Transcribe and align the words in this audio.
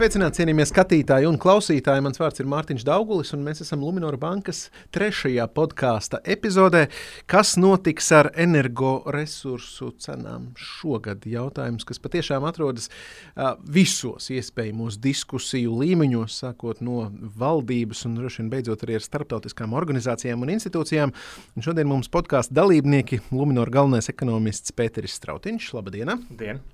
sveicināti, 0.00 0.38
cienījamie 0.40 0.64
skatītāji 0.64 1.26
un 1.28 1.36
klausītāji. 1.36 2.00
Mans 2.00 2.16
vārds 2.16 2.40
ir 2.40 2.46
Mārtiņš 2.48 2.84
Daugulis, 2.88 3.34
un 3.36 3.42
mēs 3.44 3.58
esam 3.60 3.82
Lunčija 3.84 4.16
bankas 4.20 4.60
trešajā 4.96 5.44
podkāstu 5.52 6.22
epizodē. 6.24 6.86
Kas 7.28 7.50
notiks 7.60 8.08
ar 8.16 8.30
energoresursu 8.32 9.90
cenām 10.00 10.46
šogad? 10.56 11.26
Jautājums, 11.28 11.84
kas 11.84 12.00
patiešām 12.00 12.46
atrodas 12.48 12.88
uh, 12.88 13.58
visos 13.60 14.30
iespējamos 14.32 14.96
diskusiju 15.04 15.76
līmeņos, 15.82 16.38
sākot 16.46 16.80
no 16.80 17.10
valdības 17.36 18.06
un 18.08 18.16
droši 18.22 18.40
vien 18.40 18.50
beidzot 18.56 18.86
arī 18.86 18.96
ar 18.96 19.04
starptautiskām 19.04 19.76
organizācijām 19.76 20.46
un 20.46 20.54
institūcijām. 20.56 21.12
Un 21.58 21.68
šodien 21.68 21.90
mums 21.90 22.08
podkāstu 22.08 22.56
dalībnieki 22.56 23.20
Lunčija 23.34 23.68
galvenais 23.76 24.08
ekonomists 24.08 24.72
Pēteris 24.72 25.20
Strautiņš. 25.20 25.72
Labdien! 25.76 26.16
Dien. 26.30 26.64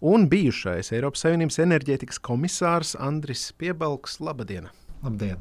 Un 0.00 0.24
bijušais 0.30 0.90
Eiropas 0.96 1.22
Savienības 1.26 1.60
enerģētikas 1.62 2.18
komisārs 2.24 2.69
Andris 2.98 3.48
Piebalgs. 3.58 4.20
Labdien! 4.22 4.68
Labdien! 5.02 5.40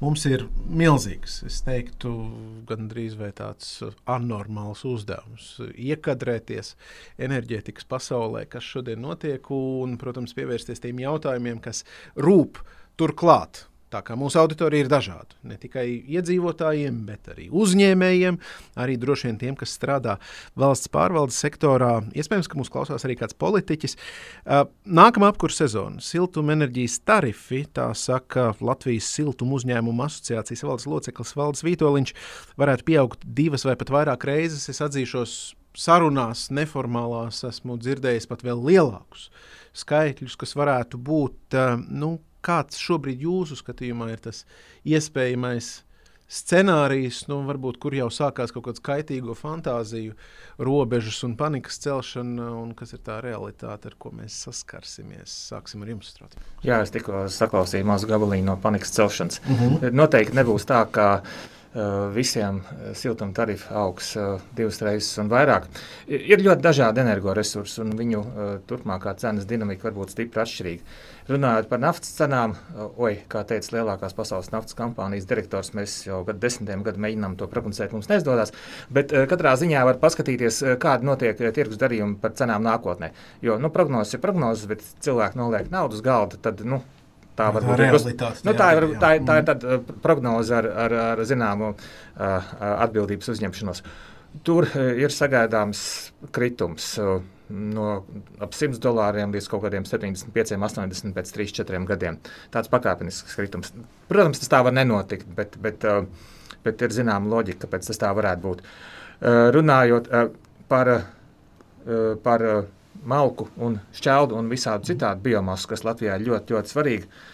Mums 0.00 0.22
ir 0.28 0.44
milzīgs, 0.66 1.40
es 1.46 1.60
teiktu, 1.66 2.10
gandrīz 2.68 3.16
vai 3.18 3.30
tāds 3.36 3.80
anormāls 4.10 4.84
uzdevums 4.88 5.48
iekadrēties 5.74 6.74
enerģētikas 7.26 7.88
pasaulē, 7.90 8.44
kas 8.50 8.66
šodien 8.66 9.02
notiek, 9.02 9.50
un, 9.54 9.96
protams, 10.00 10.34
pievērsties 10.38 10.82
tiem 10.84 11.02
jautājumiem, 11.02 11.58
kas 11.64 11.82
rūp 12.18 12.62
turklāt 13.00 13.64
Tā 13.90 14.04
kā 14.06 14.14
mūsu 14.14 14.38
auditorija 14.38 14.84
ir 14.84 14.90
dažāda. 14.90 15.34
Ne 15.42 15.56
tikai 15.58 15.82
iedzīvotājiem, 16.14 17.00
bet 17.08 17.32
arī 17.32 17.48
uzņēmējiem, 17.50 18.36
arī 18.78 18.94
droši 19.02 19.26
vien 19.26 19.38
tiem, 19.40 19.56
kas 19.58 19.74
strādā 19.74 20.14
valsts 20.58 20.90
pārvaldes 20.94 21.40
sektorā. 21.42 21.96
Iespējams, 22.14 22.46
ka 22.46 22.60
mūs 22.60 22.70
klausās 22.70 23.06
arī 23.06 23.18
kāds 23.18 23.34
politiķis. 23.34 23.98
Nākamā 24.86 25.32
apkurss 25.32 25.58
sezona- 25.64 25.98
siltumenerģijas 26.10 27.00
tarifi, 27.02 27.64
tā 27.66 27.90
saka 27.98 28.54
Latvijas 28.60 29.10
siltuma 29.10 29.58
uzņēmumu 29.58 30.06
asociācijas 30.06 30.62
valdes 30.62 30.86
loceklis 30.86 31.34
Valdis 31.34 31.66
Vitoļņš, 31.66 32.14
varētu 32.56 32.84
pieaugt 32.84 33.26
divas 33.26 33.66
vai 33.66 33.74
pat 33.74 33.90
vairāk 33.90 34.24
reizes. 34.24 34.68
Es 34.68 34.78
atzīšos, 34.78 35.54
sarunās, 35.74 36.50
neformālās, 36.50 37.42
esmu 37.42 37.76
dzirdējis 37.78 38.28
pat 38.30 38.42
vēl 38.42 38.62
lielākus 38.70 39.30
skaitļus, 39.74 40.36
kas 40.36 40.54
varētu 40.54 40.98
būt 40.98 41.58
nu, 41.88 42.18
kāds 42.44 42.80
šobrīd 42.80 43.22
jūsu 43.26 43.58
skatījumā 43.60 44.10
ir 44.14 44.24
tas 44.26 44.44
iespējamais 44.88 45.80
scenārijs, 46.30 47.24
nu, 47.26 47.40
varbūt, 47.48 47.80
kur 47.82 47.94
jau 47.96 48.06
sākās 48.14 48.52
kaut 48.54 48.68
kāda 48.68 48.82
kaitīga 48.86 49.34
fantāziju, 49.34 50.14
robežas 50.62 51.18
un 51.26 51.34
panikas 51.38 51.80
celšana, 51.82 52.52
un 52.54 52.70
kas 52.78 52.94
ir 52.94 53.02
tā 53.06 53.18
realitāte, 53.24 53.90
ar 53.90 53.96
ko 53.98 54.12
mēs 54.14 54.36
saskarsimies. 54.46 55.34
Sāksim 55.50 55.82
ar 55.82 55.90
jums, 55.90 56.12
Strāti. 56.14 56.38
Jā, 56.62 56.78
es 56.84 56.94
tikko 56.94 57.24
saklausīju 57.34 57.88
mazu 57.90 58.10
gabaliņu 58.10 58.46
no 58.46 58.58
panikas 58.62 58.94
celšanas. 58.94 59.42
Mhm. 59.48 59.74
-huh. 59.74 59.96
Noteikti 60.02 60.38
nebūs 60.38 60.68
tā, 60.70 60.84
ka 60.86 61.08
uh, 61.18 61.59
visiem 62.14 62.60
siltuma 62.98 63.30
tarifi 63.36 63.68
augs 63.78 64.08
uh, 64.18 64.40
divas 64.56 64.80
reizes 64.82 65.20
un 65.22 65.28
vairāk. 65.30 65.68
Ir 66.10 66.42
ļoti 66.42 66.64
dažādi 66.64 67.02
energoresursi, 67.04 67.78
un 67.84 67.94
viņu 67.98 68.22
turpmākā 68.66 69.14
cenas 69.20 69.46
dinamika 69.46 69.86
var 69.88 69.94
būt 70.00 70.14
stipri 70.16 70.42
atšķirīga. 70.42 70.98
Runājot 71.30 71.68
par 71.70 71.78
naftas 71.78 72.10
cenām, 72.16 72.56
oi, 72.98 73.12
kā 73.30 73.44
teica 73.46 73.76
lielākās 73.76 74.16
pasaules 74.18 74.50
naftas 74.50 74.74
kompānijas 74.74 75.28
direktors, 75.30 75.70
mēs 75.78 75.94
jau 76.08 76.24
gadu 76.26 76.42
desmitiem 76.42 76.82
gadu 76.82 77.02
mēģinām 77.04 77.36
to 77.38 77.46
prognozēt, 77.52 77.94
mums 77.94 78.10
neizdodas. 78.10 78.50
Bet 78.90 79.14
katrā 79.30 79.54
ziņā 79.60 79.84
var 79.86 80.00
paskatīties, 80.02 80.62
kāda 80.82 81.06
notiek 81.06 81.38
tirgus 81.54 81.78
darījumi 81.78 82.18
par 82.22 82.34
cenām 82.34 82.66
nākotnē. 82.66 83.12
Jo 83.46 83.60
nu, 83.62 83.70
prognozes 83.70 84.18
ir 84.18 84.24
prognozes, 84.24 84.66
bet 84.70 84.82
cilvēki 85.06 85.38
noliek 85.38 85.70
naudu 85.70 86.00
uz 86.00 86.02
galda. 86.02 86.40
Tad, 86.42 86.64
nu, 86.66 86.82
Tā 87.38 87.48
var 87.54 87.64
būt 87.64 87.80
realitāte. 87.80 88.44
Nu, 88.46 88.54
tā, 88.58 88.70
ir, 88.76 88.86
tā, 89.00 89.12
tā 89.24 89.36
ir 89.40 89.48
tāda 89.48 89.80
prognoze 90.04 90.54
ar, 90.56 90.68
ar, 90.84 90.94
ar 91.14 91.22
zināmu 91.28 91.72
uh, 91.72 92.54
atbildības 92.84 93.32
uzņemšanos. 93.34 93.82
Tur 94.46 94.66
uh, 94.68 94.90
ir 94.98 95.14
sagaidāms 95.14 95.82
kritums. 96.34 96.92
Uh, 97.00 97.20
no 97.50 97.86
ap 98.42 98.54
100 98.54 98.78
dolāriem 98.82 99.32
līdz 99.34 99.48
kaut 99.50 99.64
kādiem 99.64 99.86
75, 99.88 100.54
80 100.54 101.14
pēc 101.16 101.32
3, 101.36 101.54
4 101.60 101.80
gadiem. 101.88 102.18
Tāds 102.54 102.70
pakāpenisks 102.72 103.38
kritums. 103.38 103.72
Protams, 104.10 104.42
tas 104.42 104.52
tā 104.52 104.60
var 104.66 104.76
nenotikt, 104.76 105.26
bet, 105.36 105.56
bet, 105.62 105.86
bet 106.66 106.84
ir 106.86 106.94
zināma 106.94 107.30
loģika, 107.32 107.64
kāpēc 107.64 107.90
tas 107.90 107.98
tā 107.98 108.12
varētu 108.14 108.44
būt. 108.44 108.62
Runājot 109.56 110.06
par, 110.70 110.92
par 112.22 112.46
malku 113.08 113.48
un 113.62 113.78
šķeldu 113.96 114.36
un 114.38 114.50
visādi 114.52 114.92
citādi 114.92 115.30
biomasu, 115.30 115.70
kas 115.72 115.84
Latvijā 115.86 116.18
ir 116.18 116.26
ļoti, 116.28 116.56
ļoti 116.56 116.74
svarīga, 116.74 117.24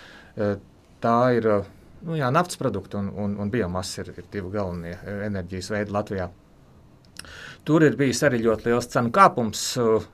tā 1.03 1.19
ir 1.37 1.49
nu, 2.07 2.17
jā, 2.19 2.31
naftas 2.35 2.61
produkti 2.61 2.99
un, 3.01 3.11
un, 3.11 3.37
un 3.43 3.53
biomasa 3.53 4.05
ir, 4.05 4.13
ir 4.21 4.29
divi 4.33 4.53
galvenie 4.55 4.97
enerģijas 5.27 5.73
veidi 5.75 5.97
Latvijā. 5.97 6.29
Tur 7.67 7.83
ir 7.83 7.97
bijis 7.99 8.23
arī 8.27 8.39
ļoti 8.45 8.71
liels 8.71 8.87
cenu 8.93 9.11
kāpums. 9.15 9.63
Uh, 9.83 10.05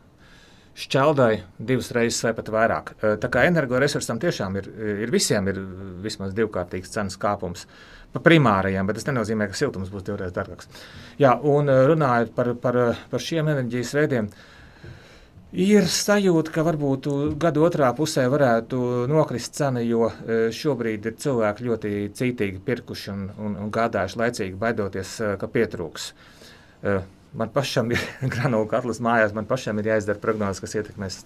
šķeldai 0.73 1.43
divas 1.61 1.91
reizes 1.93 2.23
vai 2.25 2.31
pat 2.39 2.47
vairāk. 2.55 2.95
Uh, 2.95 3.17
tā 3.21 3.29
kā 3.33 3.43
energoresursam 3.45 4.21
tiešām 4.23 4.57
ir, 4.57 4.71
ir 5.05 5.13
visiem 5.13 5.51
ir 5.53 5.59
vismaz 6.05 6.33
divkārtīgs 6.37 6.95
cenas 6.95 7.19
kāpums. 7.21 7.67
Pa 8.13 8.21
primārajiem, 8.25 8.89
bet 8.89 8.99
tas 8.99 9.09
nenozīmē, 9.09 9.49
ka 9.49 9.57
siltums 9.57 9.93
būs 9.93 10.05
divreiz 10.07 10.33
dārgāks. 10.37 10.71
Jā, 11.21 11.35
un 11.37 11.69
uh, 11.69 11.85
runājot 11.91 12.33
par, 12.37 12.55
par, 12.63 12.81
par 13.13 13.25
šiem 13.25 13.53
enerģijas 13.53 13.93
veidiem, 13.99 14.33
Ir 15.53 15.85
sajūta, 15.85 16.49
ka 16.55 16.63
varbūt 16.65 17.07
gada 17.41 17.61
otrā 17.61 17.91
pusē 17.97 18.25
varētu 18.33 19.07
nokrist 19.11 19.59
cena, 19.59 19.83
jo 19.85 20.09
šobrīd 20.57 21.11
ir 21.11 21.19
cilvēki 21.21 21.67
ļoti 21.67 21.91
cītīgi 22.17 22.63
pirkuši 22.65 23.11
un, 23.13 23.27
un, 23.37 23.59
un 23.61 23.75
gādājuši 23.75 24.23
laicīgi, 24.23 24.57
baidoties, 24.63 25.19
ka 25.41 25.51
pietrūks. 25.53 26.07
Man 27.35 27.49
pašam 27.49 27.91
ir 27.93 28.01
granulu 28.35 28.67
katls 28.69 29.01
mājās, 29.01 29.33
man 29.37 29.47
pašam 29.49 29.81
ir 29.81 29.89
jāizdara 29.95 30.21
prognozes, 30.21 30.61
kas 30.61 30.77
ietekmēs. 30.77 31.23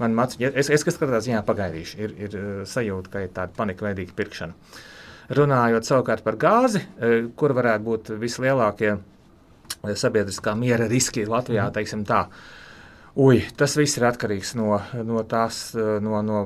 Man 0.00 0.16
mācīja, 0.16 0.52
es, 0.56 0.70
es 0.72 0.84
kas 0.86 0.96
katrā 1.00 1.20
ziņā 1.24 1.42
pagaidīšu, 1.46 1.98
ir, 2.00 2.14
ir 2.24 2.36
uh, 2.40 2.52
sajūta, 2.68 3.12
ka 3.12 3.24
ir 3.26 3.34
tāda 3.36 3.52
panikveidīga 3.58 4.16
pirkšana. 4.16 4.56
Runājot 5.36 5.88
savukārt 5.88 6.24
par 6.24 6.38
gāzi, 6.40 6.80
uh, 6.80 7.28
kur 7.36 7.52
varētu 7.56 7.84
būt 7.84 8.12
vislielākie 8.22 8.94
uh, 8.96 9.92
sabiedriskā 9.92 10.56
miera 10.56 10.88
riski 10.88 11.26
Latvijā, 11.28 11.68
mhm. 11.68 11.76
teiksim 11.76 12.06
tā. 12.08 12.24
Ui, 13.16 13.40
tas 13.56 13.78
viss 13.78 13.96
ir 13.96 14.04
atkarīgs 14.10 14.52
no, 14.58 14.76
no, 15.08 15.22
tās, 15.24 15.70
no, 15.74 16.20
no 16.20 16.42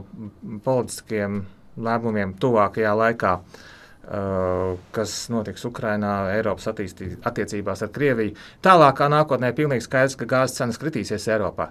politiskiem 0.64 1.42
lēmumiem 1.80 2.36
tuvākajā 2.38 2.92
laikā. 2.94 3.34
Uh, 3.40 3.68
Uh, 4.10 4.78
kas 4.90 5.12
notiks 5.30 5.62
Ukrajinā, 5.68 6.32
Eiropas 6.34 6.64
attiecībās 6.72 7.84
ar 7.84 7.90
Krieviju. 7.94 8.32
Tālākā 8.64 9.06
nākotnē 9.12 9.52
ir 9.52 9.54
pilnīgi 9.60 9.84
skaidrs, 9.84 10.16
ka 10.18 10.26
gāzes 10.26 10.56
cenas 10.56 10.80
kritīsies 10.82 11.28
Eiropā. 11.30 11.68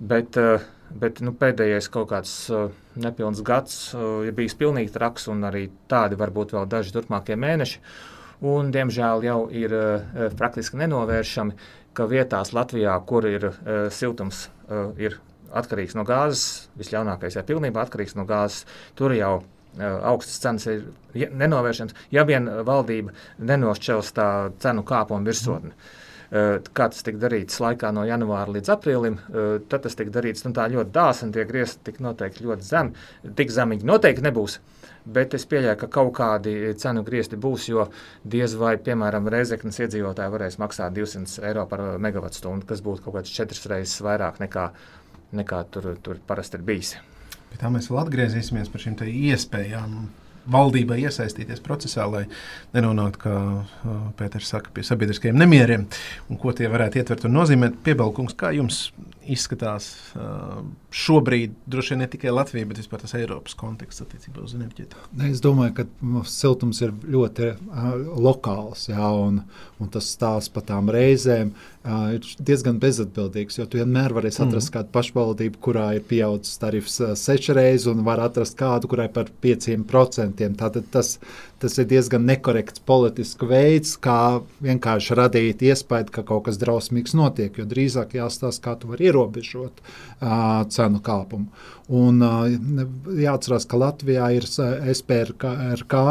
Bet, 0.00 0.34
uh, 0.34 0.64
bet 0.90 1.20
nu, 1.22 1.30
pēdējais 1.38 1.86
kaut 1.94 2.08
kāds 2.10 2.32
uh, 2.50 2.72
nepilns 2.98 3.44
gads 3.46 3.78
ir 3.94 4.34
bijis 4.34 4.58
pilnīgi 4.58 4.90
traks, 4.96 5.28
un 5.30 5.46
arī 5.46 5.68
tādi 5.86 6.18
varbūt 6.18 6.56
vēl 6.56 6.66
daži 6.72 6.96
turpmākie 6.96 7.38
mēneši. 7.38 7.78
Un, 8.50 8.74
diemžēl 8.74 9.22
jau 9.28 9.38
ir 9.54 9.72
praktiski 10.36 10.80
nenovēršami, 10.82 11.54
ka 11.96 12.06
vietās 12.10 12.52
Latvijā, 12.56 12.94
kur 13.08 13.26
ir 13.28 13.50
siltums, 13.94 14.46
ir 15.00 15.18
atkarīgs 15.56 15.96
no 15.96 16.04
gāzes, 16.06 16.68
visļaunākais 16.76 17.38
ir 17.38 17.46
pilnībā 17.48 17.86
atkarīgs 17.86 18.16
no 18.18 18.26
gāzes, 18.28 18.66
tur 18.98 19.14
jau 19.16 19.38
ir 19.40 19.54
augstas 19.76 20.40
cenas 20.40 20.66
ir 20.70 21.32
nenovēršams, 21.36 21.94
ja 22.14 22.24
vien 22.28 22.48
valdība 22.64 23.14
nenošķels 23.38 24.12
tā 24.16 24.28
cenu 24.62 24.84
kāpumu 24.86 25.28
virsotni. 25.28 25.74
Kā 26.26 26.88
tas 26.90 27.04
tika 27.06 27.20
darīts 27.22 27.60
laikā 27.62 27.92
no 27.94 28.02
janvāra 28.08 28.50
līdz 28.56 28.72
aprīlim, 28.74 29.20
tad 29.70 29.84
tas 29.84 29.94
tika 29.94 30.10
darīts 30.16 30.42
nu, 30.46 30.50
ļoti 30.56 30.90
dāsni, 30.94 31.30
tie 31.36 31.44
griezti 31.46 31.84
tika 31.86 32.02
noteikti 32.02 32.46
ļoti 32.48 32.66
zemi. 32.66 33.04
Tik 33.38 33.52
zemi 33.54 33.76
viņi 33.76 33.90
noteikti 33.92 34.24
nebūs, 34.26 34.58
bet 35.06 35.34
es 35.38 35.46
pieļauju, 35.48 35.78
ka 35.80 35.88
kaut 35.98 36.12
kādi 36.18 36.54
cenu 36.80 37.04
griezti 37.06 37.38
būs, 37.40 37.68
jo 37.70 37.86
diez 38.24 38.56
vai, 38.58 38.74
piemēram, 38.82 39.28
Reizeknas 39.32 39.78
iedzīvotāji 39.84 40.34
varēs 40.34 40.58
maksāt 40.62 40.96
200 40.96 41.46
eiro 41.48 41.66
par 41.70 41.82
megawatu 42.02 42.40
stundu, 42.40 42.66
kas 42.68 42.82
būtu 42.84 43.06
kaut 43.06 43.20
kāds 43.20 43.34
četras 43.34 43.66
reizes 43.70 44.02
vairāk 44.04 44.40
nekā, 44.42 44.68
nekā 45.38 45.64
tur, 45.70 45.92
tur 46.02 46.22
parasti 46.26 46.58
ir 46.58 46.66
bijis. 46.66 46.96
Pie 47.50 47.60
tā 47.60 47.70
mēs 47.72 47.90
vēl 47.90 48.02
atgriezīsimies 48.02 48.72
par 48.72 48.82
šīm 48.82 48.98
iespējām. 49.06 49.98
Valdībai 50.52 51.00
iesaistīties 51.06 51.62
procesā, 51.64 52.06
lai 52.10 52.24
nenonāktu, 52.76 53.22
kā 53.26 53.36
uh, 53.36 53.98
Pēters 54.18 54.50
saka, 54.52 54.72
pie 54.74 54.84
sabiedriskajiem 54.86 55.38
nemieriem 55.38 55.86
un 56.30 56.40
ko 56.40 56.54
tie 56.56 56.70
varētu 56.72 57.02
ietvert 57.02 57.26
un 57.28 57.36
nozīmēt. 57.38 57.80
Piebalkungs, 57.86 58.36
kā 58.38 58.52
jums 58.56 58.86
izskatās 59.26 59.88
uh, 60.14 60.60
šobrīd, 60.94 61.54
droši 61.68 61.94
vien 61.94 62.02
ne 62.04 62.08
tikai 62.10 62.32
Latvija, 62.34 62.66
bet 62.68 62.80
vispār 62.80 63.02
tas 63.02 63.14
Eiropas 63.18 63.56
konteksts 63.58 64.04
attiecībā 64.04 64.42
uz 64.44 64.54
enerģētiku? 64.56 65.08
Es 65.28 65.42
domāju, 65.44 65.74
ka 65.80 66.22
siltums 66.30 66.80
ir 66.84 66.92
ļoti 67.10 67.50
uh, 67.52 67.88
lokāls, 68.22 68.86
jā, 68.90 69.10
un, 69.26 69.42
un 69.82 69.90
tas 69.92 70.08
stāsts 70.14 70.52
par 70.52 70.66
tām 70.68 70.90
reizēm 70.94 71.52
uh, 71.52 72.14
ir 72.16 72.28
diezgan 72.38 72.78
bezatbildīgs, 72.82 73.58
jo 73.60 73.66
tu 73.70 73.80
vienmēr 73.80 74.14
varēsi 74.16 74.44
atrast 74.44 74.70
mm. 74.70 74.76
kādu 74.78 74.94
pašvaldību, 74.94 75.60
kurā 75.66 75.88
ir 75.98 76.06
pieaudzis 76.06 76.62
tarifs 76.62 77.00
uh, 77.02 77.16
seši 77.18 77.56
reizes, 77.58 77.88
un 77.92 78.06
var 78.06 78.22
atrast 78.24 78.58
kādu, 78.58 78.90
kurai 78.92 79.08
par 79.12 79.32
5%. 80.38 80.58
Tātad 80.60 80.88
tas, 80.92 81.16
tas 81.62 81.78
ir 81.80 81.88
diezgan 81.90 82.26
nekorekts 82.28 82.82
politisks 82.86 83.48
veids, 83.48 83.96
kā 84.00 84.40
vienkārši 84.64 85.18
radīt 85.18 85.64
iespēju, 85.66 86.12
ka 86.14 86.26
kaut 86.26 86.46
kas 86.48 86.60
drausmīgs 86.62 87.16
notiek. 87.18 87.56
Jo 87.58 87.68
drīzāk 87.68 88.16
jāstāsta, 88.18 88.64
kā 88.68 88.76
tu 88.80 88.92
vari 88.92 89.10
ierobežot 89.10 89.82
uh, 89.82 90.62
cenu 90.72 91.02
kāpumu. 91.04 91.50
Un, 91.86 92.18
jāatcerās, 93.14 93.62
ka 93.70 93.78
Latvijā 93.78 94.26
ir 94.34 94.42
SPRK, 94.50 95.44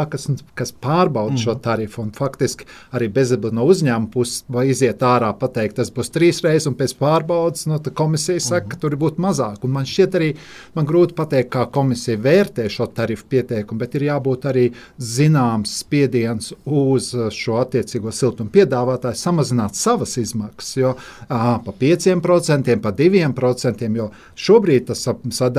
kas, 0.08 0.22
kas 0.56 0.70
pārbauda 0.72 1.34
mm. 1.34 1.40
šo 1.42 1.54
tarifu. 1.60 2.06
Faktiski 2.16 2.64
arī 2.96 3.10
bezabili 3.12 3.52
no 3.58 3.66
uzņēmuma 3.68 4.08
puses 4.14 4.46
iziet 4.72 5.04
ārā, 5.04 5.28
pateikt, 5.36 5.76
tas 5.76 5.90
būs 5.92 6.08
trīs 6.14 6.40
reizes, 6.44 6.70
un 6.70 6.78
pēc 6.78 6.94
pārbaudas 6.96 7.66
no, 7.68 7.76
nu, 7.76 7.92
komisija 7.92 8.40
saka, 8.40 8.64
mm. 8.64 8.70
ka 8.72 8.80
tur 8.80 8.96
būtu 9.02 9.20
mazāk. 9.20 9.66
Un 9.68 9.74
man 9.74 9.88
šķiet 9.90 10.16
arī 10.16 10.30
man 10.78 10.88
grūti 10.88 11.16
pateikt, 11.18 11.50
kā 11.52 11.66
komisija 11.74 12.22
vērtē 12.24 12.70
šo 12.72 12.88
tarifu 12.96 13.28
pieteikumu, 13.34 13.82
bet 13.84 13.98
ir 14.00 14.06
jābūt 14.08 14.48
arī 14.48 14.64
zināms 14.96 15.76
spiediens 15.82 16.54
uz 16.64 17.10
šo 17.36 17.60
attiecīgo 17.60 18.14
siltumu 18.16 18.48
piedāvātāju 18.56 19.20
samazināt 19.20 19.76
savas 19.76 20.16
izmaksas. 20.24 20.72
Jo 20.80 20.96
à, 21.28 21.58
pa 21.60 21.76
5%, 21.84 22.80
pa 22.80 22.96
2%, 22.96 23.86
jo 24.00 24.10
šobrīd 24.48 24.88
tas 24.88 25.04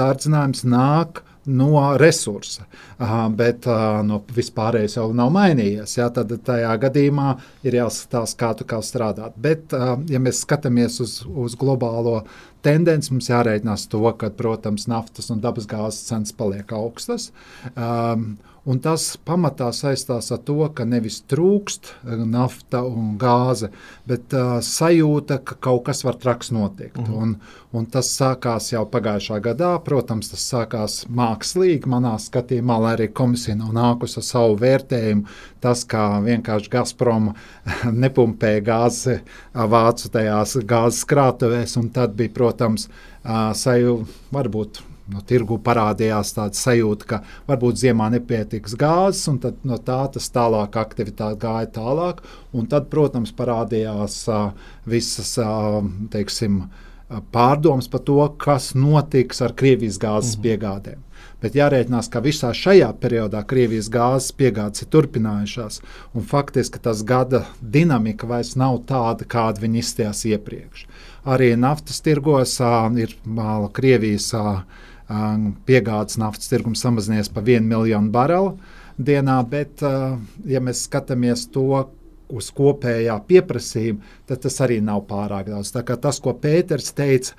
sadārdzinājums 0.07 0.63
nāk 0.67 1.23
no 1.47 1.95
resursa, 1.95 2.65
bet 3.39 3.65
no 4.03 4.19
vispārējais 4.35 4.97
jau 4.97 5.07
nav 5.15 5.31
mainījies. 5.31 5.95
Ja, 5.97 6.09
tad 6.11 6.33
tajā 6.43 6.73
gadījumā 6.81 7.37
ir 7.63 7.77
jāskatās, 7.79 8.35
kā 8.39 8.51
tu 8.57 8.67
kā 8.67 8.81
strādāt. 8.83 9.37
Bet, 9.39 9.71
ja 10.11 10.19
mēs 10.19 10.43
skatāmies 10.43 10.99
uz, 11.03 11.21
uz 11.23 11.55
globālo 11.59 12.25
tendenci, 12.67 13.13
mums 13.13 13.31
jārēķinās 13.31 13.87
to, 13.91 14.03
ka, 14.19 14.31
protams, 14.35 14.89
naftas 14.91 15.31
un 15.31 15.39
dabasgāzes 15.43 16.03
cenas 16.09 16.35
paliek 16.35 16.71
augstas. 16.75 17.31
Um, 17.75 18.33
Un 18.67 18.81
tas 18.83 19.03
pamatā 19.23 19.69
saistās 19.71 20.27
ar 20.35 20.41
to, 20.43 20.57
ka 20.75 20.83
nevis 20.83 21.21
trūkst 21.31 21.87
eh, 21.87 22.17
nafta 22.27 22.81
un 22.83 23.13
gāze, 23.19 23.69
bet 24.09 24.33
uh, 24.35 24.57
sajūta, 24.63 25.37
ka 25.47 25.55
kaut 25.63 25.85
kas 25.87 26.03
var 26.03 26.17
traks 26.19 26.51
notikt. 26.51 26.99
Mm. 26.99 27.13
Un, 27.15 27.31
un 27.71 27.87
tas 27.93 28.09
sākās 28.11 28.73
jau 28.73 28.83
pagājušā 28.91 29.39
gadā. 29.45 29.69
Protams, 29.85 30.33
tas 30.33 30.43
sākās 30.51 30.97
mākslīgi, 31.07 31.87
manā 31.87 32.17
skatījumā, 32.19 32.79
lai 32.83 32.91
arī 32.97 33.07
komisija 33.15 33.55
nav 33.55 33.71
nākusi 33.77 34.19
ar 34.19 34.27
savu 34.27 34.59
vērtējumu. 34.59 35.39
Tas, 35.63 35.85
kā 35.87 36.03
vienkārši 36.27 36.73
Gazprom 36.75 37.31
nepumpēja 38.03 38.67
gāzi 38.67 39.17
vācu 39.55 40.11
tajās 40.11 40.59
gāzes 40.67 41.07
krātuvēs, 41.07 41.79
un 41.79 41.87
tad 41.95 42.19
bija, 42.19 42.35
protams, 42.35 42.89
uh, 42.91 43.55
sajūta 43.55 44.35
varbūt 44.35 44.83
no 45.13 45.21
tirgu 45.27 45.57
parādījās 45.63 46.33
tāda 46.37 46.57
sajūta, 46.57 47.07
ka 47.07 47.21
varbūt 47.49 47.79
ziemā 47.83 48.09
nepietiks 48.17 48.75
gāzes, 48.79 49.23
un 49.31 49.39
no 49.67 49.77
tā 49.77 50.01
tas 50.13 50.29
tālāk 50.33 50.77
aktivitāte 50.79 51.39
gāja 51.45 51.71
tālāk. 51.79 52.21
Tad, 52.67 52.89
protams, 52.91 53.31
parādījās 53.37 54.23
visas 54.89 55.33
teiksim, 56.13 56.63
pārdomas 57.31 57.87
par 57.91 58.03
to, 58.07 58.21
kas 58.41 58.73
notiks 58.75 59.41
ar 59.45 59.55
Krievijas 59.55 59.99
gāzes 60.01 60.35
mm. 60.35 60.43
piegādēm. 60.45 61.03
Bet 61.41 61.53
jārēķinās, 61.53 62.09
ka 62.09 62.21
visā 62.25 62.49
šajā 62.57 62.89
periodā 63.01 63.43
Krievijas 63.45 63.91
gāzes 63.93 64.33
piegādes 64.37 64.83
ir 64.83 64.89
turpinājušās, 64.93 65.79
un 66.17 66.25
faktiski 66.25 66.81
tas 66.81 67.03
gada 67.05 67.43
dinamika 67.61 68.27
vairs 68.29 68.55
nav 68.57 68.79
tāda, 68.89 69.27
kāda 69.29 69.61
viņi 69.61 69.83
izstājās 69.83 70.23
iepriekš. 70.31 70.87
Arī 71.29 71.51
naftas 71.59 72.01
tirgos 72.01 72.57
uh, 72.63 72.87
ir 72.97 73.13
uh, 73.13 73.67
Krievijas 73.73 74.31
uh, 74.33 74.63
piegādes 75.67 76.17
naftas 76.19 76.51
tirgums 76.51 76.81
samazinājies 76.83 77.31
par 77.33 77.47
1 77.47 77.67
miljonu 77.67 78.11
barelu 78.11 78.57
dienā, 78.97 79.37
bet, 79.47 79.83
ja 80.49 80.61
mēs 80.63 80.83
skatāmies 80.87 81.45
to, 81.53 81.85
uz 82.27 82.49
kopējā 82.51 83.15
pieprasījuma, 83.27 84.03
tad 84.27 84.41
tas 84.43 84.57
arī 84.63 84.81
nav 84.83 85.05
pārāk 85.07 85.47
daudz. 85.51 85.71
Tas, 85.71 86.19
ko 86.23 86.33
Pēters 86.41 86.91
teica, 86.97 87.37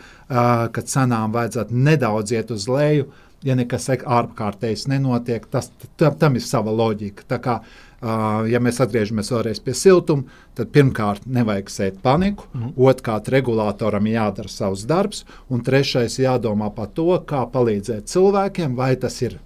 ka 0.72 0.84
cenām 0.84 1.34
vajadzētu 1.34 1.76
nedaudz 1.76 2.32
iet 2.32 2.52
uz 2.54 2.68
leju, 2.72 3.10
ja 3.44 3.54
nekas 3.58 3.88
ārkārtējs 3.98 4.86
nenotiek, 4.90 5.44
tas, 5.50 5.70
tam, 6.00 6.16
tam 6.18 6.38
ir 6.38 6.44
sava 6.46 6.72
loģika. 6.74 7.60
Ja 7.98 8.60
mēs 8.62 8.76
atgriežamies 8.78 9.32
vēlreiz 9.32 9.58
pie 9.64 9.72
siltuma, 9.74 10.36
tad 10.54 10.70
pirmkārt 10.74 11.24
nevajag 11.26 11.72
sēt 11.72 11.96
paniku, 12.04 12.46
mm. 12.54 12.76
otrkārt 12.78 13.30
regulātoram 13.34 14.06
jādara 14.06 14.52
savs 14.52 14.84
darbs, 14.86 15.24
un 15.50 15.64
trešais 15.66 16.20
jādomā 16.22 16.70
par 16.76 16.92
to, 16.94 17.10
kā 17.26 17.42
palīdzēt 17.50 18.06
cilvēkiem, 18.12 18.78
vai 18.78 18.92
tas 19.02 19.18
ir 19.26 19.40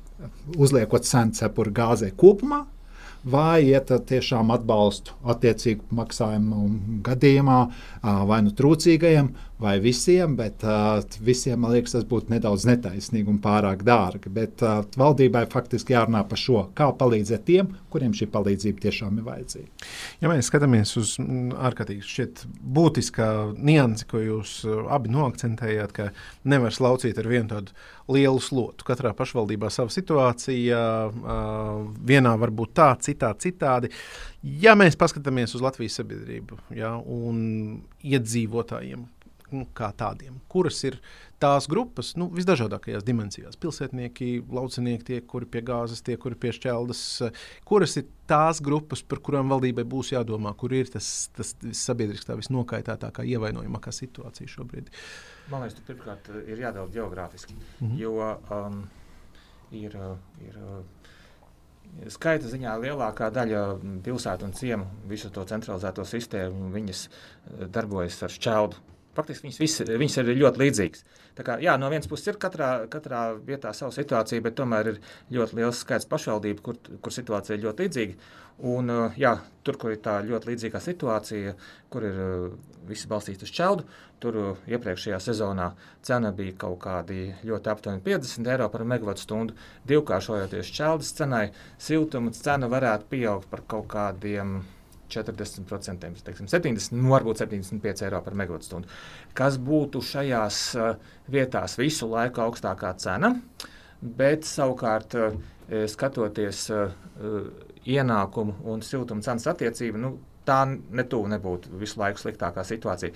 uzliekot 0.60 1.08
cenu 1.08 1.32
cepuri 1.38 1.72
gāzē 1.72 2.10
kopumā, 2.12 2.66
vai 3.24 3.62
iet 3.70 3.88
tiešām 4.08 4.50
atbalstu 4.52 5.14
attiecīgu 5.32 5.94
maksājumu 5.94 6.62
gadījumā, 7.06 7.58
vai 8.02 8.40
nu 8.44 8.52
trūcīgajiem, 8.58 9.30
vai 9.62 9.76
visiem, 9.82 10.34
bet 10.36 10.64
uh, 10.66 11.00
visiem, 11.24 11.60
man 11.62 11.74
liekas, 11.74 11.94
tas 11.94 12.06
būtu 12.08 12.32
nedaudz 12.32 12.66
netaisnīgi 12.68 13.30
un 13.30 13.38
pārāk 13.42 13.84
dārgi. 13.86 14.32
Bet 14.32 14.64
uh, 14.66 14.82
valdībai 14.98 15.44
faktiski 15.52 15.94
jārunā 15.94 16.24
par 16.28 16.40
šo, 16.40 16.64
kā 16.78 16.88
palīdzēt 16.98 17.46
tiem, 17.48 17.70
kuriem 17.92 18.14
šī 18.16 18.28
palīdzība 18.32 18.84
tiešām 18.86 19.20
ir 19.20 19.26
vajadzīga. 19.28 19.88
Ja 20.22 20.32
mēs 20.32 20.50
skatāmies 20.50 20.96
uz 21.00 21.14
ārkārtīgi 21.20 22.28
būtiskā 22.76 23.28
niansi, 23.56 24.08
ko 24.10 24.22
jūs 24.22 24.58
abi 24.92 25.12
noakcentējāt, 25.14 25.96
ka 25.96 26.10
nevar 26.48 26.74
slaucīt 26.74 27.18
ar 27.22 27.30
vienu 27.30 27.50
tādu 27.52 27.76
lielu 28.12 28.42
slotu. 28.42 28.86
Katrā 28.88 29.14
pašvaldībā 29.16 29.70
sava 29.72 29.92
situācija, 29.94 30.82
uh, 31.08 31.72
vienā 32.12 32.34
var 32.40 32.52
būt 32.54 32.76
tā, 32.78 32.90
citā 33.04 33.32
citādi. 33.38 33.92
Ja 34.42 34.74
mēs 34.78 34.98
paskatāmies 34.98 35.54
uz 35.54 35.62
Latvijas 35.62 36.00
sabiedrību 36.00 36.58
ja, 36.74 36.96
un 36.98 37.82
iedzīvotājiem, 38.02 39.04
nu, 39.54 39.66
kā 39.76 39.92
tādiem, 39.96 40.40
kuras 40.52 40.80
ir 40.88 40.98
tās 41.42 41.66
grupas 41.70 42.12
nu, 42.18 42.28
visdažādākajās 42.32 43.04
dimensijās. 43.06 43.58
Pilsētnieki, 43.60 44.30
laucinieki, 44.52 45.06
tie, 45.08 45.18
kuri 45.26 45.48
pie 45.50 45.62
gāzes, 45.66 46.02
tie, 46.04 46.16
kuri 46.20 46.38
pie 46.38 46.52
šķeldas, 46.54 47.02
kuras 47.68 47.96
ir 47.98 48.06
tās 48.30 48.62
grupas, 48.64 49.02
par 49.02 49.22
kurām 49.24 49.50
valdībai 49.52 49.84
būs 49.88 50.12
jādomā, 50.14 50.54
kur 50.58 50.74
ir 50.76 50.90
tas, 50.92 51.08
tas 51.36 51.54
sabiedriskā 51.82 52.36
visnokaitātākā, 52.38 53.26
ievainojamākā 53.34 53.94
situācija 53.96 54.54
šobrīd. 54.54 54.92
Man 55.50 55.64
liekas, 55.64 55.82
pirmkārt 55.86 56.30
ir 56.46 56.66
jādala 56.66 56.88
geogrāfiski, 56.92 57.56
mm 57.58 57.88
-hmm. 57.88 57.98
jo 57.98 58.36
um, 58.50 58.84
ir. 59.72 59.98
ir 60.48 60.60
Skaita 62.08 62.48
ziņā 62.48 62.78
lielākā 62.80 63.26
daļa 63.30 63.58
pilsētu 64.04 64.46
un 64.46 64.52
ciemu, 64.56 64.86
visu 65.10 65.28
to 65.30 65.44
centralizēto 65.44 66.04
sistēmu, 66.08 66.70
viņas 66.72 67.08
darbojas 67.68 68.22
ar 68.22 68.32
šķeldu 68.32 68.76
Faktiski 69.12 69.44
viņas, 69.44 69.58
visi, 69.60 69.84
viņas 69.84 70.14
ir 70.22 70.30
ļoti 70.40 70.62
līdzīgas. 70.62 71.02
Tā 71.36 71.44
kā, 71.44 71.58
jā, 71.60 71.74
no 71.80 71.90
vienas 71.92 72.08
puses 72.08 72.30
ir 72.32 72.38
katrā, 72.40 72.70
katrā 72.92 73.24
vietā 73.44 73.74
sava 73.76 73.92
situācija, 73.92 74.44
bet 74.44 74.56
tomēr 74.56 74.94
ir 74.94 75.00
ļoti 75.36 75.58
liels 75.58 75.82
skaits 75.84 76.08
pašvaldību, 76.08 76.64
kur, 76.64 76.78
kur 77.04 77.12
situācija 77.12 77.58
ir 77.58 77.66
ļoti 77.66 77.86
līdzīga. 77.86 78.30
Un, 78.72 78.88
jā, 79.18 79.34
tur, 79.66 79.76
kur 79.80 79.92
ir 79.92 80.00
tā 80.04 80.18
ļoti 80.24 80.52
līdzīga 80.52 80.80
situācija, 80.80 81.54
kur 81.92 82.08
ir 82.08 82.18
visi 82.88 83.08
balstīti 83.10 83.44
uz 83.44 83.52
čeldu, 83.52 83.86
tur 84.22 84.38
iepriekšējā 84.70 85.18
sezonā 85.20 85.70
cena 86.04 86.30
bija 86.36 86.54
kaut 86.64 86.78
kādi 86.84 87.32
ļoti 87.48 87.72
aptuveni 87.72 88.04
50 88.06 88.52
eiro 88.52 88.68
par 88.72 88.84
megawatu 88.88 89.24
stundu. 89.24 89.56
Divkāršojoties 89.88 90.72
čeldas 90.76 91.12
cenai, 91.18 91.48
siltuma 91.76 92.32
cena 92.36 92.70
varētu 92.70 93.10
pieaugt 93.12 93.50
par 93.50 93.64
kaut 93.68 93.90
kādiem 93.92 94.62
40%, 95.12 96.08
teiksim, 96.26 96.48
70, 96.50 96.96
nu, 96.96 97.10
varbūt 97.12 97.44
75 97.44 98.06
eiro 98.06 98.22
par 98.24 98.36
megawattstundu. 98.38 98.90
Kas 99.38 99.58
būtu 99.62 100.02
šajās 100.12 100.62
uh, 100.78 100.94
vietās 101.32 101.78
visu 101.80 102.08
laiku 102.10 102.44
augstākā 102.46 102.94
cena, 103.02 103.34
bet 104.02 104.48
savukārt 104.48 105.16
uh, 105.18 105.38
skatoties 105.88 106.66
uh, 106.74 106.90
ienākumu 107.88 108.58
un 108.72 108.82
siltuma 108.86 109.24
cenas 109.24 109.48
attiecību, 109.50 110.02
nu, 110.02 110.16
tā 110.46 110.64
ne 110.66 111.04
tuvu 111.06 111.30
nebūtu 111.30 111.78
visu 111.78 112.00
laiku 112.00 112.18
sliktākā 112.18 112.64
situācija. 112.66 113.14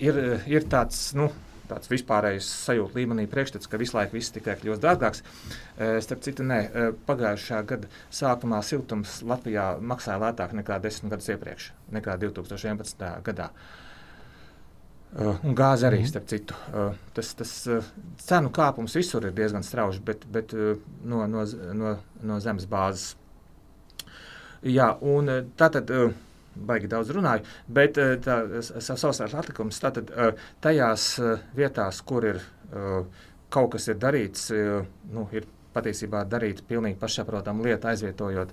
Ir, 0.00 0.20
ir 0.48 0.66
tāds, 0.72 1.10
nu, 1.16 1.26
tāds 1.70 1.90
vispārējais 1.90 2.48
sajūta 2.66 2.98
līmenī 2.98 3.26
priekšstats, 3.30 3.70
ka 3.70 3.80
visu 3.80 3.96
laiku 3.96 4.18
viss 4.18 4.34
tikai 4.34 4.56
kļūst 4.60 4.82
dārgāks. 4.84 5.22
Starp 6.04 6.24
citu, 6.26 6.46
nē, 6.46 6.60
pagājušā 7.08 7.60
gada 7.70 7.90
sākumā 8.14 8.60
siltums 8.66 9.20
Latvijā 9.26 9.72
maksāja 9.80 10.20
lētāk 10.24 10.56
nekā 10.58 10.80
desmit 10.82 11.14
gadus 11.14 11.30
iepriekš, 11.34 11.70
nekā 11.96 12.18
2011. 12.22 13.06
gadā. 13.26 13.50
Un 15.18 15.56
gāze 15.58 15.88
arī, 15.88 16.04
starp 16.06 16.28
citu. 16.30 16.54
Tas, 17.16 17.32
tas 17.34 17.54
cenu 18.22 18.52
kāpums 18.54 18.94
visur 18.94 19.24
ir 19.26 19.34
diezgan 19.34 19.64
strauji, 19.66 20.02
bet, 20.06 20.26
bet 20.30 20.54
no, 20.54 21.24
no, 21.26 21.46
no, 21.74 21.96
no 22.22 22.38
zemes 22.42 22.68
bāzes. 22.70 23.16
Jā, 24.60 24.92
un 25.00 25.32
tā 25.58 25.70
tad 25.72 25.90
baigi 26.54 26.88
daudz 26.90 27.10
runāju, 27.14 27.46
bet 27.68 27.98
eh, 28.00 28.30
savs 28.62 29.20
atlikums 29.26 29.80
tātad 29.82 30.10
eh, 30.10 30.46
tajās 30.62 31.06
eh, 31.18 31.44
vietās, 31.56 32.02
kur 32.06 32.26
ir 32.34 32.42
kaut 33.50 33.72
kas 33.72 33.88
ir 33.90 33.96
darīts, 33.98 34.44
nu, 35.10 35.24
ir 35.34 35.48
patiesībā 35.74 36.20
darīta 36.30 36.62
pilnīgi 36.68 37.00
pašsaprotama 37.00 37.64
lieta, 37.64 37.88
aizvietojot 37.90 38.52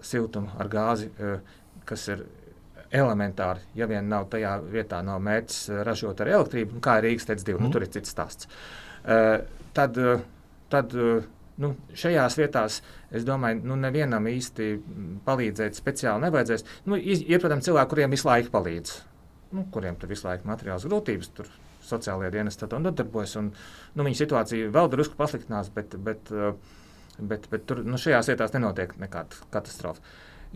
siltumu 0.00 0.54
ar 0.56 0.70
gāzi, 0.72 1.10
kas 1.84 2.06
ir 2.08 2.22
elementāri, 2.96 3.60
ja 3.76 3.90
vien 3.90 4.08
nav 4.08 4.30
tajā 4.32 4.54
vietā 4.72 5.02
nav 5.04 5.20
mērķis 5.26 5.58
ražot 5.84 6.24
ar 6.24 6.32
elektrību, 6.32 6.78
nu, 6.78 6.84
kā 6.86 6.96
Rīgas 7.04 7.28
teica 7.28 7.44
divi, 7.44 7.58
mm. 7.58 7.60
nu, 7.60 7.68
mhm. 7.68 7.74
tur 7.76 7.84
ir 7.84 7.92
cits 7.98 8.16
stāsts. 8.16 8.48
Tad, 9.76 10.00
tad 10.72 10.96
nu, 11.60 11.72
šajās 11.96 12.36
vietās, 12.40 12.80
es 13.14 13.26
domāju, 13.28 13.62
nu, 13.68 13.76
nevienam 13.80 14.26
īsti 14.30 14.70
palīdzēt 15.26 15.78
speciāli 15.78 16.26
nevajadzēs. 16.26 16.66
Nu, 16.90 16.98
ir, 16.98 17.38
protams, 17.42 17.66
cilvēki, 17.68 17.90
kuriem 17.92 18.16
visu 18.16 18.28
laiku 18.28 18.52
palīdz, 18.54 18.94
nu, 19.56 19.66
kuriem 19.74 19.98
tur 20.00 20.12
visu 20.12 20.28
laiku 20.28 20.50
materiāls 20.50 20.88
grūtības. 20.88 21.34
Tur, 21.36 21.50
Sociālajie 21.90 22.28
dienesti 22.34 22.66
to 22.70 22.78
nodarbojas, 22.78 23.32
un 23.40 23.46
nu, 23.96 24.04
viņa 24.04 24.18
situācija 24.18 24.68
vēl 24.70 24.90
drusku 24.92 25.16
pasliktinās, 25.18 25.70
bet, 25.74 25.96
bet, 26.04 26.28
bet, 27.18 27.46
bet 27.50 27.64
tur 27.66 27.80
nu, 27.82 27.98
šajās 27.98 28.28
vietās 28.30 28.52
nenotiek 28.54 28.92
nekāda 29.00 29.48
katastrofa. 29.50 30.04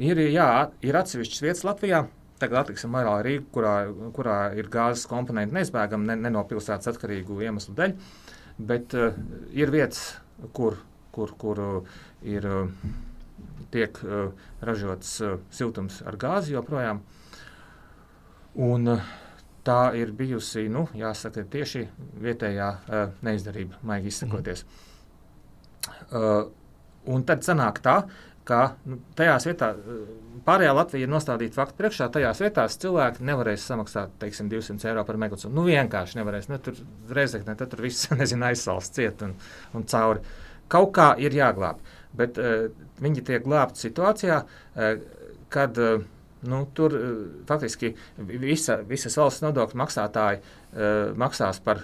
Ir, 0.04 0.20
jā, 0.28 0.46
ir 0.84 1.00
atsevišķas 1.00 1.42
vietas 1.42 1.64
Latvijā, 1.66 2.02
Tagad 2.44 2.64
atliksim 2.64 2.94
vairāk 2.94 3.20
Rīgā, 3.24 3.44
kurā, 3.54 3.74
kurā 4.14 4.38
ir 4.58 4.66
gāzes 4.72 5.06
komponenti 5.08 5.54
neizbēgami, 5.54 6.08
ne, 6.10 6.16
ne 6.26 6.32
no 6.34 6.42
pilsētas 6.48 6.90
atkarīgu 6.90 7.38
iemeslu 7.46 7.76
dēļ. 7.78 7.94
Bet 8.70 8.96
uh, 8.98 9.14
ir 9.54 9.70
vietas, 9.70 10.02
kur 10.56 10.80
kur, 11.14 11.34
kur 11.38 11.60
uh, 11.62 11.98
ir, 12.26 12.46
uh, 12.46 13.68
tiek 13.74 14.00
uh, 14.04 14.32
ražots 14.64 15.16
siltums 15.54 16.00
ar 16.06 16.18
gāzi 16.20 16.56
joprojām. 16.56 17.04
Un, 18.64 18.96
tā 19.66 19.78
ir 19.98 20.12
bijusi 20.14 20.66
nu, 20.70 20.84
jāsaka, 20.94 21.46
tieši 21.50 21.86
vietējā 22.22 22.68
neizdarība, 23.24 23.80
maigi 23.88 24.12
izsakoties. 24.12 24.62
Mm. 26.12 26.52
Un 27.10 27.24
tad 27.28 27.42
sanāk 27.44 27.80
tā, 27.84 27.96
ka 28.48 28.60
nu, 28.88 28.98
tajās 29.16 29.46
vietās, 29.48 29.80
pārējā 30.46 30.72
Latvija 30.76 31.06
ir 31.06 31.12
nostādīta 31.12 31.58
faktu 31.58 31.78
priekšā, 31.80 32.08
tajās 32.12 32.40
vietās 32.44 32.78
cilvēki 32.80 33.24
nevarēs 33.28 33.66
samaksāt 33.68 34.14
teiksim, 34.20 34.48
200 34.52 34.90
eiro 34.90 35.04
par 35.08 35.18
megawatu. 35.20 35.52
Nu, 35.52 35.64
vienkārši 35.68 36.20
nevarēs. 36.20 36.48
Ne, 36.52 36.60
tur 36.64 36.78
reizē 37.16 37.42
ne, 37.44 37.56
tur 37.60 37.84
viss 37.84 38.10
nezinu, 38.20 38.48
aizsals 38.50 38.92
ciet 38.94 39.24
un, 39.24 39.36
un 39.76 39.88
cauri. 39.88 40.24
Uh, 40.24 40.43
kaut 40.74 40.94
kā 40.96 41.12
ir 41.22 41.36
jāglābj. 41.36 41.94
Bet 42.18 42.38
uh, 42.38 42.66
viņi 43.02 43.24
tiek 43.26 43.46
glābti 43.46 43.86
situācijā, 43.86 44.42
uh, 44.44 44.92
kad 45.54 45.78
uh, 45.82 46.04
nu, 46.50 46.60
tur 46.76 46.94
uh, 46.98 47.08
faktiski 47.48 47.94
visa, 48.18 48.78
visas 48.88 49.16
valsts 49.18 49.44
nodokļu 49.44 49.80
maksātāji 49.80 50.42
uh, 50.42 51.14
maksās 51.20 51.60
par 51.64 51.82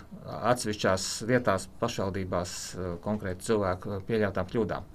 atsevišķās 0.53 1.09
vietās, 1.31 1.67
pašvaldībās 1.83 2.55
uh, 2.77 2.93
konkrēti 3.05 3.51
cilvēku 3.51 4.03
pieļautām 4.09 4.53
kļūdām. 4.53 4.93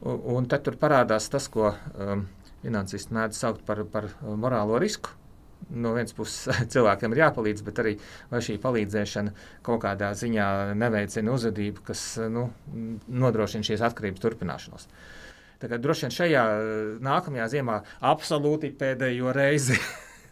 Un, 0.00 0.20
un 0.36 0.50
tad 0.50 0.64
tur 0.66 0.80
parādās 0.80 1.28
tas, 1.32 1.48
ko 1.52 1.70
um, 1.72 2.26
finansisti 2.64 3.16
mēdz 3.16 3.40
saukt 3.44 3.64
par, 3.68 3.84
par 3.92 4.08
morālo 4.40 4.80
risku 4.80 5.19
no 5.70 5.94
vienas 5.96 6.14
puses 6.16 6.48
cilvēkiem 6.74 7.14
ir 7.14 7.22
jāpalīdz, 7.24 7.64
bet 7.66 7.80
arī 7.82 7.94
šī 8.32 8.58
palīdzēšana 8.62 9.34
kaut 9.66 9.82
kādā 9.84 10.12
ziņā 10.18 10.50
neveicina 10.80 11.34
uzvedību, 11.36 11.86
kas 11.86 12.04
nu, 12.32 12.48
nodrošina 13.08 13.66
šīs 13.70 13.86
atkarības 13.90 14.22
turpināšanos. 14.24 14.88
Tagad 15.60 15.82
droši 15.84 16.06
vien 16.06 16.14
šajā 16.16 16.44
nākamajā 17.04 17.50
ziemā 17.56 17.82
absolūti 18.12 18.72
pēdējo 18.80 19.34
reizi. 19.36 19.76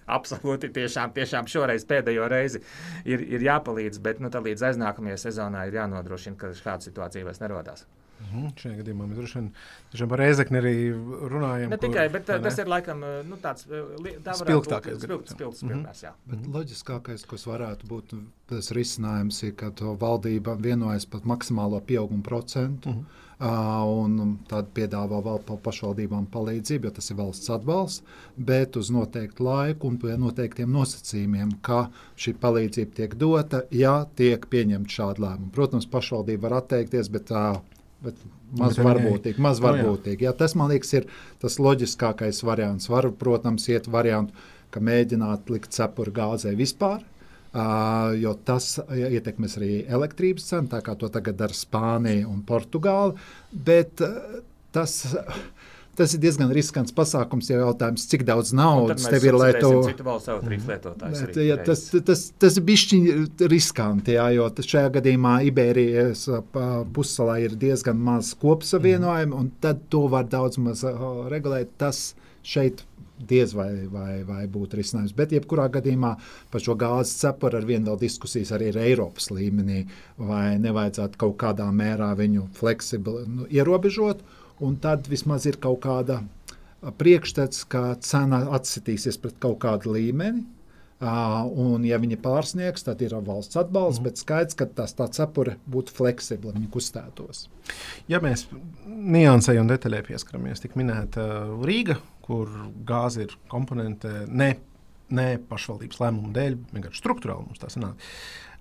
absolūti 0.08 0.70
tiešām, 0.72 1.12
tiešām 1.12 1.48
šoreiz 1.52 1.84
pēdējo 1.88 2.28
reizi 2.32 2.62
ir, 3.04 3.20
ir 3.36 3.44
jāpalīdz, 3.44 4.00
bet 4.04 4.22
nu, 4.24 4.32
līdz 4.32 4.70
aiznākamajai 4.70 5.20
sezonai 5.20 5.68
ir 5.68 5.80
jānodrošina, 5.82 6.38
ka 6.40 6.54
šāda 6.56 6.88
situācija 6.88 7.28
vairs 7.28 7.42
nerodās. 7.44 7.84
Mhm, 8.18 8.48
šajā 8.58 8.80
gadījumā 8.80 9.06
mēs 9.08 9.20
droši 9.20 9.38
vien, 9.38 10.08
par 10.10 10.20
Reizekni 10.22 10.60
arī 10.60 10.72
runājam. 11.32 11.70
Ne 11.72 11.78
tikai, 11.80 12.08
kur, 12.08 12.14
bet 12.16 12.32
ne? 12.32 12.38
tas 12.48 12.58
ir 12.58 12.70
laikam 12.70 13.04
nu, 13.28 13.38
tāds 13.42 13.68
spilgtākais. 13.68 14.98
Spilgts, 15.04 15.36
spilgts, 15.36 15.62
mm 15.62 15.70
-hmm. 15.70 16.02
jā. 16.02 16.12
Bet 16.26 16.50
loģiskākais, 16.56 17.26
kas 17.30 17.46
varētu 17.46 17.88
būt 17.88 18.18
tas 18.50 18.72
risinājums, 18.74 19.42
ir, 19.46 19.54
ka 19.54 19.70
valdība 19.78 20.56
vienojas 20.60 21.06
par 21.06 21.20
maksimālo 21.24 21.80
pieaugumu 21.80 22.22
procentu. 22.22 22.90
Mm 22.90 22.94
-hmm. 22.94 23.24
Uh, 23.38 23.84
un 24.02 24.38
tad 24.50 24.72
piedāvā 24.74 25.20
vēl 25.22 25.38
pa 25.46 25.54
pašvaldībām 25.62 26.24
palīdzību, 26.26 26.88
jo 26.88 26.90
tas 26.90 27.10
ir 27.10 27.16
valsts 27.20 27.50
atbalsts, 27.54 28.02
bet 28.34 28.76
uz 28.76 28.90
noteiktu 28.90 29.44
laiku 29.44 29.86
un 29.86 29.98
pie 30.02 30.16
noteiktiem 30.18 30.72
nosacījumiem, 30.74 31.52
ka 31.62 31.84
šī 32.16 32.34
palīdzība 32.34 32.96
tiek 32.96 33.14
dota, 33.14 33.62
ja 33.70 34.06
tiek 34.18 34.46
pieņemta 34.50 34.90
šāda 34.90 35.22
lēmuma. 35.22 35.52
Protams, 35.54 35.86
pašvaldība 35.86 36.48
var 36.48 36.56
atteikties, 36.64 37.12
bet 37.14 37.30
uh, 37.30 37.60
Bet 38.04 38.18
maz 38.58 38.78
varbūtīgi, 38.78 39.42
maz 39.42 39.58
varbūtīgi. 39.62 40.28
Jā, 40.28 40.32
tas, 40.38 40.54
man 40.58 40.70
liekas, 40.70 40.92
ir 40.94 41.08
tas 41.42 41.58
loģiskākais 41.58 42.44
variants. 42.46 42.86
Var, 42.90 43.10
protams, 43.18 43.66
iet 43.72 43.88
variantu, 43.90 44.36
ka 44.70 44.82
mēģināt 44.84 45.50
likt 45.50 45.74
cepuri 45.74 46.14
gāzē 46.14 46.52
vispār, 46.58 47.02
uh, 47.02 48.14
jo 48.14 48.36
tas 48.46 48.76
ietekmēs 48.86 49.58
arī 49.58 49.72
elektrības 49.98 50.46
cenu, 50.52 50.70
tā 50.70 50.82
kā 50.86 50.94
to 51.00 51.10
tagad 51.10 51.40
dara 51.40 51.56
Spānija 51.56 52.28
un 52.30 52.44
Portugāla. 52.46 53.18
Bet 53.50 54.04
uh, 54.06 54.38
tas. 54.72 55.00
Uh, 55.98 55.98
tas 55.98 56.14
ir 56.14 56.22
diezgan 56.22 56.52
riskants 56.54 56.94
pasākums. 56.94 57.48
Ja 57.50 57.62
jautājums, 57.62 58.06
cik 58.10 58.24
daudz 58.28 58.52
naudas 58.56 59.06
tev 59.10 59.26
ir, 59.26 59.38
lai 59.38 59.50
to 59.58 59.72
izdarītu, 59.88 61.44
ja, 61.46 61.58
tas, 61.66 61.86
tas, 62.06 62.28
tas 62.38 62.58
ir 62.60 62.66
bijis 62.68 62.86
riskanti. 63.50 64.14
Jā, 64.18 64.28
jo 64.36 64.48
šajā 64.58 64.92
gadījumā 64.98 65.38
Iberijas 65.48 66.26
pussalā 66.94 67.40
ir 67.46 67.56
diezgan 67.58 67.98
maz 68.10 68.34
kopsavienojumu, 68.38 69.34
mm. 69.34 69.40
un 69.40 69.50
tad 69.62 69.82
to 69.92 70.06
var 70.12 70.28
daudz 70.30 70.60
maz 70.62 70.84
regulēt. 71.32 71.74
Tas 71.80 72.12
šeit 72.46 72.84
diez 73.18 73.50
vai, 73.56 73.72
vai, 73.90 74.22
vai 74.22 74.44
būtu 74.50 74.78
risinājums. 74.78 75.14
Bet, 75.18 75.32
jebkurā 75.34 75.66
gadījumā 75.74 76.12
par 76.52 76.62
šo 76.62 76.76
gāzes 76.78 77.16
cepuru 77.18 77.58
ar 77.58 77.66
vienu 77.66 77.90
vēl 77.90 77.98
diskusijas 78.04 78.52
arī 78.54 78.70
ir 78.70 78.78
Eiropas 78.84 79.32
līmenī, 79.34 79.80
vai 80.22 80.52
nevajadzētu 80.62 81.18
kaut 81.18 81.34
kādā 81.42 81.66
mērā 81.74 82.12
viņu 82.18 82.46
fleksibli 82.60 83.24
nu, 83.26 83.48
ierobežot 83.50 84.22
un 84.64 84.76
tad 84.82 85.08
vismaz 85.10 85.46
ir 85.48 85.58
kaut 85.62 85.82
kāda 85.86 86.22
priekšstats, 86.98 87.64
ka 87.70 87.96
cena 88.04 88.44
atsitīsies 88.56 89.18
pret 89.22 89.38
kaut 89.42 89.60
kādu 89.64 89.96
līmeni. 89.96 90.46
Uh, 90.98 91.44
un, 91.62 91.84
ja 91.86 91.94
viņi 92.02 92.16
pārsniegs, 92.18 92.82
tad 92.82 92.98
ir 93.06 93.12
valsts 93.14 93.54
atbalsts, 93.60 94.00
mm. 94.00 94.06
bet 94.08 94.18
skaidrs, 94.18 94.56
ka 94.58 94.66
tas 94.80 94.96
tā 94.98 95.06
cepure 95.14 95.52
būtu 95.70 95.94
fleksibla, 95.94 96.50
viņa 96.56 96.70
kustētos. 96.74 97.44
Ja 98.10 98.18
mēs 98.18 98.48
niansai 98.88 99.60
un 99.60 99.70
detaļai 99.70 100.00
pieskaramies, 100.08 100.64
tik 100.64 100.74
minēta 100.78 101.22
Rīga, 101.62 102.00
kur 102.26 102.50
gāze 102.88 103.28
ir 103.28 103.36
komponente 103.46 104.10
ne, 104.26 104.56
ne 105.14 105.28
pašvaldības 105.38 106.02
lēmumu 106.02 106.32
dēļ, 106.34 106.58
vienkārši 106.74 107.02
struktūrāli 107.04 107.46
mums 107.46 107.62
tā 107.62 107.70
sanāk. 107.70 108.10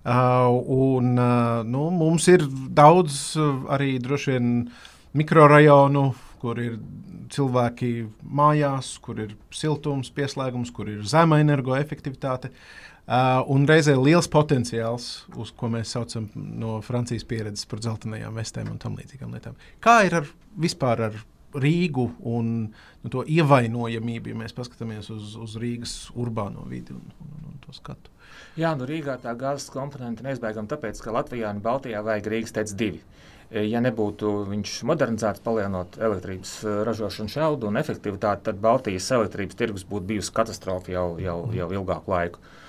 Uh, 0.06 0.62
un, 0.70 1.16
uh, 1.18 1.66
nu, 1.66 1.88
mums 1.90 2.30
ir 2.30 2.46
daudz 2.46 3.34
arī 3.74 3.96
droši 3.98 4.36
vien 4.36 4.52
mikrorajonu, 5.16 6.10
kur 6.42 6.60
ir 6.62 6.76
cilvēki 7.32 7.92
mājās, 8.22 8.94
kur 9.04 9.20
ir 9.24 9.34
siltums, 9.54 10.10
pieslēgums, 10.14 10.72
kur 10.74 10.90
ir 10.90 11.04
zema 11.08 11.40
energoefektivitāte. 11.42 12.52
Uh, 13.08 13.40
un 13.48 13.64
reizē 13.68 13.94
liels 13.96 14.28
potenciāls, 14.28 15.06
uz 15.40 15.52
ko 15.56 15.70
mēs 15.72 15.94
saucam 15.96 16.26
no 16.34 16.76
Francijas 16.84 17.24
pieredzes 17.28 17.64
par 17.68 17.80
dzeltenajām 17.80 18.36
vestēm 18.36 18.68
un 18.68 18.80
tam 18.82 18.98
līdzīgām 19.00 19.32
lietām. 19.32 19.56
Kā 19.84 20.02
ir 20.04 20.18
ar, 20.20 20.30
vispār 20.60 21.06
ar 21.08 21.20
Rīgu 21.56 22.04
un 22.28 22.50
nu, 22.68 23.08
to 23.08 23.22
ievainojamību, 23.24 24.28
ja 24.28 24.36
mēs 24.36 24.52
paskatāmies 24.52 25.08
uz, 25.14 25.32
uz 25.40 25.54
Rīgas 25.56 25.94
urbāno 26.12 26.66
vidi 26.68 26.92
un, 26.92 27.06
un, 27.24 27.38
un, 27.48 27.54
to 27.64 27.72
skatu? 27.72 28.12
Jā, 28.60 28.74
nu 28.76 28.84
Rīgā 28.84 29.16
tā 29.22 29.32
gāzes 29.40 29.72
komponente 29.72 30.26
neizbēgama 30.26 30.68
tāpēc, 30.68 31.00
ka 31.00 31.14
Latvijā 31.16 31.48
un 31.56 31.64
Baltijā 31.64 32.04
vajag 32.04 32.28
Rīgas 32.28 32.52
teica 32.58 32.76
divi. 32.76 33.00
Uh, 33.00 33.37
ja 33.50 33.80
nebūtu 33.84 34.32
viņš 34.50 34.74
modernizēts, 34.90 35.42
palielinot 35.44 35.96
elektrības 35.96 36.54
e, 36.62 36.76
ražošanu 36.88 37.32
šaudu 37.32 37.70
un 37.70 37.80
efektivitāti, 37.80 38.44
tad 38.50 38.60
Baltijas 38.60 39.08
elektrības 39.16 39.58
tirgus 39.58 39.86
būtu 39.88 40.10
bijusi 40.12 40.34
katastrofa 40.36 40.92
jau, 40.92 41.08
jau, 41.22 41.38
jau 41.56 41.70
ilgāku 41.80 42.12
laiku. 42.12 42.42
Uh, 42.42 42.67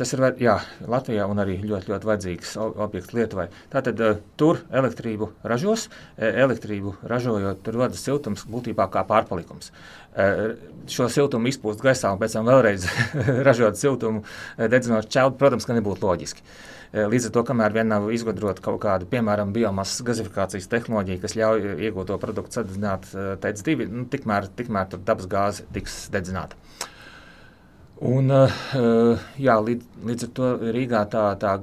tas 0.00 0.14
ir 0.16 0.22
jā, 0.40 0.54
Latvijā 0.88 1.26
un 1.28 1.42
arī 1.42 1.58
ļoti, 1.60 1.90
ļoti 1.92 2.08
vajadzīgs 2.08 2.54
objekts 2.56 3.12
Lietuvai. 3.12 3.50
Tātad 3.68 4.00
uh, 4.00 4.14
tur 4.40 4.62
elektrību 4.72 5.28
ražos, 5.44 5.90
elektrību 6.16 6.94
ražojot, 7.04 7.60
tur 7.66 7.76
rodas 7.82 8.00
siltums 8.00 8.46
būtībā 8.48 8.86
kā 8.88 9.02
pārpalikums. 9.04 9.74
Uh, 10.16 10.54
šo 10.88 11.10
siltumu 11.12 11.50
izpūst 11.52 11.84
gaisā 11.84 12.14
un 12.14 12.20
pēc 12.22 12.38
tam 12.38 12.48
vēlreiz 12.48 12.86
ražot 13.48 13.76
siltumu, 13.76 14.24
dedzinot 14.56 15.10
čaudu, 15.12 15.36
protams, 15.40 15.68
ka 15.68 15.76
nebūtu 15.76 16.08
loģiski. 16.08 16.46
Līdz 16.90 17.28
ar 17.28 17.34
to, 17.36 17.42
kamēr 17.46 17.76
vien 17.76 17.86
nav 17.92 18.08
izgudrota 18.10 18.64
kaut 18.64 18.80
kāda, 18.82 19.06
piemēram, 19.06 19.52
biomasas 19.54 20.00
gazifikācijas 20.08 20.66
tehnoloģija, 20.72 21.20
kas 21.22 21.36
ļauj 21.38 21.76
iegūto 21.86 22.16
produktu 22.18 22.56
sadedzināt 22.56 23.06
TC2, 23.44 23.86
nu, 23.92 24.08
tikmēr, 24.10 24.48
tikmēr 24.58 24.96
dabas 24.98 25.28
gāze 25.30 25.68
tiks 25.76 26.08
dedzināta. 26.10 26.58
Un, 28.00 28.32
uh, 28.32 29.20
jā, 29.36 29.54
līdz, 29.60 29.88
līdz 30.08 30.24
ar 30.24 30.30
to 30.32 30.46
Rīgā 30.72 31.02
tā, 31.12 31.24
tā, 31.36 31.58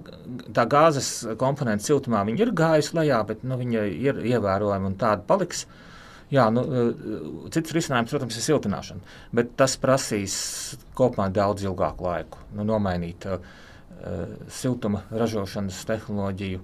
tā 0.54 0.66
gāzes 0.70 1.10
komponenta 1.42 1.82
siltumā 1.88 2.22
ir 2.30 2.52
gājusi 2.54 2.94
lejā, 2.94 3.24
bet 3.26 3.42
nu, 3.42 3.58
viņa 3.58 3.86
ir 3.90 4.20
ievērojama 4.22 4.92
un 4.92 4.98
tāda 5.02 5.26
paliks. 5.26 5.66
Jā, 6.30 6.46
nu, 6.54 6.62
uh, 6.62 7.48
cits 7.50 7.74
risinājums, 7.74 8.14
protams, 8.14 8.38
ir 8.38 8.46
siltināšana, 8.46 9.18
bet 9.34 9.56
tas 9.58 9.80
prasīs 9.82 10.38
kopumā 10.94 11.32
daudz 11.34 11.66
ilgāku 11.66 12.06
laiku. 12.06 12.46
Nu, 12.54 12.68
nomainīt 12.70 13.26
uh, 13.26 13.42
siltuma 14.54 15.08
ražošanas 15.10 15.80
tehnoloģiju. 15.90 16.62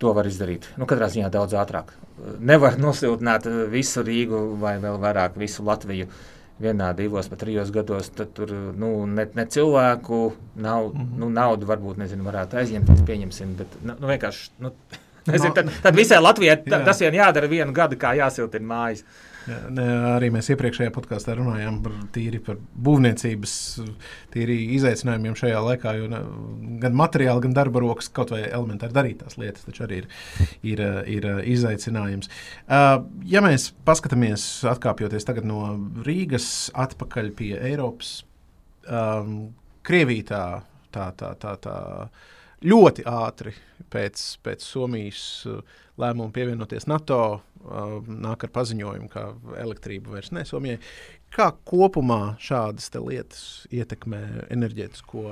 To 0.00 0.14
var 0.16 0.24
izdarīt. 0.30 0.70
Nu, 0.80 0.88
katrā 0.88 1.10
ziņā 1.12 1.28
daudz 1.32 1.52
ātrāk. 1.60 1.92
Nevar 2.40 2.80
nosiltināt 2.80 3.44
visu 3.68 4.00
Rīgu 4.06 4.46
vai 4.62 4.78
vēl 4.80 4.96
vairāk 5.02 5.36
visu 5.38 5.66
Latviju 5.66 6.08
uh, 6.08 6.22
vienā, 6.62 6.92
divos, 6.96 7.28
pat 7.30 7.40
trijos 7.42 7.70
gados, 7.74 8.10
tad 8.14 8.30
tur 8.36 8.52
nu, 8.78 8.90
ne, 9.10 9.26
ne 9.34 9.46
cilvēku 9.50 10.20
nav, 10.54 10.90
mm 10.92 11.00
-hmm. 11.00 11.18
nu, 11.18 11.30
naudu 11.30 11.66
varbūt 11.66 11.98
nezinu, 11.98 12.24
varētu 12.24 12.60
aizņemties, 12.62 13.02
pieņemsim, 13.06 13.56
bet 13.58 13.76
nu, 13.82 13.96
nu, 14.00 14.06
vienkārši. 14.08 14.50
Nu, 14.58 14.72
Nezinu, 15.32 15.54
tad, 15.54 15.70
tad 15.82 15.96
visai 15.96 16.20
Latvijai 16.20 16.58
tas 16.68 17.00
vien 17.00 17.14
jādara 17.14 17.48
vienu 17.48 17.72
gadu, 17.72 17.96
kā 17.96 18.12
jāsiltina 18.16 18.66
mājas. 18.66 19.04
Jā, 19.44 19.58
ne, 19.76 19.84
arī 20.14 20.30
mēs 20.32 20.48
iepriekšējā 20.54 20.92
podkāstā 20.94 21.34
runājām 21.36 21.80
par 21.84 21.96
tīri 22.14 22.40
par 22.44 22.56
būvniecības 22.86 23.54
tīri 24.32 24.56
izaicinājumiem 24.78 25.36
šajā 25.36 25.62
laikā. 25.66 25.94
Jo, 25.98 26.08
ne, 26.12 26.20
gan 26.82 26.96
materiāli, 26.96 27.44
gan 27.44 27.56
darba 27.56 27.82
rokas, 27.84 28.08
kaut 28.14 28.32
vai 28.32 28.44
elementāri 28.46 28.96
darītās 28.96 29.36
lietas, 29.40 29.66
taču 29.68 29.84
arī 29.86 30.02
ir, 30.02 30.08
ir, 30.64 30.84
ir 31.16 31.28
izaicinājums. 31.54 32.30
Ja 33.28 33.44
mēs 33.44 33.70
paskatāmies, 33.84 34.46
atkāpjoties 34.72 35.28
no 35.44 35.60
Rīgas 36.06 36.48
atpakaļ 36.86 37.32
pie 37.36 37.52
Eiropas, 37.60 38.22
Krievija 39.84 40.24
tā, 40.28 40.44
tā, 40.92 41.10
tā, 41.18 41.34
tā, 41.40 41.56
tā 41.60 41.76
ļoti 42.64 43.04
ātri 43.08 43.52
pēc, 43.92 44.22
pēc 44.44 44.64
Somijas 44.64 45.24
lēmuma 46.00 46.32
pievienoties 46.34 46.88
NATO 46.90 47.18
nāk 47.64 48.46
ar 48.46 48.54
paziņojumu, 48.54 49.10
ka 49.12 49.26
elektrība 49.60 50.16
vairs 50.16 50.32
ne 50.36 50.44
Somijai. 50.48 50.80
Kā 51.34 51.50
kopumā 51.66 52.36
šādas 52.42 52.92
lietas 52.94 53.44
ietekmē 53.74 54.22
enerģētisko 54.54 55.24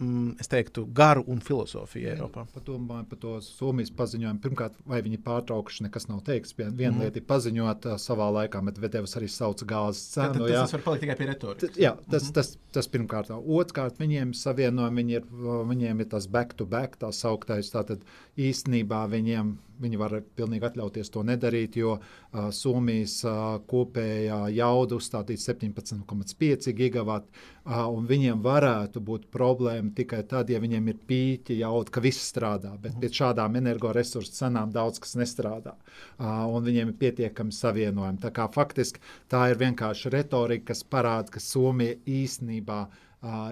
mm, 0.00 0.34
es 0.40 0.48
teiktu, 0.50 0.84
garu 0.96 1.22
un 1.30 1.40
filozofiju 1.44 2.10
Eiropā. 2.14 2.44
Padomāju 2.54 3.06
par 3.10 3.20
to 3.22 3.34
Somijas 3.44 3.92
paziņojumu. 3.96 4.40
Pirmkārt, 4.44 4.76
vai 4.88 5.00
viņi 5.04 5.20
pārtraukuši, 5.24 5.86
nekas 5.86 6.08
nav 6.10 6.22
teikts. 6.26 6.56
Viena 6.58 6.92
mm. 6.92 7.02
lieta 7.04 7.20
ir 7.20 7.26
paziņot 7.28 7.88
uh, 7.88 7.96
savā 8.00 8.30
laikā, 8.38 8.62
bet 8.66 8.80
Vedevs 8.82 9.16
arī 9.20 9.30
sauc 9.32 9.64
gāzes 9.68 10.02
cenu. 10.14 10.48
Jā, 10.50 10.64
tas 10.64 10.76
var 10.76 10.86
palikt 10.88 11.06
tikai 11.06 11.18
pie 11.20 11.30
retorikas. 11.30 11.80
Jā, 11.80 11.94
tas, 12.06 12.28
mm. 12.28 12.34
tas, 12.38 12.52
tas 12.76 12.90
pirmkārt. 12.92 13.32
Otrkārt, 13.60 14.00
viņiem 14.00 14.34
savienojumi, 14.36 15.04
viņi 15.04 15.18
ir, 15.20 15.30
viņiem 15.72 16.04
ir 16.04 16.10
tas 16.16 16.28
back-to-back, 16.30 16.96
-back, 16.96 17.04
tā 17.04 17.12
sauktais. 17.16 17.72
Tātad 17.74 18.04
īstenībā 18.48 19.04
viņiem 19.12 19.56
Viņi 19.80 19.96
var 20.00 20.14
pilnīgi 20.36 20.66
atļauties 20.68 21.10
to 21.12 21.22
nedarīt, 21.24 21.78
jo 21.80 21.94
uh, 21.96 22.50
Somijas 22.52 23.16
uh, 23.24 23.56
kopējā 23.70 24.40
jauda 24.52 24.98
uzstādīta 25.00 25.54
17,5 25.54 26.74
gigawati, 26.76 27.32
uh, 27.32 27.86
un 27.88 28.08
viņiem 28.10 28.42
varētu 28.44 29.00
būt 29.04 29.28
problēma 29.32 29.94
tikai 29.96 30.20
tad, 30.28 30.52
ja 30.52 30.60
viņiem 30.60 30.92
ir 30.92 31.00
pīķi 31.08 31.60
jauda, 31.62 31.94
ka 31.96 32.04
viss 32.04 32.28
strādā, 32.28 32.74
bet 32.82 32.98
pie 33.00 33.12
šādām 33.20 33.56
energoresursu 33.62 34.36
cenām 34.36 34.72
daudz 34.74 35.00
kas 35.00 35.16
nestrādā, 35.20 35.76
uh, 35.76 36.44
un 36.52 36.66
viņiem 36.68 36.92
ir 36.92 37.00
pietiekami 37.00 37.56
savienojumi. 37.56 38.20
Tā 38.20 38.34
kā 38.36 38.50
faktiski 38.52 39.00
tā 39.32 39.48
ir 39.52 39.62
vienkārši 39.64 40.12
retorika, 40.12 40.74
kas 40.74 40.84
parāda, 40.84 41.32
ka 41.32 41.40
Somija 41.40 41.96
īstenībā 42.04 42.84
ir 42.84 43.08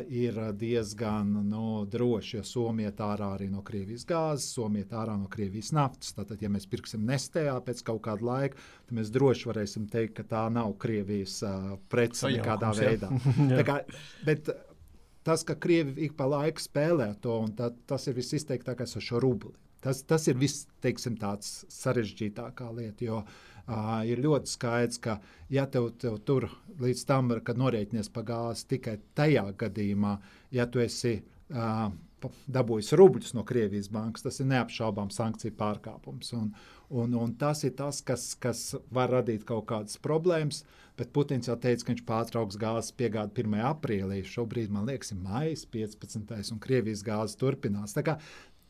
ir 0.08 0.52
diezgan 0.56 1.32
nu, 1.48 1.84
droši, 1.84 2.36
jo 2.36 2.44
Somija 2.44 2.88
ir 2.88 3.02
ārā 3.04 3.32
arī 3.36 3.50
no 3.52 3.60
Krievijas 3.64 4.06
gāzes, 4.08 4.48
Somija 4.54 4.86
ir 4.86 4.94
ārā 4.96 5.16
no 5.20 5.28
Krievijas 5.28 5.74
naftas. 5.76 6.14
Tātad, 6.16 6.40
ja 6.40 6.48
mēs 6.52 6.64
pirksim 6.70 7.04
Nestējā 7.08 7.58
pēc 7.66 7.82
kaut 7.84 8.00
kāda 8.06 8.24
laika, 8.24 8.56
tad 8.86 8.96
mēs 8.96 9.12
droši 9.12 9.50
varēsim 9.50 9.84
teikt, 9.92 10.16
ka 10.16 10.24
tā 10.30 10.46
nav 10.52 10.72
Krievijas 10.80 11.42
uh, 11.44 11.76
prece 11.92 12.32
nekādā 12.32 12.72
veidā. 12.78 13.12
kā, 13.68 13.82
bet, 14.24 14.48
tas, 15.28 15.44
ka 15.44 15.58
Krievija 15.60 16.08
ik 16.08 16.16
pa 16.16 16.30
laiku 16.32 16.64
spēlē 16.64 17.12
to, 17.20 17.36
un 17.44 17.52
tā, 17.58 17.68
tas 17.90 18.08
ir 18.08 18.16
visizteiktākais 18.16 18.96
ar 18.96 19.04
šo 19.10 19.20
rubli. 19.20 19.52
Tas, 19.84 20.00
tas 20.02 20.24
ir 20.26 20.34
viss, 20.40 20.64
teiksim, 20.82 21.20
tāds 21.20 21.60
sarežģītākā 21.70 22.72
lieta, 22.74 23.04
jo 23.04 23.20
uh, 23.20 23.57
Uh, 23.68 24.00
ir 24.08 24.22
ļoti 24.24 24.48
skaidrs, 24.48 25.00
ka, 25.04 25.18
ja 25.52 25.66
tev, 25.68 25.90
tev 26.00 26.14
tur 26.24 26.46
līdz 26.80 27.02
tam, 27.04 27.34
kad 27.44 27.58
norēķinies 27.60 28.08
pa 28.14 28.22
gāzi, 28.24 28.64
tikai 28.70 28.94
tajā 29.18 29.44
gadījumā, 29.60 30.14
ja 30.56 30.64
tu 30.72 30.80
esi 30.80 31.18
uh, 31.20 31.90
dabūjis 32.50 32.94
rubļus 32.98 33.34
no 33.36 33.44
Krievijas 33.46 33.90
bankas, 33.92 34.24
tas 34.24 34.40
ir 34.40 34.48
neapšaubām 34.50 35.12
sankciju 35.14 35.54
pārkāpums. 35.58 36.32
Un, 36.38 36.50
un, 36.90 37.14
un 37.14 37.34
tas 37.38 37.62
ir 37.68 37.76
tas, 37.78 38.00
kas, 38.02 38.32
kas 38.40 38.74
var 38.94 39.12
radīt 39.14 39.46
kaut 39.48 39.68
kādas 39.70 40.00
problēmas. 40.02 40.64
Bet 40.98 41.12
Putins 41.14 41.46
jau 41.46 41.54
teica, 41.60 41.84
ka 41.84 41.92
viņš 41.92 42.02
pārtrauks 42.08 42.58
gāzes 42.58 42.94
piegādi 42.98 43.44
1. 43.44 43.60
aprīlī. 43.68 44.18
Šobrīd, 44.26 44.72
man 44.74 44.88
liekas, 44.88 45.12
ir 45.14 45.20
maija 45.22 45.54
15. 45.76 46.50
un 46.56 46.58
Krievijas 46.64 47.04
gāze 47.06 47.38
turpinās. 47.38 47.94
Tā 47.94 48.02
kā 48.08 48.16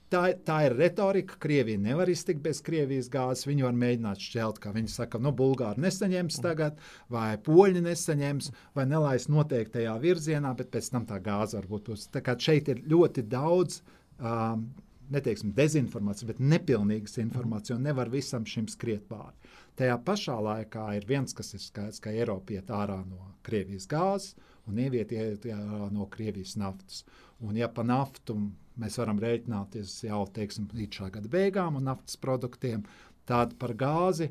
Tā, 0.09 0.23
tā 0.41 0.63
ir 0.65 0.75
retorika. 0.79 1.37
Krievija 1.43 1.81
nevar 1.85 2.09
iztikt 2.09 2.41
bez 2.45 2.63
Krievijas 2.65 3.11
gāzes. 3.13 3.45
Viņi 3.49 3.67
var 3.67 3.77
mēģināt 3.77 4.23
šķelt, 4.25 4.61
kā 4.63 4.73
viņi 4.73 4.89
saka, 4.93 5.21
no 5.21 5.29
nu, 5.29 5.37
Bulgāri 5.37 5.85
nesaņems 5.85 6.41
tagad, 6.45 6.81
vai 7.13 7.35
poļi 7.45 7.83
nesaņems, 7.85 8.51
vai 8.79 8.87
nelaist 8.89 9.29
noteiktajā 9.29 9.99
virzienā, 10.01 10.55
bet 10.57 10.73
pēc 10.73 10.89
tam 10.95 11.05
tā 11.09 11.21
gāze 11.25 11.59
var 11.61 11.69
būt. 11.69 11.93
Tā 12.15 12.25
kā 12.25 12.39
šeit 12.41 12.73
ir 12.73 12.85
ļoti 12.89 13.27
daudz. 13.29 13.83
Um, 14.19 14.71
Neteiksim 15.09 15.55
dezinformācija, 15.57 16.27
bet 16.29 16.41
nepilnīgas 16.45 17.15
informācija, 17.23 17.79
un 17.79 17.87
nevar 17.89 18.11
visam 18.13 18.45
šim 18.45 18.67
skriet 18.69 19.07
pāri. 19.09 19.33
Tajā 19.81 19.95
pašā 20.05 20.35
laikā 20.45 20.83
ir 20.99 21.07
viens, 21.09 21.33
kas 21.33 21.55
ir 21.57 21.63
skaidrs, 21.65 22.03
ka 22.05 22.13
Eiropa 22.13 22.53
iet 22.53 22.69
ārā 22.69 22.99
no 23.09 23.31
Krievijas 23.47 23.89
gāzes 23.89 24.35
un 24.69 24.83
ieviet 24.85 25.15
ārā 25.17 25.89
no 25.95 26.05
Krievijas 26.13 26.59
naftas. 26.61 27.07
Un 27.41 27.57
ja 27.57 27.71
pa 27.73 27.87
naftu 27.89 28.37
mēs 28.79 28.99
varam 29.01 29.21
rēķināties 29.23 30.03
jau 30.09 30.25
teiksim, 30.35 30.69
līdz 30.75 31.01
šā 31.01 31.11
gada 31.19 31.31
beigām 31.33 31.79
un 31.81 31.89
naftas 31.91 32.19
produktiem. 32.21 32.85
Tāda 33.29 33.57
par 33.61 33.75
gāzi, 33.77 34.31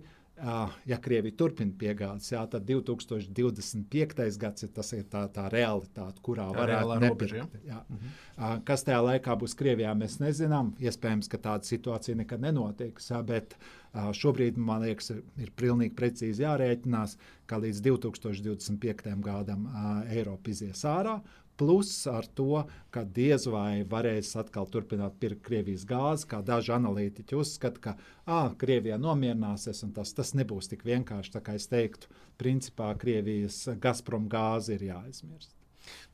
ja 0.86 0.98
Krievija 1.02 1.34
turpina 1.38 1.74
piegādes, 1.80 2.30
jā, 2.32 2.44
tad 2.50 2.66
2025. 2.70 4.38
gads 4.42 4.66
ir, 4.66 4.72
tas, 4.74 4.92
ir 4.94 5.08
tā, 5.10 5.24
tā 5.34 5.48
realitāte, 5.54 6.22
kurā 6.26 6.48
varētu 6.54 7.00
nepirkt. 7.02 7.58
Ja? 7.66 7.82
-hmm. 7.90 8.62
Kas 8.66 8.84
tajā 8.84 9.02
laikā 9.02 9.38
būs 9.38 9.58
Krievijā, 9.58 9.96
mēs 9.98 10.20
nezinām. 10.20 10.76
Iespējams, 10.80 11.28
ka 11.28 11.38
tāda 11.38 11.64
situācija 11.64 12.16
nekad 12.16 12.42
nenotiks. 12.42 13.10
Jā, 13.12 13.24
bet 13.24 13.58
šobrīd 13.94 14.58
man 14.58 14.82
liekas, 14.82 15.10
ir, 15.10 15.24
ir 15.38 15.52
pilnīgi 15.56 15.96
precīzi 15.96 16.44
jārēķinās, 16.44 17.18
ka 17.46 17.58
līdz 17.58 17.82
2025. 17.82 19.22
gadam 19.22 19.68
Eiropa 20.10 20.50
izies 20.50 20.86
ārā. 20.86 21.22
Plus 21.58 21.90
ar 22.12 22.28
to, 22.38 22.64
ka 22.94 23.02
diez 23.18 23.48
vai 23.50 23.82
varēs 23.90 24.36
atkal 24.38 24.70
turpināt 24.70 25.18
pirkt 25.22 25.42
Krievijas 25.48 25.88
gāzi, 25.90 26.28
kā 26.30 26.44
daži 26.46 26.76
analītiķi 26.76 27.40
uzskata, 27.40 27.82
ka 27.82 27.96
ah, 28.26 28.54
Krievija 28.62 29.00
nomierināsies 29.02 29.82
un 29.88 29.96
tas, 29.98 30.14
tas 30.14 30.36
nebūs 30.38 30.70
tik 30.70 30.86
vienkārši. 30.86 31.34
Tā 31.34 31.42
kā 31.42 31.58
es 31.58 31.66
teiktu, 31.72 32.14
principā 32.38 32.94
Krievijas 33.02 33.64
Gazprom 33.82 34.30
gāzi 34.30 34.78
ir 34.78 34.92
jāaizmirst. 34.92 35.57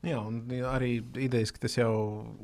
Jā, 0.04 0.18
un 0.20 0.42
arī 0.68 0.98
idejas, 1.22 1.52
ka 1.54 1.62
tas 1.64 1.78
jau 1.78 1.92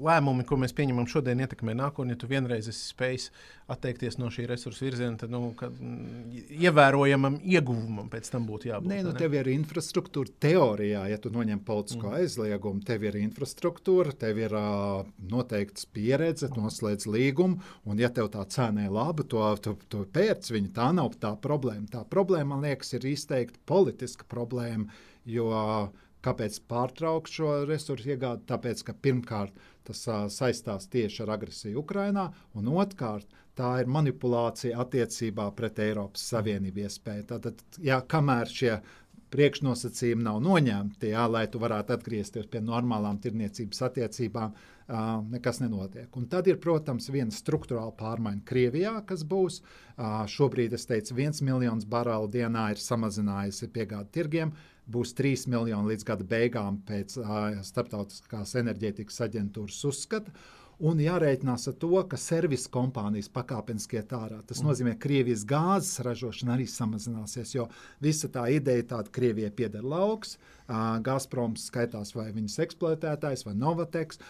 lēmumi, 0.01 0.47
ko 0.49 0.57
mēs 0.61 0.73
pieņemam 0.77 1.09
šodien, 1.11 1.43
ietekmē 1.45 1.75
nākotnē. 1.77 2.15
Ja 2.15 2.21
tu 2.21 2.29
vienreiz 2.31 2.71
esi 2.71 2.93
spējis 2.95 3.27
atteikties 3.71 4.17
no 4.19 4.31
šī 4.33 4.47
resursa 4.51 4.85
virziena, 4.87 5.19
tad 5.21 5.33
nu, 5.33 5.53
mm, 5.53 6.41
ievērojamam 6.57 7.37
ieguvumam 7.45 8.09
pēc 8.11 8.31
tam 8.33 8.49
būtu 8.49 8.71
jābūt. 8.71 8.91
Nē, 8.91 9.03
nu, 9.07 9.13
tev 9.19 9.37
ir 9.37 9.51
infrastruktūra 9.53 10.35
teorijā, 10.43 11.05
ja 11.13 11.21
tu 11.23 11.33
noņem 11.35 11.63
politisko 11.67 12.09
mm. 12.09 12.17
aizliegumu, 12.23 12.85
tev 12.87 13.07
ir 13.07 13.21
infrastruktūra, 13.21 14.17
tev 14.25 14.41
ir 14.43 14.57
uh, 14.57 15.05
noteikts 15.31 15.87
pieredze, 15.95 16.51
noslēdz 16.57 17.07
līgumu, 17.13 17.61
un 17.85 18.03
ja 18.03 18.11
tev 18.15 18.33
tā 18.35 18.47
cena 18.51 18.89
ir 18.89 18.95
laba, 18.97 19.27
to, 19.27 19.45
to, 19.63 19.77
to 19.93 20.05
pērc 20.17 20.51
viņa, 20.51 20.75
tā 20.81 20.91
nav 20.97 21.15
tā 21.23 21.35
problēma. 21.45 21.87
Tā 21.93 22.05
problēma, 22.09 22.55
man 22.57 22.67
liekas, 22.67 22.95
ir 22.97 23.07
izteikti 23.13 23.61
politiska 23.71 24.27
problēma, 24.31 24.89
jo 25.29 25.51
uh, 25.53 26.09
Kāpēc 26.25 26.61
pārtraukt 26.69 27.33
šo 27.33 27.53
resursu 27.69 28.13
iegādi? 28.15 28.45
Tāpēc, 28.51 28.83
ka 28.85 28.95
pirmkārt 28.95 29.57
tas 29.89 30.03
uh, 30.09 30.27
saistās 30.33 30.89
tieši 30.93 31.25
ar 31.25 31.37
agresiju 31.39 31.81
Ukrajinā, 31.81 32.29
un 32.59 32.69
otrkārt 32.75 33.29
tā 33.59 33.75
ir 33.83 33.91
manipulācija 33.91 34.79
attiecībā 34.85 35.51
pret 35.57 35.81
Eiropas 35.83 36.25
Savienību 36.33 36.85
iespēju. 36.85 37.27
Tātad, 37.33 37.65
jā, 37.83 38.01
kamēr 38.09 38.53
šie 38.53 38.75
priekšnosacījumi 39.31 40.27
nav 40.27 40.41
noņemti, 40.43 41.13
jā, 41.13 41.25
lai 41.31 41.45
tu 41.51 41.61
varētu 41.63 41.95
atgriezties 41.95 42.49
pie 42.51 42.63
normālām 42.65 43.21
tirniecības 43.23 43.83
attiecībām, 43.87 44.55
uh, 44.55 45.13
nekas 45.31 45.61
nenotiek. 45.63 46.09
Un 46.19 46.27
tad 46.31 46.51
ir, 46.51 46.59
protams, 46.63 47.09
viena 47.15 47.35
struktūrāla 47.35 47.95
pārmaiņa 47.99 48.43
Krievijā, 48.49 48.97
kas 49.07 49.25
būs. 49.27 49.61
Uh, 49.61 50.25
šobrīd, 50.31 50.75
es 50.75 50.89
teicu, 50.89 51.15
viens 51.19 51.43
miljons 51.47 51.87
barelu 51.89 52.31
dienā 52.33 52.71
ir 52.75 52.83
samazinājusi 52.83 53.71
piegādi 53.75 54.15
tirgiem. 54.19 54.55
Būs 54.91 55.15
3 55.19 55.47
miljoni 55.53 55.93
līdz 55.93 56.07
gada 56.09 56.27
beigām 56.27 56.81
pēc 56.89 57.19
uh, 57.23 57.61
Startautiskās 57.67 58.57
enerģētikas 58.59 59.23
aģentūras 59.29 59.85
uzskata. 59.91 60.35
Uh, 60.35 60.61
un 60.81 61.01
jārēķinās 61.03 61.69
ar 61.71 61.77
to, 61.81 61.93
ka 62.09 62.19
servisa 62.21 62.71
kompānijas 62.73 63.29
pakāpeniski 63.33 64.01
iet 64.01 64.15
ārā. 64.17 64.41
Tas 64.47 64.63
mm. 64.63 64.69
nozīmē, 64.69 64.95
ka 64.97 65.05
Krievijas 65.07 65.45
gāzes 65.49 66.01
ražošana 66.07 66.57
arī 66.57 66.67
samazināsies, 66.71 67.55
jo 67.57 67.67
visa 68.03 68.31
tā 68.33 68.47
ideja 68.55 68.87
tāda, 68.95 69.11
ka 69.11 69.21
Krievijai 69.21 69.53
pieder 69.57 69.85
lauks, 69.85 70.39
Gazproms 71.03 71.65
skaitās 71.71 72.15
vai 72.15 72.29
viņas 72.35 72.61
eksploatētājs 72.63 73.43
vai 73.47 73.55
Novateks, 73.59 74.21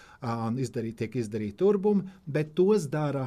izdarīt, 0.61 0.99
tiek 1.01 1.17
izdarīti 1.21 1.57
turbumi, 1.61 2.07
bet 2.27 2.55
tos 2.57 2.87
dara 2.93 3.27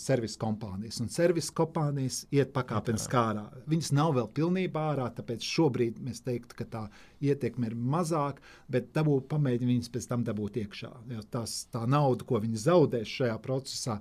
servisa 0.00 0.40
kompānijas. 0.42 1.00
Un 1.00 1.08
servisa 1.12 1.52
kompānijas 1.56 2.22
iet 2.32 2.52
pakāpeniski 2.52 3.18
ārā. 3.20 3.46
Viņas 3.68 3.92
nav 3.96 4.14
vēl 4.18 4.28
pilnībā 4.36 4.84
ārā, 4.92 5.08
tāpēc 5.16 5.44
šobrīd 5.44 6.00
mēs 6.04 6.22
teiktu, 6.26 6.56
ka 6.60 6.68
tā 6.68 6.82
ietekme 7.22 7.70
ir 7.70 7.76
mazāka, 7.76 8.42
bet 8.72 8.90
dabūt, 8.96 9.28
pamēģināt 9.30 9.72
viņas 9.72 9.92
pēc 9.94 10.08
tam 10.10 10.24
dabūt 10.26 10.60
iekšā. 10.64 10.92
Jo 11.12 11.24
tās, 11.32 11.56
tā 11.72 11.84
nauda, 11.88 12.26
ko 12.28 12.40
viņi 12.42 12.64
zaudēs 12.64 13.12
šajā 13.12 13.36
procesā, 13.44 13.98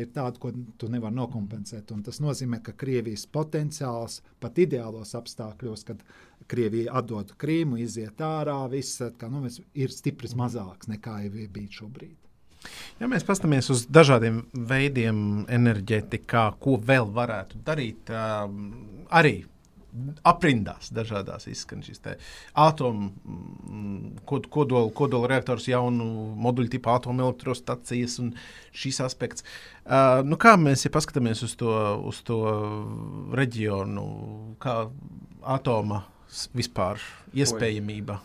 ir 0.00 0.08
tāda, 0.14 0.40
ko 0.42 0.52
tu 0.80 0.88
nevari 0.92 1.16
nokompensēt. 1.16 1.92
Un 1.94 2.02
tas 2.06 2.20
nozīmē, 2.24 2.60
ka 2.64 2.74
Krievijas 2.76 3.28
potenciāls 3.30 4.22
pat 4.42 4.58
ideālos 4.58 5.14
apstākļos, 5.18 5.84
kad 5.88 6.02
Krievija 6.48 6.94
atdod 7.00 7.34
Krīmu, 7.40 7.80
iziet 7.82 8.20
ārā, 8.24 8.60
viss 8.72 9.02
kā, 9.18 9.28
nu, 9.32 9.44
ir 9.74 9.92
stipri 9.92 10.30
mazāks 10.38 10.88
nekā 10.88 11.20
bija 11.52 11.80
šobrīd. 11.80 12.16
Ja 12.98 13.06
mēs 13.10 13.26
paskatāmies 13.26 13.70
uz 13.70 13.84
dažādiem 13.86 14.42
veidiem 14.52 15.44
enerģētikā, 15.52 16.48
ko 16.62 16.78
vēl 16.82 17.06
varētu 17.14 17.60
darīt, 17.66 18.10
arī 18.10 19.36
aprindās 20.26 20.90
dažādās 20.94 21.48
izskan 21.50 21.80
šis 21.82 22.02
atomu, 22.58 23.08
mm, 23.24 24.18
kod, 24.28 24.46
kodola, 24.52 24.90
kodola 24.94 25.30
reaktors, 25.30 25.68
jaunu 25.70 26.34
moduļu 26.38 26.72
tipu 26.74 26.92
atomelektrostacijas 26.92 28.18
un 28.22 28.34
šis 28.72 29.00
aspekts. 29.06 29.46
Uh, 29.84 30.20
nu 30.26 30.36
kā 30.40 30.54
mēs 30.60 30.84
ja 30.84 30.92
paskatāmies 30.94 31.42
uz 31.46 31.56
to, 31.58 31.72
uz 32.10 32.20
to 32.26 32.38
reģionu, 33.38 34.06
kā 34.62 34.84
atoma 35.42 36.04
vispār 36.56 37.00
iespējamība. 37.36 38.18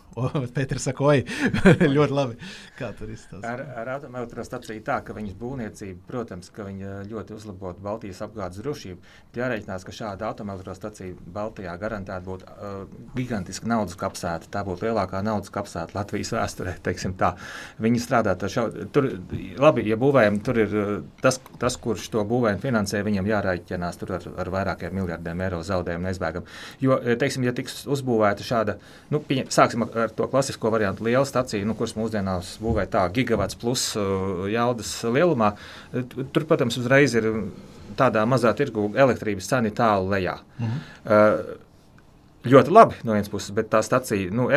Pēters 0.54 0.86
saka, 0.86 1.06
oi, 1.10 1.24
ļoti 1.96 2.13
labi. 2.13 2.36
Kā 2.78 2.92
tur 2.98 3.10
izstāstīt? 3.10 3.48
Ar, 3.50 3.63
ar 3.82 3.89
atomelektrostaciju 3.96 4.84
tā, 4.86 5.00
ka 5.06 5.16
viņas 5.18 5.36
būvniecība, 5.39 6.04
protams, 6.08 6.52
ka 6.54 6.68
viņa 6.68 7.00
ļoti 7.10 7.34
uzlabotu 7.36 7.82
Baltijas 7.84 8.22
apgādes 8.26 8.62
drošību. 8.62 9.02
Jāreikinās, 9.38 9.86
ka 9.88 9.96
šāda 9.96 10.30
atomelektrostacija 10.30 11.18
Baltijā 11.34 11.74
garantēti 11.82 12.28
būtu 12.28 12.48
uh, 12.48 12.84
gigantiska 13.18 13.70
naudas 13.72 13.98
kapsēta. 14.00 14.52
Tā 14.54 14.62
būtu 14.68 14.88
lielākā 14.88 15.24
naudas 15.26 15.52
kapsēta 15.54 15.98
Latvijas 15.98 16.34
vēsturē. 16.36 16.78
Viņi 17.84 18.04
strādā 18.04 18.38
šo. 18.52 18.68
Tur, 18.94 19.10
labi, 19.60 19.88
ja 19.89 19.98
būvējam, 20.00 20.39
tur 20.46 20.62
ir 20.62 20.78
uh, 20.78 20.94
tas, 21.24 21.42
tas 21.62 21.80
kurš 21.82 22.12
to 22.13 22.22
būvējumu 22.30 22.62
finansē, 22.62 23.02
viņam 23.06 23.32
jārēķinās 23.34 24.02
ar, 24.06 24.16
ar 24.46 24.54
vairākiem 24.54 24.94
miljardiem 24.94 25.42
eiro 25.48 25.63
zaudējumu 25.66 26.10
neizbēgam. 26.10 26.48
Jo, 26.84 27.00
teiksim, 27.20 27.48
ja 27.48 27.56
tiks 27.58 27.82
uzbūvēta 27.93 28.45
šāda, 28.45 28.77
nu, 29.13 29.21
pieņem, 29.23 29.49
sāksim 29.53 29.86
ar 29.88 30.13
to 30.15 30.27
klasisko 30.32 30.71
variantu, 30.73 31.06
liela 31.08 31.25
stacija, 31.27 31.65
nu, 31.67 31.75
kuras 31.77 31.95
mūsdienās 31.97 32.56
būvē 32.63 32.88
tā 32.91 33.06
gigawatts 33.13 33.60
plus 33.60 33.86
uh, 33.99 34.45
jaudas 34.51 34.95
lielumā. 35.06 35.53
Tur, 35.93 36.47
protams, 36.49 36.79
uzreiz 36.82 37.15
ir 37.19 37.29
tādā 37.99 38.25
mazā 38.29 38.53
tirgu 38.58 38.89
elektrības 38.97 39.49
cena 39.51 39.71
tālu 39.75 40.12
lejā. 40.15 40.39
Mhm. 40.60 40.82
Uh, 41.06 41.69
Ļoti 42.43 42.73
labi 42.75 42.97
no 43.08 43.13
vienas 43.15 43.29
puses, 43.32 43.53
bet 43.56 43.69
tā 43.71 43.79
stacija, 43.88 44.27
nu, 44.36 44.49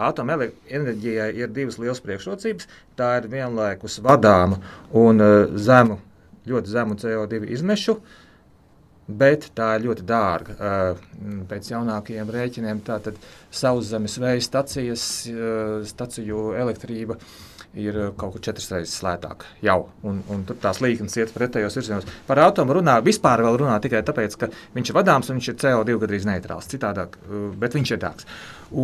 atomenerģijai 0.00 1.26
ir 1.36 1.50
divas 1.52 1.76
lielas 1.76 2.00
priekšrocības. 2.00 2.70
Tā 2.96 3.10
ir 3.18 3.28
vienlaikus 3.28 3.98
vadāma 4.00 4.56
un 4.96 5.20
uh, 5.20 5.58
zemu, 5.60 5.98
ļoti 6.48 6.72
zemu 6.72 6.96
CO2 7.02 7.42
izmešu 7.52 7.98
uh, 7.98 8.23
bet 9.08 9.50
tā 9.56 9.74
ir 9.78 9.88
ļoti 9.88 10.04
dārga. 10.08 10.74
Pēc 11.50 11.72
jaunākajiem 11.74 12.30
rēķiniem 12.36 12.84
tātad 12.86 13.18
sauszemes 13.52 14.18
vēja 14.22 14.44
stacijas, 14.44 15.08
staciju 15.90 16.52
elektrība 16.60 17.18
ir 17.74 17.96
kaut 18.18 18.36
kur 18.36 18.42
četras 18.42 18.68
reizes 18.70 19.00
lētāka 19.02 19.48
jau. 19.64 19.88
Un, 20.06 20.20
un 20.30 20.44
tur 20.46 20.58
tās 20.62 20.78
līnijas 20.82 21.16
iet 21.18 21.32
pretējos 21.34 21.74
virzienos. 21.78 22.06
Par 22.28 22.38
atomu 22.44 22.76
runā 22.78 23.00
vispār 23.04 23.42
runā 23.44 23.74
tikai 23.82 24.04
tāpēc, 24.06 24.36
ka 24.38 24.48
viņš 24.76 24.92
ir 24.92 24.98
vadāms 24.98 25.30
un 25.30 25.40
viņš 25.40 25.50
ir 25.50 25.58
CO2 25.64 25.98
gandrīz 26.04 26.28
neitrāls. 26.28 26.70
Citādāk, 26.70 27.18
bet 27.58 27.74
viņš 27.74 27.94
ir 27.96 28.00
dārgs. 28.04 28.30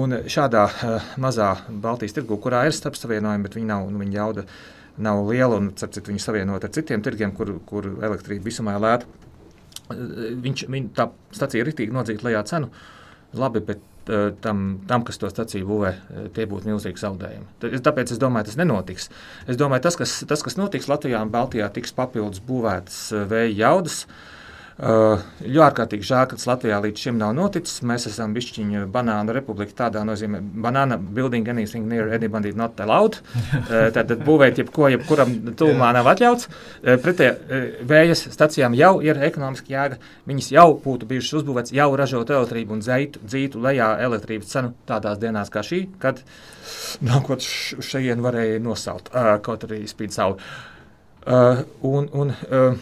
Un 0.01 0.19
šādā 0.27 0.67
mazā 1.23 1.53
Baltijas 1.71 2.19
tirgu, 2.19 2.41
kurā 2.43 2.65
ir 2.67 2.77
starpsavienojumi, 2.77 3.47
bet 3.47 3.57
viņi 3.59 3.71
nav, 3.71 3.89
nu, 3.95 4.03
viņa 4.03 4.19
jauda 4.19 4.47
nav 5.01 5.23
liela 5.31 5.57
un, 5.63 5.71
cik 5.79 6.11
viņi 6.11 6.23
savienot 6.27 6.67
ar 6.67 6.75
citiem 6.75 7.03
tirgiem, 7.07 7.33
kur, 7.37 7.55
kur 7.67 7.87
elektrība 8.03 8.51
visumā 8.51 8.75
lēta 8.83 9.07
viņš, 9.91 10.65
viņ, 10.71 10.89
tā 10.97 11.11
stacija 11.37 11.63
ir 11.63 11.71
rītīgi 11.71 11.95
nodzīta 11.95 12.29
lejā 12.29 12.43
cenu. 12.49 12.71
Labi, 13.39 13.63
bet 13.63 14.11
uh, 14.11 14.33
tam, 14.43 14.81
tam, 14.91 15.05
kas 15.07 15.21
to 15.23 15.31
staciju 15.31 15.69
būvē, 15.69 15.93
tie 16.35 16.49
būtu 16.51 16.71
milzīgi 16.71 17.03
zaudējumi. 17.03 17.79
Tāpēc 17.85 18.15
es 18.17 18.23
domāju, 18.23 18.51
tas 18.51 18.59
nenotiks. 18.59 19.11
Es 19.47 19.61
domāju, 19.61 19.87
tas, 19.87 20.01
kas, 20.01 20.19
tas, 20.31 20.43
kas 20.47 20.59
notiks 20.59 20.91
Latvijā 20.91 21.23
un 21.23 21.31
Baltijā, 21.31 21.71
tiks 21.75 21.95
papildus 21.95 22.43
būvētas 22.47 23.09
vēja 23.31 23.57
jaudas. 23.67 24.05
Uh, 24.07 24.40
Uh, 24.81 25.21
jo 25.45 25.61
ārkārtīgi 25.61 26.07
žēl, 26.09 26.23
ka 26.31 26.39
tas 26.39 26.47
Latvijā 26.49 26.79
līdz 26.81 27.03
šim 27.05 27.19
nav 27.21 27.35
noticis. 27.37 27.83
Mēs 27.85 28.07
esam 28.09 28.33
bišķiņu 28.33 28.87
banānu 28.93 29.35
republika 29.37 29.75
tādā 29.83 30.01
nozīmē, 30.09 30.39
banāna 30.41 30.97
building 30.97 31.49
anything 31.53 31.85
near 31.91 32.09
anybody 32.17 32.55
not 32.57 32.81
allowed. 32.81 33.19
Uh, 33.61 33.91
tad 33.93 34.15
būvēt 34.25 34.63
jebko, 34.63 34.89
jebkuram 34.95 35.35
tūmā 35.61 35.91
nav 35.97 36.09
atļauts. 36.15 36.49
Pretēji 37.05 37.35
uh, 37.35 37.67
vējas 37.91 38.25
stacijām 38.33 38.77
jau 38.79 38.95
ir 39.05 39.21
ekonomiski 39.29 39.77
jēga. 39.77 39.99
Viņas 40.31 40.49
jau 40.55 40.67
būtu 40.81 41.09
bijušas 41.11 41.43
uzbūvētas, 41.43 41.75
jau 41.77 41.91
ražot 42.01 42.33
elektrību 42.33 42.79
un 42.79 42.81
dzeitu, 42.85 43.21
dzītu 43.27 43.61
lejā 43.61 43.91
elektrības 44.07 44.55
cenu 44.55 44.73
tādās 44.89 45.21
dienās 45.21 45.53
kā 45.53 45.61
šī, 45.67 45.83
kad 46.01 46.23
nākot 47.05 47.45
šeit 47.45 48.25
varēja 48.25 48.65
nosaukt, 48.65 49.13
kaut 49.45 49.69
arī 49.69 49.83
spīd 49.91 50.17
sauli. 50.17 50.41
Uh, 51.21 51.61
un, 51.85 52.09
un, 52.17 52.33
uh, 52.49 52.81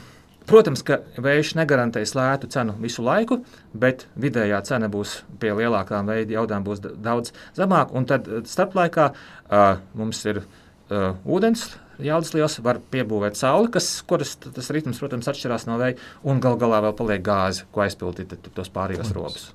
Protams, 0.49 0.81
ka 0.81 1.03
vējš 1.21 1.51
negarantēs 1.59 2.15
lētu 2.17 2.49
cenu 2.53 2.73
visu 2.81 3.03
laiku, 3.05 3.43
bet 3.77 4.07
vidējā 4.17 4.63
cena 4.65 4.89
būs 4.89 5.19
pie 5.43 5.51
lielākām 5.59 6.09
veidu 6.09 6.39
jaudām 6.39 6.65
būs 6.65 6.81
daudz 6.81 7.35
zemāka. 7.59 7.93
Un 7.99 8.09
tad 8.09 8.31
eh, 8.33 8.41
starplaikā 8.49 9.11
uh, 9.13 9.83
mums 9.99 10.23
ir 10.25 10.41
uh, 10.41 11.13
ūdens. 11.29 11.69
Jaudas 12.01 12.33
liels 12.33 12.57
var 12.65 12.81
piebūvēt 12.95 13.37
sauli, 13.37 13.69
kas, 13.75 13.91
kuras 14.09 14.37
tas 14.41 14.73
ritms, 14.73 15.03
protams, 15.03 15.29
atšķirās 15.29 15.69
no 15.69 15.77
vēja, 15.83 15.99
un 16.25 16.41
gal 16.41 16.57
galā 16.61 16.81
vēl 16.87 16.97
paliek 16.97 17.25
gāze, 17.27 17.67
ko 17.75 17.85
aizpildīt 17.85 18.39
tos 18.55 18.73
pārējos 18.73 19.13
robus. 19.17 19.51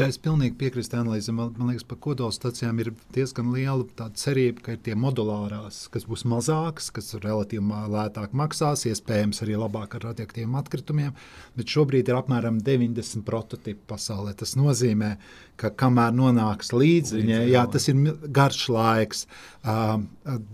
Jā, 0.00 0.06
es 0.08 0.16
pilnīgi 0.16 0.54
piekrītu 0.56 0.96
analīzēm. 0.96 1.36
Man, 1.36 1.48
man 1.60 1.70
liekas, 1.74 1.84
par 1.84 1.98
kodolstacijām 2.00 2.78
ir 2.80 2.88
diezgan 3.12 3.50
liela 3.52 4.06
cerība, 4.16 4.62
ka 4.64 4.72
ir 4.72 4.78
tie 4.86 4.94
modulārās, 4.96 5.82
kas 5.92 6.06
būs 6.08 6.24
mazākas, 6.30 6.88
kas 6.96 7.12
relatīvi 7.20 7.82
lētāk 7.92 8.32
maksās, 8.40 8.86
iespējams 8.88 9.42
arī 9.44 9.58
labāk 9.60 9.98
ar 9.98 10.06
radioaktīviem 10.08 10.56
atkritumiem. 10.56 11.12
Bet 11.58 11.74
šobrīd 11.74 12.08
ir 12.08 12.16
apmēram 12.16 12.62
90 12.64 13.26
prototipi 13.28 13.84
pasaulē. 13.92 14.32
Tas 14.40 14.56
nozīmē, 14.56 15.10
ka 15.60 15.68
kamēr 15.82 16.16
nonāks 16.16 16.72
līdz 16.72 17.18
viņai, 17.18 17.42
jā, 17.52 17.66
tas 17.68 17.90
ir 17.92 18.00
garš 18.32 18.70
laiks. 18.72 19.26
Uh, 19.60 20.00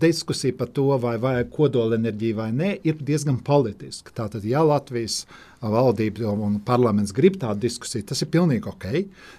diskusija 0.01 0.51
par 0.57 0.67
to, 0.75 0.89
vai 0.99 1.13
vajag 1.23 1.47
kodolenerģiju 1.55 2.35
vai 2.35 2.49
nē, 2.51 2.71
ir 2.83 2.97
diezgan 2.99 3.37
politiska. 3.39 4.11
Tātad, 4.17 4.43
ja 4.43 4.59
Latvijas 4.67 5.21
uh, 5.23 5.47
valdība 5.61 6.29
un 6.31 6.59
parlaments 6.65 7.13
grib 7.15 7.37
tādu 7.41 7.65
diskusiju, 7.65 8.05
tas 8.07 8.21
ir 8.21 8.29
pilnīgi 8.33 8.69
ok. 8.69 8.85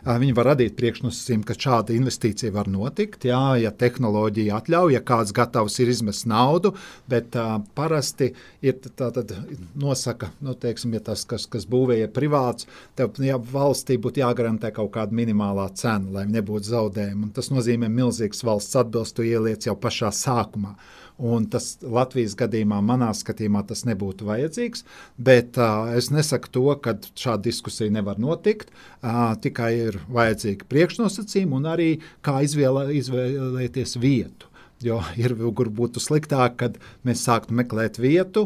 Viņi 0.09 0.35
var 0.35 0.51
radīt 0.53 0.77
priekšnosacījumu, 0.79 1.47
ka 1.47 1.57
šāda 1.59 1.95
investīcija 1.95 2.53
var 2.55 2.71
notikt, 2.71 3.29
jā, 3.29 3.41
ja 3.63 3.71
tehnoloģija 3.71 4.59
atļauj, 4.59 4.97
ja 4.97 5.03
kāds 5.05 5.35
gatavs 5.37 5.79
ir 5.83 5.93
izmest 5.93 6.27
naudu, 6.31 6.75
bet 7.11 7.37
uh, 7.39 7.59
parasti 7.79 8.33
ir 8.65 8.79
tā, 8.89 9.11
tad 9.15 9.35
nosaka, 9.79 10.33
nu, 10.45 10.57
teiksim, 10.59 10.97
ja 10.99 11.03
tas, 11.11 11.25
kas, 11.29 11.47
kas 11.51 11.69
būvēja 11.71 12.11
privāts, 12.15 12.67
tev 12.99 13.15
ja 13.23 13.39
valstī 13.39 13.99
būtu 14.01 14.23
jāgarantē 14.25 14.73
kaut 14.75 14.93
kāda 14.97 15.15
minimālā 15.15 15.69
cena, 15.79 16.19
lai 16.19 16.27
nebūtu 16.31 16.73
zaudējumi. 16.73 17.29
Un 17.29 17.35
tas 17.37 17.53
nozīmē 17.55 17.91
milzīgs 17.93 18.43
valsts 18.47 18.79
atbilstu 18.79 19.27
ieliec 19.59 19.67
jau 19.67 19.77
pašā 19.77 20.13
sākumā. 20.13 20.77
Un 21.19 21.49
tas 21.51 21.79
Latvijas 21.83 22.37
gadījumā, 22.39 22.79
manā 22.81 23.11
skatījumā, 23.13 23.65
tas 23.67 23.85
nebūtu 23.85 24.25
vajadzīgs. 24.29 24.85
Bet 25.19 25.59
uh, 25.59 25.91
es 25.97 26.13
nesaku 26.15 26.49
to, 26.49 26.67
ka 26.79 26.95
šāda 27.19 27.43
diskusija 27.49 27.91
nevar 27.91 28.21
notikt. 28.23 28.71
Uh, 29.03 29.35
tikai 29.35 29.73
ir 29.89 29.99
vajadzīgi 30.09 30.69
priekšnosacījumi 30.71 31.59
un 31.59 31.67
arī 31.67 31.89
kā 32.23 32.39
izvēlē, 32.47 32.93
izvēlēties 32.95 33.99
vietu. 33.99 34.47
Jo 34.79 35.01
ir 35.19 35.35
kur 35.35 35.73
būtu 35.75 35.99
sliktāk, 35.99 36.55
kad 36.61 36.77
mēs 37.03 37.25
sāktu 37.27 37.51
meklēt 37.51 37.97
vietu, 37.99 38.45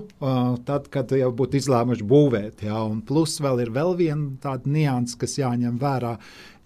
tad, 0.65 0.87
kad 0.89 1.13
jau 1.13 1.29
būtu 1.29 1.59
izlēmuši 1.59 2.07
būvēt. 2.09 2.65
Ja? 2.65 2.79
Un 2.89 3.03
plus 3.05 3.35
vēl 3.45 3.67
ir 3.67 3.75
vēl 3.75 3.93
viena 3.99 4.31
tāda 4.41 4.65
nianses, 4.65 5.19
kas 5.21 5.37
jāņem 5.37 5.77
vērā, 5.77 6.15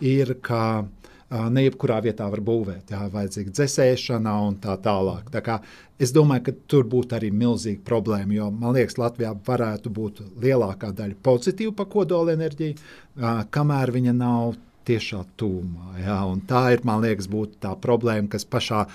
ir, 0.07 0.37
ka 0.47 0.61
uh, 0.85 1.11
ne 1.31 1.65
jebkurā 1.65 1.99
vietā 2.05 2.29
var 2.31 2.43
būvēt. 2.45 2.93
Jā, 2.95 3.07
vajadzīga 3.13 3.55
dzēsēšana 3.57 4.35
un 4.47 4.59
tā 4.63 4.77
tālāk. 4.83 5.31
Tā 5.35 5.43
kā, 5.45 5.59
es 5.99 6.13
domāju, 6.15 6.47
ka 6.49 6.55
tur 6.71 6.87
būtu 6.91 7.19
arī 7.19 7.33
milzīga 7.35 7.83
problēma, 7.87 8.37
jo 8.37 8.51
man 8.55 8.77
liekas, 8.77 8.99
Latvijā 9.01 9.33
varētu 9.47 9.93
būt 9.97 10.23
lielākā 10.45 10.93
daļa 10.97 11.19
pozitīva 11.27 11.75
par 11.81 11.91
kodolenerģiju, 11.97 12.79
kamēr 13.51 13.95
viņa 13.97 14.17
nav 14.17 14.57
tiešā 14.87 15.25
tūmā. 15.41 15.99
Jā, 16.05 16.23
tā 16.47 16.65
ir, 16.77 16.87
man 16.87 17.03
liekas, 17.03 17.29
tā 17.59 17.75
problēma, 17.83 18.31
kas 18.31 18.47
pašā 18.47 18.87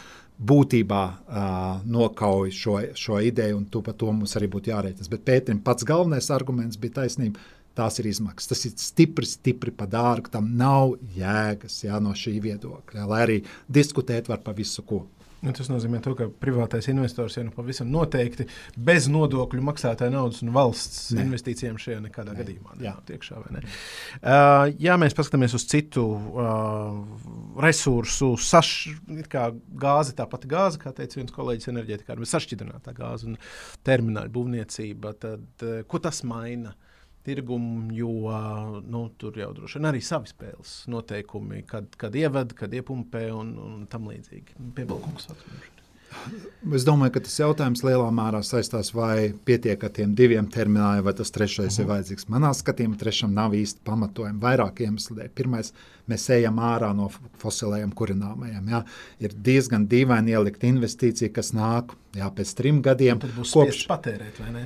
būtībā 0.41 1.01
uh, 1.05 1.81
nokauj 1.85 2.53
šo, 2.55 2.77
šo 2.97 3.19
ideju, 3.21 3.59
un 3.59 3.83
par 3.85 3.93
to 3.93 4.09
mums 4.09 4.33
arī 4.39 4.47
būtu 4.49 4.71
jārēķinās. 4.71 5.11
Bet 5.11 5.25
Pēterim 5.27 5.59
pats 5.61 5.85
galvenais 5.85 6.31
arguments 6.33 6.79
bija 6.81 7.01
taisnība 7.01 7.43
tās 7.77 8.01
ir 8.01 8.09
izmaksas. 8.11 8.51
Tas 8.51 8.65
ir 8.67 8.75
stipri, 8.79 9.27
stipri 9.29 9.73
par 9.75 9.89
dārgu. 9.91 10.31
Tam 10.33 10.51
nav 10.59 10.97
jēgas 11.15 11.81
jā, 11.85 12.01
no 12.03 12.15
šī 12.17 12.37
viedokļa, 12.43 13.07
lai 13.09 13.23
arī 13.25 13.41
diskutēt 13.71 14.31
var 14.31 14.43
par 14.45 14.57
visu 14.57 14.85
ko. 14.87 15.05
Nu, 15.41 15.49
tas 15.57 15.71
nozīmē, 15.71 15.97
to, 16.05 16.11
ka 16.13 16.27
privātais 16.41 16.85
investors 16.91 17.33
jau 17.33 17.43
nu 17.47 17.51
pavisam 17.55 17.87
noteikti 17.89 18.45
bez 18.77 19.07
nodokļu 19.09 19.63
maksātāja 19.65 20.13
naudas 20.13 20.43
un 20.45 20.51
valsts 20.53 21.15
ne. 21.15 21.23
investīcijiem 21.25 21.79
šajā 21.81 21.97
nekādā 22.03 22.35
ne. 22.35 22.43
gadījumā 22.43 22.77
nenāk 22.77 23.09
iekšā. 23.15 23.39
Ne? 23.55 23.63
Uh, 24.19 24.67
ja 24.83 24.99
mēs 25.01 25.17
paskatāmies 25.17 25.57
uz 25.57 25.65
citu 25.71 26.03
uh, 26.13 27.01
resursu, 27.65 28.35
saš, 28.37 28.91
kā 29.31 29.47
gāze, 29.81 30.13
tā 30.19 30.29
pati 30.29 30.51
gāze, 30.51 30.77
kā 30.83 30.93
teica 30.93 31.17
viens 31.17 31.33
kolēģis, 31.33 31.71
enerģētikā, 31.73 32.19
ir 32.21 32.33
sašķidrinātā 32.35 32.93
gāze 33.01 33.31
un 33.31 33.41
termināla 33.87 34.29
būvniecība, 34.37 35.17
tad 35.25 35.65
uh, 35.65 35.81
ko 35.89 36.05
tas 36.05 36.21
maina? 36.21 36.77
Uh, 36.77 36.90
tirgumu, 37.25 37.91
jo 37.95 38.13
nu, 38.85 39.03
tur 39.21 39.37
jau 39.39 39.51
droši 39.57 39.79
vien 39.79 39.89
arī 39.91 40.01
savi 40.05 40.31
spēles 40.31 40.75
noteikumi, 40.91 41.63
kad, 41.69 41.89
kad 41.99 42.15
ievada, 42.17 42.57
kad 42.57 42.73
iepumpē 42.73 43.27
un, 43.35 43.53
un 43.61 43.85
tam 43.91 44.09
līdzīgi. 44.11 44.57
Piebalkungs. 44.77 45.29
Es 46.75 46.83
domāju, 46.85 47.15
ka 47.15 47.23
tas 47.25 47.39
jautājums 47.39 47.81
lielā 47.81 48.07
mērā 48.13 48.43
saistās 48.45 48.91
vai 48.93 49.31
pietiek 49.47 49.81
ar 49.83 49.93
tiem 49.95 50.11
diviem 50.17 50.45
termināliem, 50.51 51.03
vai 51.07 51.13
tas 51.17 51.31
trešais 51.31 51.73
-huh. 51.73 51.79
ir 51.79 51.85
mhm. 51.85 51.91
vajadzīgs. 51.93 52.27
Manā 52.29 52.51
skatījumā 52.53 52.97
trešam 52.97 53.33
nav 53.33 53.55
īsti 53.57 53.79
pamatojumi 53.83 54.39
vairāk 54.39 54.81
iemeslu 54.85 55.17
dēļ. 55.17 55.29
Pirmais, 55.35 55.73
mēs 56.09 56.29
ejam 56.29 56.59
ārā 56.59 56.91
no 56.95 57.09
fosilējiem 57.41 57.93
kurināmajiem. 57.97 58.69
Jā. 58.69 58.83
Ir 59.19 59.33
diezgan 59.33 59.87
dīvaini 59.87 60.35
ielikt 60.35 60.63
investīciju, 60.63 61.31
kas 61.33 61.53
nāk 61.53 61.95
jā, 62.17 62.29
pēc 62.35 62.53
trim 62.57 62.81
gadiem. 62.81 63.19
Tad 63.19 63.33
būs 63.37 63.53
kopš 63.55 63.87
patērēt, 63.87 64.39
vai 64.39 64.51
ne? 64.51 64.65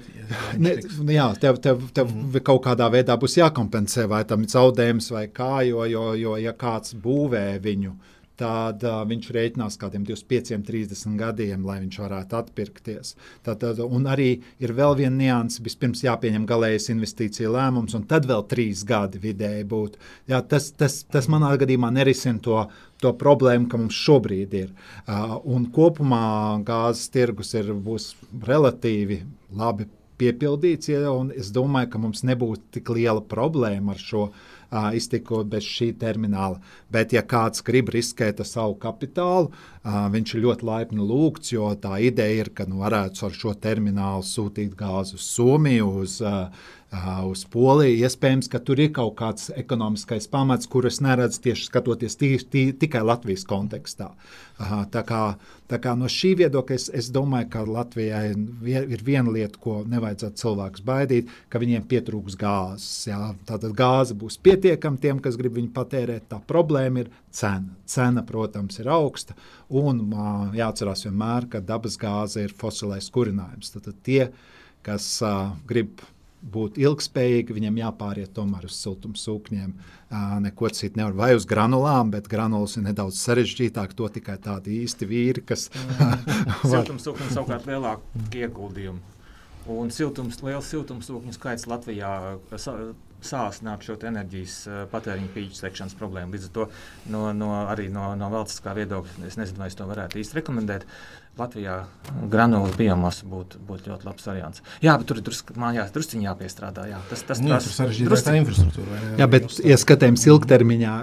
Ne 0.57 1.13
jā, 1.13 1.29
tev, 1.39 1.61
tev, 1.63 1.81
tev 1.93 2.09
mm 2.09 2.31
-hmm. 2.31 2.41
kaut 2.41 2.65
kādā 2.65 2.89
veidā 2.91 3.17
būs 3.19 3.37
jākompensē 3.37 4.07
vai 4.07 4.23
tam 4.25 4.43
zaudējums 4.43 5.11
vai 5.11 5.27
kā, 5.27 5.63
jo, 5.67 5.85
jo, 5.85 6.13
jo 6.13 6.37
ja 6.37 6.53
kāds 6.53 6.95
būvē 6.95 7.59
viņu 7.61 7.95
tad 8.39 8.83
uh, 8.85 9.01
viņš 9.07 9.29
rēķinās 9.35 9.77
kādiem 9.79 10.05
25, 10.07 10.59
30 10.67 11.17
gadiem, 11.19 11.65
lai 11.67 11.79
viņš 11.83 11.99
varētu 12.03 12.37
atpirkties. 12.39 13.15
Tad, 13.45 13.61
tad, 13.63 13.81
un 13.83 14.07
arī 14.11 14.29
ir 14.63 14.75
vēl 14.75 14.97
viena 14.99 15.15
nianse. 15.15 15.63
Vispirms 15.65 16.03
jāpieņem 16.05 16.47
galējais 16.49 16.89
investīcija 16.93 17.51
lēmums, 17.51 17.95
un 17.97 18.05
tad 18.09 18.27
vēl 18.29 18.45
trīs 18.51 18.83
gadi 18.87 19.21
vidēji 19.23 19.67
būtu. 19.71 20.01
Jā, 20.31 20.41
tas, 20.43 20.71
tas, 20.77 21.01
tas 21.11 21.29
manā 21.31 21.53
gadījumā 21.61 21.91
nerisina 21.95 22.41
to, 22.43 22.63
to 23.03 23.13
problēmu, 23.19 23.69
ka 23.71 23.79
mums 23.81 23.99
šobrīd 24.05 24.57
ir. 24.65 24.73
Uh, 25.05 25.37
kopumā 25.75 26.25
gāzes 26.65 27.11
tirgus 27.13 27.55
ir, 27.57 27.71
būs 27.73 28.13
relatīvi 28.47 29.23
labi 29.55 29.87
piepildīts, 30.15 30.87
ja, 30.87 31.09
un 31.11 31.31
es 31.35 31.49
domāju, 31.51 31.89
ka 31.91 31.99
mums 31.99 32.23
nebūs 32.23 32.61
tik 32.71 32.87
liela 32.95 33.19
problēma 33.19 33.95
ar 33.95 33.99
šo 33.99 34.29
uh, 34.29 34.43
iztikot 34.97 35.47
bez 35.51 35.65
šī 35.67 35.91
termināla. 36.01 36.59
Bet, 36.91 37.13
ja 37.15 37.23
kāds 37.25 37.63
grib 37.65 37.89
riskēt 37.93 38.41
ar 38.43 38.49
savu 38.49 38.77
kapitālu, 38.81 39.51
viņš 39.85 40.35
ir 40.35 40.45
ļoti 40.45 40.69
laipni 40.69 41.05
lūgts, 41.05 41.53
jo 41.55 41.71
tā 41.81 41.99
ideja 42.03 42.45
ir, 42.45 42.53
ka 42.55 42.67
nu, 42.69 42.81
varētu 42.83 43.27
ar 43.27 43.35
šo 43.35 43.55
terminālu 43.67 44.25
sūtīt 44.25 44.75
gāzi 44.79 45.19
uz 45.19 45.27
Somiju, 45.35 45.91
uz 46.03 46.19
uz 47.25 47.43
Poliju. 47.51 47.97
Iespējams, 48.05 48.47
ka 48.51 48.59
tur 48.63 48.79
ir 48.79 48.91
kaut 48.95 49.15
kāds 49.19 49.49
ekonomiskais 49.57 50.27
pamats, 50.31 50.69
kurus 50.69 51.01
neredzu 51.03 51.41
tieši 51.43 51.67
skatoties 51.67 52.15
tī, 52.19 52.35
tī, 52.39 52.65
tikai 52.77 53.01
Latvijas 53.05 53.45
kontekstā. 53.49 54.11
Tā 54.93 55.01
kā, 55.03 55.21
tā 55.67 55.79
kā 55.83 55.95
no 55.99 56.07
šī 56.11 56.35
viedokļa 56.39 56.77
es, 56.77 56.87
es 56.95 57.09
domāju, 57.11 57.49
ka 57.51 57.65
Latvijai 57.67 58.29
ir 58.85 59.03
viena 59.03 59.33
lieta, 59.33 59.59
ko 59.59 59.81
nevajadzētu 59.89 60.41
cilvēkus 60.43 60.85
baidīt, 60.87 61.35
ka 61.51 61.59
viņiem 61.59 61.87
pietrūks 61.89 62.37
gāzes. 62.39 63.09
Jā. 63.09 63.33
Tātad 63.49 63.75
gāze 63.75 64.15
būs 64.15 64.39
pietiekama 64.45 65.01
tiem, 65.01 65.19
kas 65.19 65.39
grib 65.41 65.57
viņu 65.59 65.73
patērēt. 65.75 66.29
Tā 66.31 66.39
problēma 66.47 67.03
ir 67.03 67.13
cena. 67.35 67.75
Cena, 67.89 68.23
protams, 68.23 68.79
ir 68.79 68.91
augsta. 68.93 69.35
Un 69.75 70.05
jāatcerās 70.55 71.07
vienmēr, 71.09 71.49
ka 71.51 71.63
dabas 71.65 71.99
gāze 71.99 72.45
ir 72.45 72.55
fosilais 72.55 73.11
kurinājums. 73.11 73.75
Tad 73.75 73.91
tie, 74.05 74.29
kas 74.85 75.17
uh, 75.25 75.49
grib 75.67 75.99
būt 76.51 76.77
ilgspējīgi, 76.81 77.55
viņam 77.57 77.79
jāpāriet 77.81 78.33
tomēr 78.35 78.67
uz 78.67 78.77
siltumsūkņiem. 78.83 79.73
Neko 80.45 80.69
citu 80.75 80.99
nevar. 80.99 81.15
Vai 81.17 81.31
uz 81.37 81.47
granulām, 81.49 82.11
bet 82.13 82.29
granulas 82.31 82.77
ir 82.77 82.85
nedaudz 82.85 83.19
sarežģītāk. 83.23 83.95
To 83.97 84.09
tikai 84.13 84.37
tādi 84.43 84.79
īsti 84.83 85.09
vīri, 85.09 85.45
kas. 85.47 85.67
Siltumsūkņi 86.75 87.31
savukārt 87.33 87.67
lielāku 87.69 88.25
ieguldījumu. 88.37 89.01
Un 89.75 89.89
siltums, 89.89 90.37
liels 90.45 90.67
siltumsūkņu 90.69 91.33
skaits 91.33 91.65
Latvijā 91.65 92.09
sāsināt 93.25 93.85
šo 93.85 93.95
enerģijas 94.05 94.57
patēriņu 94.91 95.31
pīķu 95.33 95.57
sekšanas 95.57 95.97
problēmu. 95.97 96.35
Līdz 96.35 96.49
ar 96.49 96.53
to 96.57 96.67
no, 97.09 97.23
no, 97.33 97.49
arī 97.71 97.87
no, 97.89 98.11
no 98.19 98.29
valstiskā 98.33 98.75
viedokļa 98.77 99.25
es 99.25 99.39
nezinu, 99.41 99.63
vai 99.63 99.71
es 99.71 99.79
to 99.79 99.87
varētu 99.89 100.21
īsti 100.21 100.37
rekomendēt. 100.37 100.85
Latvijā 101.35 101.81
granulu 102.31 102.71
biomasa 102.77 103.27
būtu 103.27 103.59
būt 103.67 103.89
ļoti 103.89 104.07
labs 104.07 104.27
variants. 104.29 104.61
Jā, 104.83 104.93
bet 104.99 105.09
tur 105.09 105.19
ir 105.19 105.25
drus, 105.27 105.41
mājās 105.59 105.91
drusciņā 105.95 106.29
jāpiestrādā. 106.29 106.85
Jā, 106.93 107.01
tas 107.09 107.25
tas 107.27 107.41
ir 107.43 107.75
sarežģīts 107.75 108.23
tā 108.23 108.37
infrastruktūra. 108.39 108.99
Jā, 109.01 109.09
jā, 109.19 109.27
bet, 109.33 109.57
ja 109.67 109.77
skatījums 109.81 110.23
ilgtermiņā, 110.31 110.93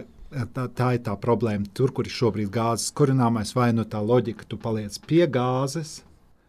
tā, 0.56 0.64
tā 0.72 0.94
ir 0.96 1.02
tā 1.04 1.18
problēma. 1.20 1.68
Tur, 1.76 1.92
kur 1.92 2.08
ir 2.08 2.16
šobrīd 2.16 2.48
gāzes 2.54 2.94
kurināmais, 2.96 3.52
vai 3.58 3.74
nu 3.76 3.84
tā 3.84 4.00
loģika, 4.00 4.48
tu 4.48 4.56
paliec 4.60 4.96
pie 5.04 5.26
gāzes, 5.28 6.00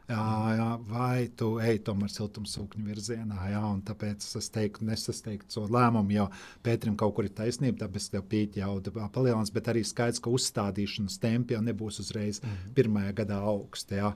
Jā, 0.03 0.23
jā, 0.57 0.65
vai 0.89 1.29
tu 1.39 1.53
ej 1.63 1.77
tomēr 1.87 2.09
siltumsūkņu 2.11 2.81
virzienā, 2.89 3.37
jā, 3.53 3.61
un 3.63 3.79
tāpēc 3.87 4.25
es 4.35 4.49
teiktu, 4.51 4.83
nesasteigtu 4.89 5.55
šo 5.55 5.63
lēmumu, 5.71 6.11
jo 6.11 6.25
Pēterim 6.65 6.97
kaut 6.99 7.13
kur 7.15 7.29
ir 7.29 7.31
taisnība, 7.37 7.85
tāpēc 7.85 8.09
tev 8.11 8.25
pīt 8.27 8.57
jau 8.59 8.73
palielinās, 8.83 9.53
bet 9.55 9.69
arī 9.71 9.85
skaidrs, 9.87 10.19
ka 10.19 10.33
uzstādīšanas 10.35 11.15
tempi 11.23 11.55
jau 11.55 11.61
nebūs 11.63 12.01
uzreiz 12.03 12.41
mm 12.41 12.49
-hmm. 12.49 12.73
pirmajā 12.75 13.13
gadā 13.21 13.39
augsti, 13.53 14.01
jā. 14.01 14.11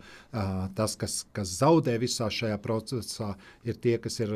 Tas, 0.76 0.96
kas, 1.00 1.26
kas 1.32 1.56
zaudē 1.62 1.96
visā 2.04 2.28
šajā 2.28 2.58
procesā, 2.58 3.36
ir 3.64 3.80
tie, 3.80 3.98
kas 3.98 4.20
ir 4.20 4.36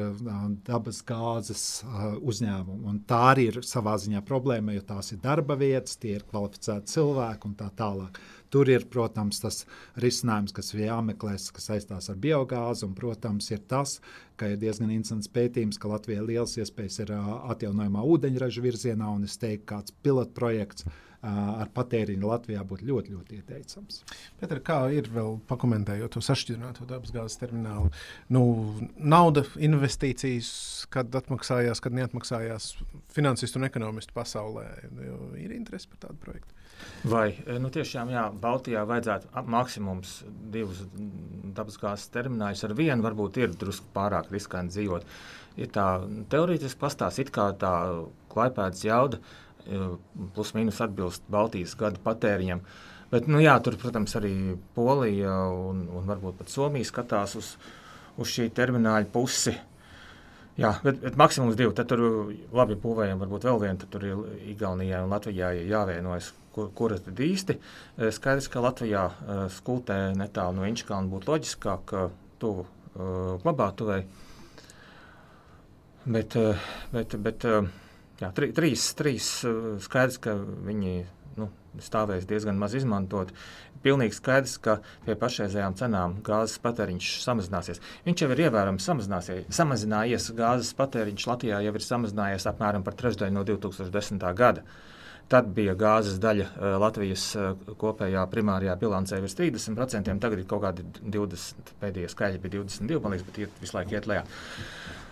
dabas 0.64 1.04
gāzes 1.04 1.84
uzņēmumi, 2.22 2.86
un 2.86 3.04
tā 3.08 3.36
arī 3.36 3.48
ir 3.52 3.60
savā 3.62 3.98
ziņā 3.98 4.22
problēma, 4.22 4.72
jo 4.74 4.82
tās 4.82 5.12
ir 5.12 5.20
darba 5.20 5.56
vietas, 5.56 5.98
tie 5.98 6.16
ir 6.16 6.24
kvalificēti 6.24 6.88
cilvēki 6.88 7.46
un 7.46 7.56
tā 7.56 7.70
tālāk. 7.76 8.20
Tur 8.52 8.68
ir, 8.68 8.84
protams, 8.92 9.40
tas 9.44 9.62
risinājums, 10.04 10.52
kas 10.56 10.74
ir 10.74 10.86
jāmeklē, 10.86 11.38
kas 11.56 11.70
saistās 11.70 12.10
ar 12.12 12.18
biogāzi. 12.20 12.84
Un, 12.88 12.96
protams, 12.98 13.48
ir 13.54 13.62
tas, 13.72 14.00
ka 14.40 14.50
ir 14.52 14.60
diezgan 14.60 14.92
interesants 14.92 15.32
pētījums, 15.32 15.80
ka 15.80 15.92
Latvijai 15.92 16.26
liels 16.34 16.58
iespējas 16.60 17.00
ir 17.06 17.14
atjaunojamā 17.16 18.04
ūdeņraža 18.16 18.66
virzienā. 18.66 19.08
Un 19.16 19.24
es 19.30 19.40
teiktu, 19.40 19.70
kāds 19.72 19.96
pilotprojekts 20.04 20.90
ar 21.22 21.70
patēriņu 21.76 22.26
Latvijā 22.26 22.64
būtu 22.66 22.88
ļoti, 22.88 23.14
ļoti 23.14 23.38
ieteicams. 23.38 24.00
Pēter, 24.40 24.62
kā 24.66 24.80
ir 24.96 25.10
vēl 25.14 25.38
pakomentējot 25.50 26.16
to 26.16 26.24
sašķidrināto 26.26 26.88
dabasgāzes 26.90 27.38
terminālu? 27.42 27.92
Nu, 28.34 28.44
nauda, 28.98 29.46
investīcijas, 29.62 30.50
kad 30.94 31.14
atmaksājās, 31.22 31.84
kad 31.84 31.96
neatmaksājās 31.98 32.74
finansistu 33.14 33.62
un 33.62 33.70
ekonomistu 33.70 34.18
pasaulē, 34.18 34.66
ir 35.38 35.54
interesi 35.54 35.92
par 35.94 36.08
tādu 36.08 36.18
projektu. 36.26 36.58
Vai 37.12 37.28
nu, 37.58 37.72
tiešām 37.74 38.12
jā, 38.14 38.28
Baltijā 38.44 38.84
vajadzētu 38.86 39.46
maksimums 39.50 40.20
divus 40.54 40.84
dabasgāzes 41.58 42.12
terminālus 42.14 42.62
ar 42.68 42.76
vienu, 42.78 43.02
varbūt 43.06 43.40
ir 43.42 43.56
drusku 43.58 43.90
pārāk 43.96 44.30
riskanti 44.32 44.78
dzīvot. 44.78 45.08
Ir 45.60 45.72
tā 45.74 45.86
teorētiski 46.32 46.80
pastāstīt, 46.80 47.32
kā 47.34 47.50
tā 47.60 47.74
klaipēdas 48.32 48.86
jauda 48.86 49.20
plus 50.36 50.54
mīnus 50.58 50.82
atbilst 50.84 51.26
Baltijas 51.32 51.76
gada 51.78 52.00
patēriņam. 52.04 52.62
Bet, 53.12 53.28
nu, 53.28 53.42
jā, 53.44 53.58
tur, 53.64 53.76
protams, 53.80 54.14
arī 54.16 54.32
Polija 54.76 55.34
un, 55.52 55.84
un 55.92 56.08
varbūt 56.08 56.40
pat 56.40 56.52
Somija 56.54 56.88
skatās 56.88 57.36
uz, 57.36 57.50
uz 58.18 58.32
šī 58.32 58.48
termināla 58.56 59.10
pusi. 59.12 59.58
Jā, 60.60 60.74
bet, 60.84 61.02
bet 61.04 61.18
maksimums 61.20 61.58
divi. 61.60 61.74
Tad 61.76 61.90
tur 61.92 62.32
labi 62.56 62.78
būvējam, 62.80 63.20
varbūt 63.20 63.48
vēl 63.50 63.60
viena. 63.66 63.80
Tad 63.82 63.92
tur 63.92 64.06
ir 64.08 64.24
Igaunijai 64.54 65.04
un 65.04 65.12
Latvijai 65.12 65.66
jāvienojas, 65.68 66.32
kur, 66.56 66.72
kuras 66.78 67.04
tad 67.06 67.20
īsti. 67.22 67.58
Skaidrs, 68.16 68.50
ka 68.52 68.64
Latvijā 68.64 69.06
skultē 69.58 70.00
netālu 70.18 70.60
no 70.60 70.68
Inčkalna 70.70 71.12
būtu 71.12 71.32
loģiskāk 71.32 71.96
tuvu 72.42 72.68
glabātuvei. 73.44 74.04
Bet, 76.02 76.34
bet, 76.92 77.16
bet 77.22 77.46
Jā, 78.22 78.30
tri, 78.38 78.52
trīs, 78.54 78.84
trīs 78.94 79.28
skaidrs, 79.82 80.20
ka 80.22 80.36
viņi 80.38 80.92
nu, 81.42 81.48
stāvēs 81.82 82.28
diezgan 82.30 82.60
maz 82.62 82.76
izmantot. 82.78 83.32
Pilnīgi 83.82 84.14
skaidrs, 84.14 84.60
ka 84.62 84.76
pie 85.08 85.16
pašreizējām 85.18 85.74
cenām 85.80 86.20
gāzes 86.26 86.62
patēriņš 86.62 87.08
samazināsies. 87.24 87.82
Viņš 88.06 88.22
jau 88.22 88.30
ir 88.36 88.44
ievērojami 88.46 88.84
samazinājies. 89.58 90.28
Gāzes 90.38 90.70
patēriņš 90.78 91.26
Latvijā 91.32 91.64
jau 91.66 91.74
ir 91.74 91.88
samazinājies 91.88 92.46
apmēram 92.52 92.86
par 92.86 93.00
trešdaļu 93.00 93.34
no 93.40 93.46
2010. 93.48 94.28
gada. 94.38 94.68
Tad 95.32 95.48
bija 95.56 95.78
gāzes 95.80 96.18
daļa 96.20 96.76
Latvijas 96.82 97.30
kopējā 97.80 98.26
primārajā 98.32 98.74
bilancē 98.82 99.22
virs 99.24 99.38
30%, 99.40 100.12
tagad 100.20 100.42
ir 100.42 100.48
kaut 100.50 100.66
kādi 100.66 100.84
20, 101.00 101.72
pēdējie 101.80 102.10
skaļi 102.12 102.42
bija 102.44 102.58
22, 102.58 103.00
man 103.00 103.16
liekas, 103.16 103.28
bet 103.30 103.40
iet, 103.46 103.62
visu 103.64 103.78
laiku 103.78 103.96
iet 103.96 104.10
lejā. 104.12 104.26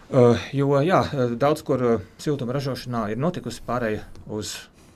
Uh, 0.10 0.41
jo 0.58 0.73
jā, 0.82 1.03
daudz 1.38 1.62
kur 1.62 1.84
siltuma 2.17 2.55
ražošanā 2.55 3.03
ir 3.13 3.19
notikusi 3.21 3.62
pārēja 3.67 4.08
uz 4.34 4.55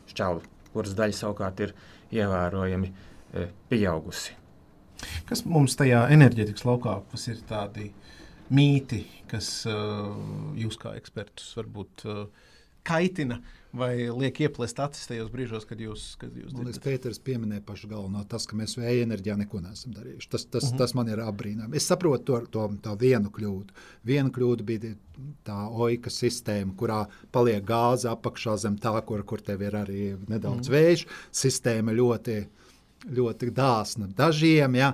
šķauli, 0.09 0.47
kuras 0.73 0.95
daļa 0.97 1.17
savukārt 1.19 1.61
ir 1.61 1.75
ievērojami 2.17 2.89
uh, 2.89 3.51
pieaugusi. 3.69 4.33
Kas 5.29 5.43
mums 5.45 5.77
tajā 5.77 6.07
enerģētikas 6.15 6.65
laukā 6.65 6.95
ir 7.29 7.43
tādi 7.45 7.91
mīti, 8.53 9.03
kas 9.29 9.51
uh, 9.69 10.09
jūs 10.57 10.79
kā 10.81 10.95
ekspertus 10.97 11.53
varbūt 11.59 12.07
uh, 12.09 12.25
kaitina 12.87 13.39
vai 13.73 13.93
liek 14.13 14.37
ieplēst 14.45 14.79
acis 14.83 15.09
tajos 15.09 15.31
brīžos, 15.33 15.65
kad 15.65 15.81
jūs 15.81 16.03
to 16.19 16.29
darāt? 16.53 16.79
Pēters 16.83 17.19
pieminēja 17.25 17.63
pašu 17.65 17.89
galveno, 17.89 18.21
tas, 18.29 18.45
ka 18.49 18.57
mēs 18.59 18.75
vēja 18.77 19.07
enerģijā 19.07 19.37
neko 19.39 19.63
neesam 19.63 19.95
darījuši. 19.95 20.29
Tas, 20.29 20.45
tas, 20.45 20.63
uh 20.63 20.69
mhm. 20.69 20.75
-huh. 20.75 20.81
tas 20.83 20.93
man 20.99 21.09
ir 21.09 21.23
apbrīnām. 21.23 21.75
Es 21.75 21.87
saprotu 21.89 22.23
to, 22.23 22.39
to, 22.53 22.67
to 22.85 22.95
vienu 23.01 23.31
kļūdu. 23.33 23.73
Viena 24.05 24.29
kļūda 24.29 24.67
bija 24.67 24.93
tā 25.43 25.59
oika 25.69 26.09
sistēma, 26.13 26.75
kurā 26.77 27.05
paliek 27.31 27.65
gāze 27.65 28.09
apakšā 28.09 28.57
zem 28.57 28.77
tā, 28.77 28.93
kur, 29.05 29.23
kur 29.23 29.41
tev 29.41 29.61
ir 29.61 29.73
arī 29.73 30.17
nedaudz 30.27 30.69
uh 30.69 30.73
mhm. 30.73 30.83
-huh. 30.83 30.93
vējš. 30.93 31.07
Sistēma 31.31 31.91
ļoti 31.91 32.45
ļoti 33.09 33.49
dāsna 33.55 34.07
dažiem. 34.17 34.77
Ja. 34.77 34.93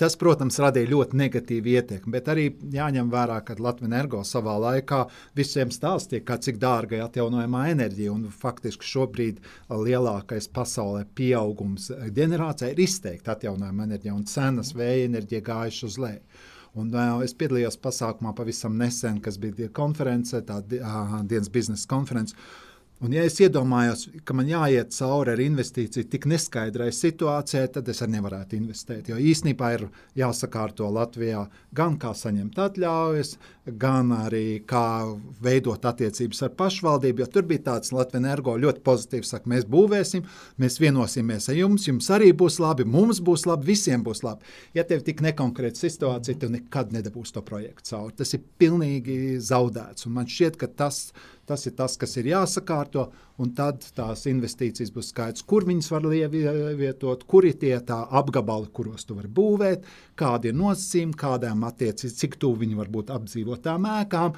Tas, 0.00 0.16
protams, 0.20 0.58
radīja 0.60 0.90
ļoti 0.90 1.16
negatīvu 1.16 1.72
ietekmi, 1.72 2.12
bet 2.12 2.28
arī 2.28 2.46
jāņem 2.74 3.08
vērā, 3.12 3.38
ka 3.44 3.56
Latvijas 3.56 3.88
energo 3.88 4.20
savā 4.28 4.58
laikā 4.60 5.02
visiem 5.36 5.72
stāstīja, 5.72 6.38
cik 6.44 6.60
dārga 6.60 6.98
ir 6.98 7.04
atjaunojamā 7.06 7.66
enerģija. 7.72 8.14
Faktiski 8.42 8.88
šobrīd 8.88 9.40
lielākais 9.70 10.50
pasaulē 10.52 11.06
pieaugums 11.16 11.90
ģenerācijā 11.90 12.72
ir 12.72 12.82
izteikti 12.84 13.32
atjaunojama 13.32 13.88
enerģija, 13.88 14.16
un 14.16 14.26
cenas 14.28 14.74
vēja 14.76 15.08
enerģija 15.08 15.46
gājuši 15.48 15.86
uz 15.88 16.00
leju. 16.04 16.42
Un, 16.72 16.88
uh, 16.96 17.18
es 17.20 17.34
piedalījos 17.36 17.76
pasākumā 17.84 18.32
pavisam 18.32 18.78
nesen, 18.80 19.18
kas 19.20 19.36
bija 19.40 19.68
konference, 19.76 20.38
tā 20.48 20.62
uh, 20.62 21.18
dienas 21.28 21.50
biznesa 21.52 21.88
konference. 21.90 22.32
Uh, 22.32 22.71
Un, 23.02 23.10
ja 23.16 23.24
es 23.26 23.34
iedomājos, 23.42 24.04
ka 24.22 24.34
man 24.38 24.46
jāiet 24.46 24.92
cauri 24.94 25.32
ar 25.32 25.40
investīciju 25.42 26.06
tik 26.10 26.28
neskaidrai 26.30 26.92
situācijai, 26.94 27.64
tad 27.74 27.88
es 27.90 27.98
arī 28.04 28.14
nevarētu 28.14 28.54
investēt. 28.60 29.10
Jo 29.10 29.16
īsnībā 29.18 29.72
ir 29.74 29.88
jāsakārto 30.20 30.86
Latvijā 30.94 31.40
gan 31.74 31.96
kā 31.98 32.12
saņemt 32.14 32.60
atļaujas, 32.62 33.34
gan 33.66 34.10
arī 34.16 34.62
kā 34.66 35.04
veidot 35.42 35.84
attiecības 35.86 36.42
ar 36.46 36.54
pašvaldību. 36.58 37.26
Tur 37.30 37.46
bija 37.46 37.62
tāds 37.70 37.92
Latvijas 37.94 38.22
energo 38.22 38.56
ļoti 38.58 38.82
pozitīvs, 38.84 39.30
saka, 39.34 39.50
mēs 39.52 39.66
būvēsim, 39.70 40.24
mēs 40.62 40.80
vienosimies 40.82 41.48
ar 41.48 41.58
jums, 41.60 41.86
jums 41.86 42.10
arī 42.14 42.32
būs 42.34 42.58
labi, 42.62 42.84
mums 42.84 43.22
būs 43.22 43.46
labi, 43.46 43.70
visiem 43.70 44.02
būs 44.02 44.24
labi. 44.26 44.48
Ja 44.74 44.84
tev 44.88 45.04
tik 45.06 45.22
nekonkrēta 45.22 45.78
situācija, 45.78 46.40
tad 46.42 46.56
nekad 46.56 46.96
nedabūs 46.96 47.34
to 47.36 47.44
projektu 47.46 47.92
cauri. 47.92 48.16
Tas 48.18 48.34
ir 48.34 48.42
pilnīgi 48.58 49.38
zaudēts. 49.42 50.08
Un 50.08 50.18
man 50.18 50.30
šķiet, 50.30 50.58
ka 50.58 50.70
tas 50.82 51.04
Tas 51.46 51.66
ir 51.66 51.72
tas, 51.74 51.96
kas 51.98 52.12
ir 52.20 52.28
jāsakārto, 52.30 53.08
un 53.42 53.50
tad 53.58 53.82
tās 53.96 54.22
investīcijas 54.30 54.92
būs 54.94 55.08
skaidrs, 55.10 55.42
kur 55.42 55.66
viņas 55.66 55.88
var 55.90 56.04
ievietot, 56.14 57.24
kur 57.26 57.48
ir 57.48 57.56
tie 57.58 57.74
apgabali, 57.82 58.70
kuros 58.70 59.02
tu 59.08 59.16
vari 59.18 59.26
būvēt, 59.26 59.88
kādi 60.14 60.52
ir 60.52 60.56
nosacījumi, 60.60 61.16
kādām 61.18 61.66
attiecībām, 61.66 62.14
cik 62.20 62.38
tuvu 62.44 62.62
viņi 62.62 62.78
var 62.78 62.92
būt 62.94 63.10
apdzīvotām 63.52 63.86
ēkām. 64.00 64.36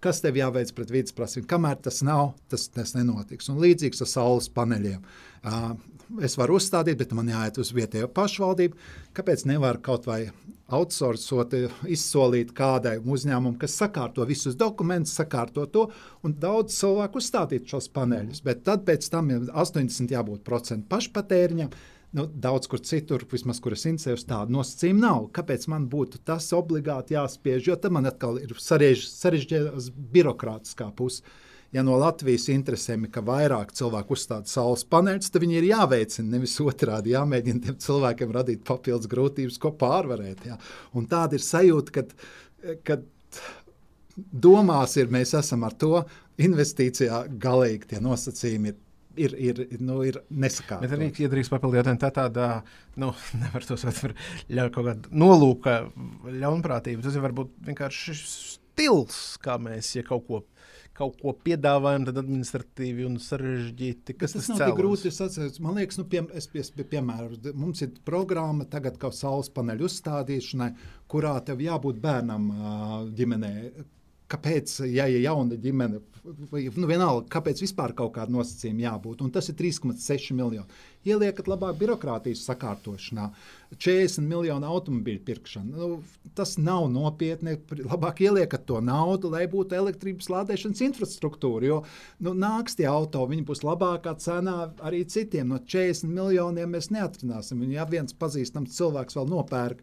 Kas 0.00 0.20
tev 0.20 0.36
jāveic 0.36 0.72
pret 0.76 0.90
vidas 0.92 1.14
prasību? 1.16 1.48
Kamēr 1.48 1.78
tas 1.82 2.02
nav, 2.04 2.34
tas, 2.50 2.68
tas 2.68 2.94
nenotiks. 2.94 3.48
Un 3.48 3.58
līdzīgs 3.62 4.02
ar 4.02 4.06
saules 4.10 4.48
paneļiem. 4.52 5.00
Uh, 5.46 5.72
es 6.22 6.36
varu 6.36 6.58
uzstādīt, 6.58 6.98
bet 6.98 7.14
man 7.16 7.26
jāiet 7.28 7.58
uz 7.58 7.72
vietējo 7.74 8.08
pašvaldību. 8.14 8.76
Kāpēc 9.16 9.46
nevar 9.48 9.80
kaut 9.80 10.06
vai 10.06 10.28
outsourcot, 10.68 11.54
izsolīt 11.88 12.52
kādai 12.54 12.98
uzņēmumam, 13.00 13.56
kas 13.58 13.78
sakārto 13.80 14.26
visus 14.26 14.54
dokumentus, 14.58 15.16
sakārto 15.16 15.66
to, 15.66 15.88
un 16.22 16.36
daudz 16.38 16.76
cilvēku 16.76 17.22
uzstādīt 17.22 17.66
šos 17.70 17.88
paneļus. 17.94 18.44
Bet 18.44 18.64
tad 18.66 18.84
pēc 18.86 19.08
tam 19.10 19.30
ir 19.32 19.48
80 19.54 20.12
jābūt 20.12 20.44
procentu 20.46 20.90
pašpatēriņam. 20.92 21.72
Nu, 22.14 22.28
daudz 22.30 22.68
kur 22.70 22.80
citur, 22.86 23.24
vismaz 23.28 23.58
kur 23.60 23.74
es 23.74 23.82
interesējos, 23.88 24.28
tādu 24.28 24.54
nosacījumu 24.54 25.02
nav. 25.02 25.24
Kāpēc 25.36 25.66
man 25.72 25.88
būtu 25.90 26.22
tas 26.24 26.46
obligāti 26.56 27.16
jāspiež? 27.16 27.66
Jo 27.66 27.76
tad 27.80 27.92
man 27.96 28.06
atkal 28.08 28.38
ir 28.40 28.54
sarežģīta 28.62 29.74
birokrātiskā 30.14 30.92
puse 30.96 31.26
ja 31.76 31.82
no 31.84 31.96
Latvijas 32.00 32.48
interesēm 32.52 33.06
ir, 33.06 33.12
ka 33.14 33.22
vairāk 33.26 33.74
cilvēku 33.76 34.16
uzstāda 34.16 34.48
saules 34.50 34.84
paneļus, 34.88 35.30
tad 35.32 35.42
viņi 35.44 35.58
ir 35.60 35.68
jāveicina, 35.72 36.30
nevis 36.36 36.56
otrādi 36.62 37.14
jāmēģina 37.14 37.64
tiem 37.66 37.78
cilvēkiem 37.86 38.32
radīt 38.36 38.64
papildus 38.68 39.10
grūtības, 39.12 39.60
ko 39.62 39.72
pārvarēt. 39.80 40.46
Jā. 40.48 40.58
Un 40.96 41.08
tāda 41.10 41.38
ir 41.38 41.44
sajūta, 41.44 41.96
kad, 41.98 42.14
kad 42.86 43.04
domās 44.16 44.96
ir, 45.00 45.12
mēs 45.12 45.34
esam 45.36 45.66
ar 45.68 45.76
to 45.76 46.00
investīcijā 46.46 47.26
galīgi 47.42 47.92
tie 47.92 48.02
nosacījumi 48.04 48.72
ir 48.72 48.80
ir, 49.20 49.36
ir, 49.40 49.62
nu, 49.80 50.00
ir 50.06 50.20
nesakārtota. 50.30 50.82
Bet 50.84 50.96
arī, 50.96 51.10
ja 51.22 51.30
drīkst 51.32 51.52
papildināt, 51.52 52.00
tā 52.02 52.10
tāda, 52.14 52.50
nu, 53.00 53.12
nevar 53.42 53.66
to 53.66 53.78
saukt 53.80 54.02
par 54.04 54.16
kaut 54.74 54.90
kādu 54.90 55.14
nolūku, 55.24 55.78
ļaunprātību. 56.42 57.04
Tas 57.06 57.16
ir 57.16 57.24
varbūt 57.24 57.56
vienkārši 57.70 58.18
stils, 58.20 59.22
kā 59.42 59.58
mēs, 59.62 59.94
ja 59.98 60.06
kaut 60.06 60.28
ko 60.28 60.44
kaut 60.96 61.18
ko 61.20 61.34
piedāvājam, 61.44 62.06
tad 62.08 62.20
administratīvi 62.22 63.04
un 63.04 63.18
sarežģīti. 63.20 64.14
Kas 64.16 64.36
tas 64.36 64.48
nav 64.52 64.62
tik 64.62 64.78
grūti 64.78 65.10
atcerēties. 65.12 65.60
Man 65.64 65.76
liekas, 65.76 65.98
nu, 66.00 66.06
pie, 66.08 66.22
es, 66.36 66.48
es, 66.56 66.70
pie, 66.72 66.86
piemēram, 66.94 67.34
mums 67.58 67.84
ir 67.84 67.92
programma 68.08 68.64
tagad 68.72 68.96
kā 69.00 69.10
saules 69.14 69.50
paneļu 69.52 69.88
uzstādīšanai, 69.90 70.70
kurā 71.12 71.34
tev 71.46 71.60
jābūt 71.64 72.00
bērnam 72.00 72.48
ģimenē. 73.18 73.52
Kāpēc, 74.26 74.80
ja 74.90 75.06
ir 75.06 75.22
jauna 75.22 75.54
ģimene, 75.62 76.00
vai 76.50 76.64
nu, 76.74 76.88
vienalga, 76.90 77.28
kāpēc 77.36 77.62
vispār 77.62 77.94
kaut 77.94 78.16
kāda 78.16 78.34
nosacījuma 78.34 78.82
jābūt? 78.88 79.22
Un 79.22 79.30
tas 79.34 79.46
ir 79.52 79.58
3,6 79.58 80.32
miljoni. 80.34 80.80
Ieliekat 81.06 81.46
labāk 81.46 81.78
birokrātijas 81.78 82.42
sakārtošanā. 82.48 83.28
Uh, 83.30 83.66
40 83.74 84.22
miljonu 84.28 84.68
automobīļu 84.70 85.22
pirkšana. 85.26 85.74
Nu, 85.74 85.98
tas 86.38 86.54
nav 86.60 86.86
nopietni. 86.92 87.56
Labāk 87.82 88.22
ieliekat 88.22 88.66
to 88.68 88.78
naudu, 88.84 89.30
lai 89.32 89.44
būtu 89.50 89.76
elektrības 89.76 90.30
lādēšanas 90.30 90.82
infrastruktūra. 90.86 91.66
Jo 91.66 91.80
nu, 92.22 92.34
nāks 92.38 92.78
tie 92.78 92.86
auto, 92.90 93.24
viņi 93.26 93.46
būs 93.48 93.64
labākā 93.66 94.14
cenā 94.22 94.70
arī 94.86 95.02
citiem. 95.10 95.50
No 95.50 95.58
40 95.58 96.12
miljoniem 96.12 96.76
mēs 96.76 96.92
neatrināsim. 96.94 97.64
Un, 97.66 97.74
ja 97.74 97.88
viens 97.90 98.14
pazīstams 98.16 98.76
cilvēks 98.78 99.18
vēl 99.18 99.32
nopērk 99.34 99.82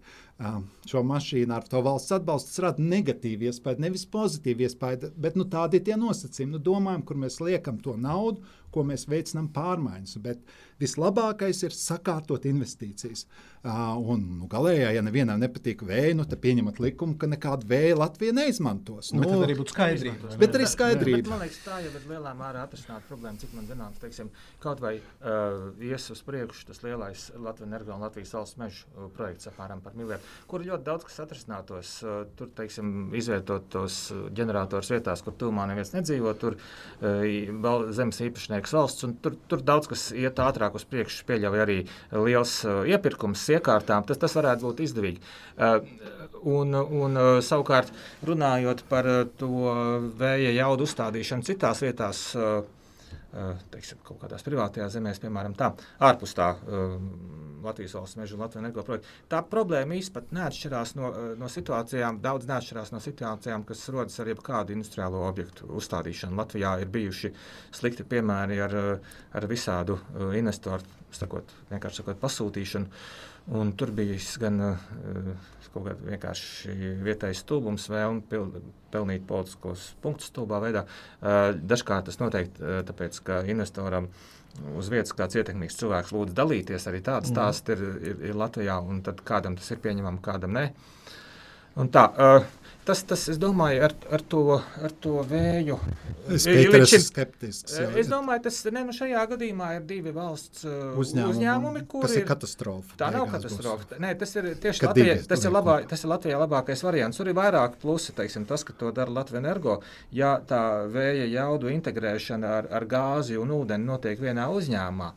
šo 0.90 1.04
mašīnu 1.08 1.56
ar 1.56 1.68
to 1.70 1.82
valsts 1.86 2.14
atbalstu, 2.16 2.52
tas 2.52 2.64
rada 2.66 2.84
negatīvu 2.84 3.48
iespēju, 3.50 3.84
nevis 3.84 4.06
pozitīvu 4.14 4.68
iespēju. 4.68 5.14
Bet 5.24 5.38
nu, 5.40 5.48
tādi 5.50 5.80
ir 5.80 5.86
tie 5.88 5.98
nosacījumi. 6.00 6.56
Nu, 6.56 6.62
domājam, 6.64 7.06
kur 7.08 7.20
mēs 7.24 7.40
liekam 7.44 7.80
to 7.84 7.96
naudu 8.00 8.44
ko 8.74 8.86
mēs 8.88 9.08
veicinām 9.12 9.50
pārmaiņas. 9.54 10.20
Bet 10.24 10.44
vislabākais 10.82 11.64
ir 11.68 11.76
sakārtot 11.78 12.48
investīcijas. 12.50 13.28
Un 13.64 14.24
nu, 14.42 14.48
galējā, 14.52 14.90
ja 14.98 15.02
nevienam 15.06 15.40
nepatīk 15.40 15.86
vēja, 15.88 16.18
nu, 16.20 16.26
tad 16.28 16.42
pieņemat 16.44 16.82
likumu, 16.84 17.16
ka 17.20 17.30
nekādu 17.32 17.70
vēju 17.70 17.96
Latvija 18.02 18.36
neizmantos. 18.36 19.14
Nu, 19.16 19.22
nu, 19.24 19.30
tad 19.30 19.46
arī 19.46 19.56
būtu 19.56 19.72
skaidrība. 19.72 20.32
Bet 20.42 20.58
arī 20.58 20.68
skaidrība. 20.68 21.22
Bet, 21.22 21.30
man 21.32 21.44
liekas, 21.46 21.60
tā 21.64 21.78
jau 21.86 21.94
ir 21.96 22.08
lielā 22.10 22.34
mērā 22.36 22.66
atrisināt 22.68 23.08
problēmu, 23.08 23.40
cik 23.40 23.54
man 23.56 23.70
zināms, 23.70 24.02
teiksim, 24.04 24.32
kaut 24.64 24.84
vai 24.84 24.98
uh, 25.00 25.70
ies 25.80 26.10
uz 26.12 26.24
priekšu 26.28 26.68
tas 26.74 26.84
lielais 26.84 27.30
Latvijas 27.38 27.70
energo 27.70 27.96
un 27.96 28.04
Latvijas 28.04 28.36
valsts 28.36 28.60
mežu 28.60 28.84
uh, 28.84 29.08
projekts 29.16 29.48
apmēram 29.54 29.80
par 29.86 29.96
miljardu, 29.96 30.28
kur 30.52 30.68
ļoti 30.68 30.88
daudz 30.90 31.08
kas 31.08 31.24
atrisinātos. 31.24 31.94
Uh, 32.04 32.26
tur, 32.36 32.52
teiksim, 32.60 33.14
izvietot 33.16 33.72
tos 33.72 34.02
ģenerators 34.36 34.92
vietās, 34.92 35.24
kur 35.24 35.40
tūmā 35.40 35.70
neviens 35.72 35.96
nedzīvo, 35.96 36.36
tur 36.42 36.60
uh, 36.60 37.96
zemes 37.96 38.20
īpašnieks 38.64 38.74
valsts, 38.74 39.04
un 39.04 39.16
tur, 39.22 39.36
tur 39.48 39.62
daudz 39.62 39.88
kas 39.88 40.12
iet 40.16 40.40
ātrāk 40.40 40.76
uz 40.76 40.86
priekšu, 40.86 41.26
pieļauj 41.28 41.62
arī 41.62 41.78
liels 42.12 42.66
uh, 42.66 42.86
iepirkums 42.88 43.44
iekārtām, 43.50 44.06
tas, 44.08 44.18
tas 44.18 44.36
varētu 44.36 44.64
būt 44.64 44.84
izdevīgi. 44.84 45.22
Uh, 45.58 45.84
un, 46.44 46.74
un 46.74 47.18
uh, 47.18 47.42
savukārt, 47.42 47.92
runājot 48.24 48.84
par 48.90 49.06
to 49.38 49.74
vēja 50.18 50.54
jaudu 50.54 50.84
uzstādīšanu 50.88 51.44
citās 51.44 51.82
vietās, 51.84 52.34
teiksim, 53.74 53.98
kaut 54.06 54.20
kādās 54.22 54.44
privātajās 54.46 54.94
zemēs, 54.94 55.20
piemēram, 55.20 55.56
tā, 55.58 55.72
ārpus 56.00 56.36
tā 56.38 56.54
Latvijas 57.66 57.96
valsts 57.98 58.20
meža 58.20 58.38
un 58.38 58.44
Latvijas 58.44 58.64
energo 58.64 58.86
projekta. 58.88 59.12
Tā 59.32 59.42
problēma 59.50 59.98
īstenībā 60.00 60.38
neatšķirās 60.40 60.96
no, 61.00 61.12
no 61.40 61.50
situācijām, 61.52 62.22
daudz 62.24 62.48
neatšķirās 62.50 62.94
no 62.94 63.02
situācijām, 63.04 63.66
kas 63.70 63.84
rodas 63.94 64.20
ar 64.22 64.32
jebkādu 64.32 64.76
industriālo 64.78 65.26
objektu 65.28 65.70
uzstādīšanu. 65.80 66.38
Latvijā 66.40 66.76
ir 66.84 66.92
bijuši 66.94 67.34
slikti 67.76 68.08
piemēri 68.08 68.62
ar, 68.64 68.80
ar 69.34 69.50
visādu 69.52 70.00
investoru, 70.38 70.84
sakot, 71.14 71.54
vienkārši 71.72 72.04
sakot, 72.04 72.22
pasūtīšanu. 72.24 73.06
Un 73.60 73.74
tur 73.76 73.92
bija 73.92 74.16
gan 74.40 74.62
kaut 75.74 75.88
kāda 75.88 76.06
vienkārši 76.06 76.76
vietējais 77.04 77.42
stulbums, 77.44 77.90
vēlme 77.92 78.22
pil, 78.30 78.46
pelnīt 78.94 79.26
politiskos 79.30 79.90
punktus 80.04 80.30
stulbā 80.30 80.62
veidā. 80.64 80.86
Dažkārt 81.58 82.08
tas 82.10 82.20
noteikti 82.22 82.84
tāpēc, 82.88 83.20
ka 83.26 83.42
investoram 83.50 84.10
uz 84.78 84.90
vietas 84.94 85.16
kāds 85.18 85.38
ietekmīgs 85.40 85.78
cilvēks 85.80 86.14
lūdz 86.16 86.36
dalīties. 86.38 86.88
Arī 86.90 87.04
tāds 87.06 87.32
mhm. 87.32 87.36
stāsts 87.36 87.74
ir, 87.74 87.86
ir, 88.12 88.20
ir 88.32 88.40
Latvijā, 88.40 88.80
un 88.82 89.02
tad 89.06 89.24
kādam 89.28 89.58
tas 89.60 89.72
ir 89.74 89.82
pieņemams, 89.84 90.24
kādam 90.26 90.58
nē. 90.58 90.68
Un 91.82 91.90
tā, 91.90 92.06
uh, 92.22 92.63
Tas, 92.84 93.00
tas, 93.08 93.22
es 93.32 93.38
domāju, 93.40 93.80
ar, 93.86 93.94
ar, 94.12 94.22
to, 94.28 94.58
ar 94.84 94.94
to 95.04 95.22
vēju. 95.28 95.78
Es 96.36 96.44
esmu 96.50 97.00
skeptisks. 97.00 97.78
Jā. 97.80 97.86
Es 98.02 98.10
domāju, 98.12 98.42
tas 98.50 98.58
ne, 98.76 98.82
nu 98.90 98.96
šajā 98.96 99.22
gadījumā 99.32 99.70
ir 99.78 99.86
divi 99.88 100.12
valsts 100.16 100.66
uzņēmumi, 100.68 101.32
uzņēmumi 101.32 101.84
kas 101.94 102.16
ir 102.20 102.26
katastrofa. 102.28 102.98
Tā 103.00 103.08
nav 103.16 103.30
katastrofa. 103.32 103.88
Būs. 103.88 104.02
Nē, 104.04 104.12
tas 104.20 104.36
ir 104.36 104.50
tieši 104.66 104.88
Latvijā, 104.88 105.14
divi, 105.14 105.28
tas 105.32 105.46
ir, 105.48 105.54
labā, 105.56 105.78
tas 105.88 106.04
ir 106.04 106.12
Latvijā 106.12 106.42
labākais 106.42 106.84
variants. 106.84 107.22
Tur 107.22 107.32
ir 107.32 107.38
vairāk 107.40 107.80
plusi, 107.80 108.16
teiksim, 108.18 108.48
tas, 108.50 108.68
ka 108.68 108.76
to 108.80 108.92
dara 108.96 109.16
Latvija 109.16 109.40
energo. 109.40 109.78
Ja 110.12 110.34
tā 110.50 110.64
vēja 110.92 111.30
jaudu 111.32 111.72
integrēšana 111.72 112.52
ar, 112.58 112.70
ar 112.82 112.88
gāzi 112.92 113.40
un 113.40 113.56
ūdeni 113.62 113.88
notiek 113.88 114.20
vienā 114.20 114.50
uzņēmumā, 114.52 115.14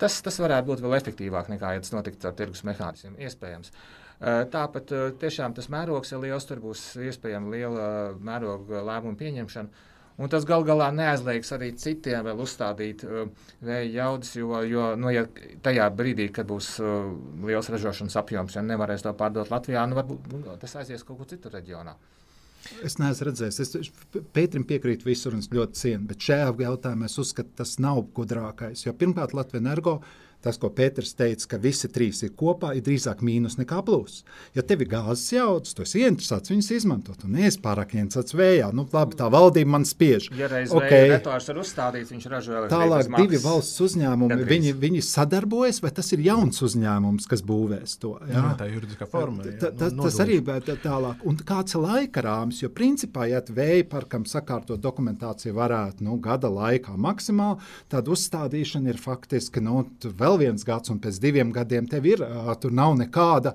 tas, 0.00 0.16
tas 0.24 0.40
varētu 0.40 0.72
būt 0.72 0.86
vēl 0.86 0.96
efektīvāk 1.02 1.52
nekā, 1.52 1.76
ja 1.76 1.84
tas 1.84 1.92
notiktu 1.92 2.32
ar 2.32 2.40
tirgus 2.40 2.64
mehānismiem. 2.64 3.20
Iespējams. 3.28 3.72
Uh, 3.76 4.05
Tāpat 4.20 4.92
tiešām 5.20 5.52
tas 5.56 5.68
mērogs 5.72 6.14
ir 6.14 6.22
liels, 6.22 6.46
tur 6.48 6.62
būs 6.62 6.94
iespējama 7.04 7.52
liela 7.52 7.88
mēroga 8.16 8.80
lēmuma 8.86 9.18
pieņemšana. 9.20 9.84
Un 10.16 10.30
tas 10.32 10.46
gal 10.48 10.62
galā 10.64 10.88
neaizliegs 10.96 11.50
arī 11.52 11.74
citiem 11.76 12.24
vēl 12.24 12.38
uzstādīt 12.40 13.02
uh, 13.04 13.26
vēja 13.60 13.90
jaudas, 13.98 14.30
jo, 14.38 14.62
jo 14.64 14.86
nu, 14.96 15.10
ja 15.12 15.26
tajā 15.64 15.90
brīdī, 15.92 16.30
kad 16.32 16.48
būs 16.48 16.70
uh, 16.80 17.10
liels 17.44 17.68
ražošanas 17.68 18.16
apjoms, 18.22 18.56
ja 18.56 18.64
nevarēs 18.64 19.04
to 19.04 19.12
pārdot 19.18 19.52
Latvijā, 19.52 19.84
nu, 19.84 19.98
varbūt 20.00 20.30
nu, 20.32 20.40
tas 20.62 20.78
aizies 20.80 21.04
kaut 21.04 21.20
kur 21.20 21.28
citur 21.28 21.52
reģionā. 21.58 21.92
Es 22.82 22.96
neesmu 22.96 23.28
redzējis. 23.28 23.60
Es 23.60 23.90
Pēterim 24.34 24.64
piekrītu 24.66 25.06
visur 25.06 25.36
un 25.36 25.44
ļoti 25.44 25.82
cienu, 25.82 26.08
bet 26.08 26.24
šajā 26.24 26.48
jautājumā 26.64 27.12
es 27.12 27.20
uzskatu, 27.20 27.52
tas 27.60 27.76
nav 27.78 28.00
gudrākais. 28.16 28.88
Jo 28.88 28.96
pirmkārt, 28.96 29.36
Latvijas 29.36 29.62
energo 29.62 29.98
uh, 30.00 30.25
Tas, 30.44 30.58
ko 30.62 30.68
Pēters 30.70 31.14
teica, 31.16 31.48
ka 31.50 31.58
visi 31.58 31.88
trīs 31.90 32.20
ir 32.22 32.32
kopā, 32.38 32.72
ir 32.76 32.84
drīzāk 32.86 33.22
mīnus 33.26 33.56
nekā 33.58 33.80
pluss. 33.86 34.22
Ja 34.54 34.62
tev 34.66 34.84
ir 34.84 34.90
gāzes 34.92 35.32
jaudas, 35.34 35.72
tu 35.74 35.82
esi 35.82 36.04
interesēts 36.06 36.52
viņus 36.52 36.68
izmantot. 36.76 37.24
Un 37.26 37.38
es 37.42 37.56
pārāk 37.62 37.96
interesēts 37.96 38.36
vējā. 38.36 38.68
Nu, 38.76 38.84
labi, 38.92 39.16
tā 39.18 39.26
valdība 39.32 39.72
man 39.74 39.86
spiež. 39.88 40.28
Ja 40.38 40.50
reiz 40.52 40.74
okay. 40.74 41.08
rektors 41.14 41.48
ir 41.50 41.60
uzstādīts, 41.62 42.12
viņš 42.14 42.28
ražo 42.30 42.54
elektrību. 42.60 42.92
Tālāk 42.92 43.10
divi 43.24 43.40
valsts 43.42 43.82
uzņēmumi, 43.86 44.38
viņi, 44.50 44.74
viņi 44.84 45.02
sadarbojas, 45.08 45.80
vai 45.82 45.92
tas 45.96 46.12
ir 46.14 46.22
jauns 46.26 46.62
uzņēmums, 46.68 47.26
kas 47.30 47.42
būvēs 47.46 47.96
to? 48.02 48.12
Jā, 48.28 48.36
jā 48.36 48.52
tā 48.60 48.68
ir 48.68 48.78
juridiskā 48.78 49.10
forma. 49.10 49.48
Jā, 49.48 49.56
ta, 49.64 49.72
ta, 49.72 49.90
no, 49.94 50.06
tas 50.06 50.20
arī 50.22 50.38
ir 50.42 50.70
tālāk. 50.84 51.24
Un 51.26 51.40
kāds 51.48 51.74
ir 51.74 51.82
laika 51.82 52.22
rāmis, 52.26 52.62
jo 52.62 52.70
principā, 52.74 53.26
ja 53.32 53.42
vēja 53.46 53.88
parkam 53.90 54.26
sakārtot 54.28 54.82
dokumentāciju 54.82 55.56
varētu 55.56 56.06
nu, 56.06 56.20
gada 56.22 56.50
laikā 56.52 56.94
maksimāli, 57.00 57.62
tad 57.92 58.10
uzstādīšana 58.12 58.92
ir 58.92 59.00
faktiski 59.00 59.62
nu, 59.64 59.82
vēl 60.06 60.25
vēl 60.26 60.42
viens 60.42 60.66
gads, 60.66 60.90
un 60.92 61.00
pēc 61.02 61.20
diviem 61.22 61.54
gadiem 61.54 61.88
tev 61.90 62.06
ir, 62.10 62.22
tur 62.60 62.74
nav 62.74 62.96
nekāda 62.98 63.54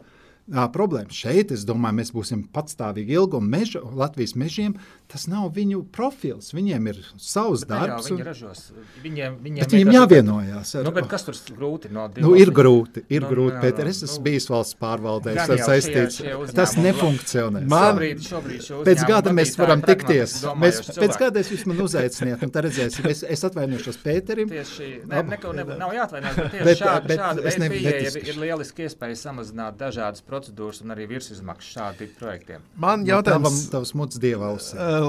problēma. 0.73 1.11
Šeit, 1.13 1.51
es 1.55 1.65
domāju, 1.67 1.99
mēs 1.99 2.11
būsim 2.15 2.45
patstāvīgi 2.55 3.15
ilgi, 3.19 3.37
un 3.39 3.51
meža, 3.51 3.83
Latvijas 3.95 4.35
mežiem 4.39 4.75
tas 5.11 5.27
nav 5.27 5.49
viņu 5.55 5.83
profils. 5.93 6.51
Viņiem 6.55 6.87
ir 6.91 6.99
savs 7.19 7.65
bet 7.65 7.71
darbs. 7.73 8.07
Jā, 8.07 8.15
viņi 8.15 8.25
ražos. 8.27 8.61
Viņiem, 9.03 9.37
viņiem, 9.43 9.69
viņiem 9.73 9.93
jāvienojās. 9.97 10.73
Ar... 10.79 10.87
Nu, 10.87 10.93
kas 11.11 11.25
tur 11.27 11.37
grūti? 11.57 11.91
No 11.91 12.07
nu, 12.15 12.33
ir 12.39 12.51
grūti, 12.55 13.03
ir 13.11 13.25
nu, 13.25 13.31
grūti. 13.31 13.57
Nu, 13.57 13.63
Pēter, 13.65 13.89
es 13.91 14.01
esmu 14.05 14.21
nu, 14.21 14.25
bijis 14.29 14.47
valsts 14.51 14.77
pārvaldē, 14.81 15.35
tas 15.39 15.65
saistīts. 15.67 16.19
Šie, 16.21 16.31
šie 16.31 16.55
tas 16.57 16.75
nefunkcionē. 16.79 17.63
Man, 17.71 17.99
šobrīd, 17.99 18.23
šobrīd 18.27 18.87
pēc 18.87 19.03
gada 19.09 19.33
mēs 19.35 19.53
varam 19.59 19.83
tikties. 19.85 20.37
Mēs, 20.61 20.81
pēc 20.95 21.17
gada 21.19 21.43
es 21.43 21.51
jūs 21.51 21.65
man 21.69 21.83
uzaiciniet, 21.83 22.45
un 22.45 22.53
tad 22.53 22.67
redzēsim. 22.67 23.09
Es, 23.11 23.25
es 23.27 23.45
atvainošos 23.47 23.99
Pēterim. 24.05 24.51
Tieši, 24.51 24.89
ne, 25.11 25.23
neko, 25.33 25.53
ne, 25.57 25.67
nav 25.81 25.95
jāatvainojas, 25.97 26.39
bet 26.39 26.55
tieši 26.55 26.69
bet, 26.69 26.81
šāda, 26.81 27.03
bet, 27.11 27.21
šāda 27.21 27.45
veida 27.47 27.71
pieeja 27.75 28.05
ir, 28.07 28.19
ir 28.31 28.41
lieliski 28.45 28.87
iespēja 28.87 29.19
samazināt 29.25 29.79
dažādas 29.81 30.23
procedūras 30.25 30.81
un 30.85 30.95
arī 30.95 31.09
virsizmaksas 31.11 31.75
šādi 31.75 32.09
projektiem. 32.19 32.63
Man 32.81 33.05
jautājums. 33.07 33.67
Tavs 33.71 33.93
muts 33.97 34.19
dievals. 34.21 34.71
Uh, 34.75 35.00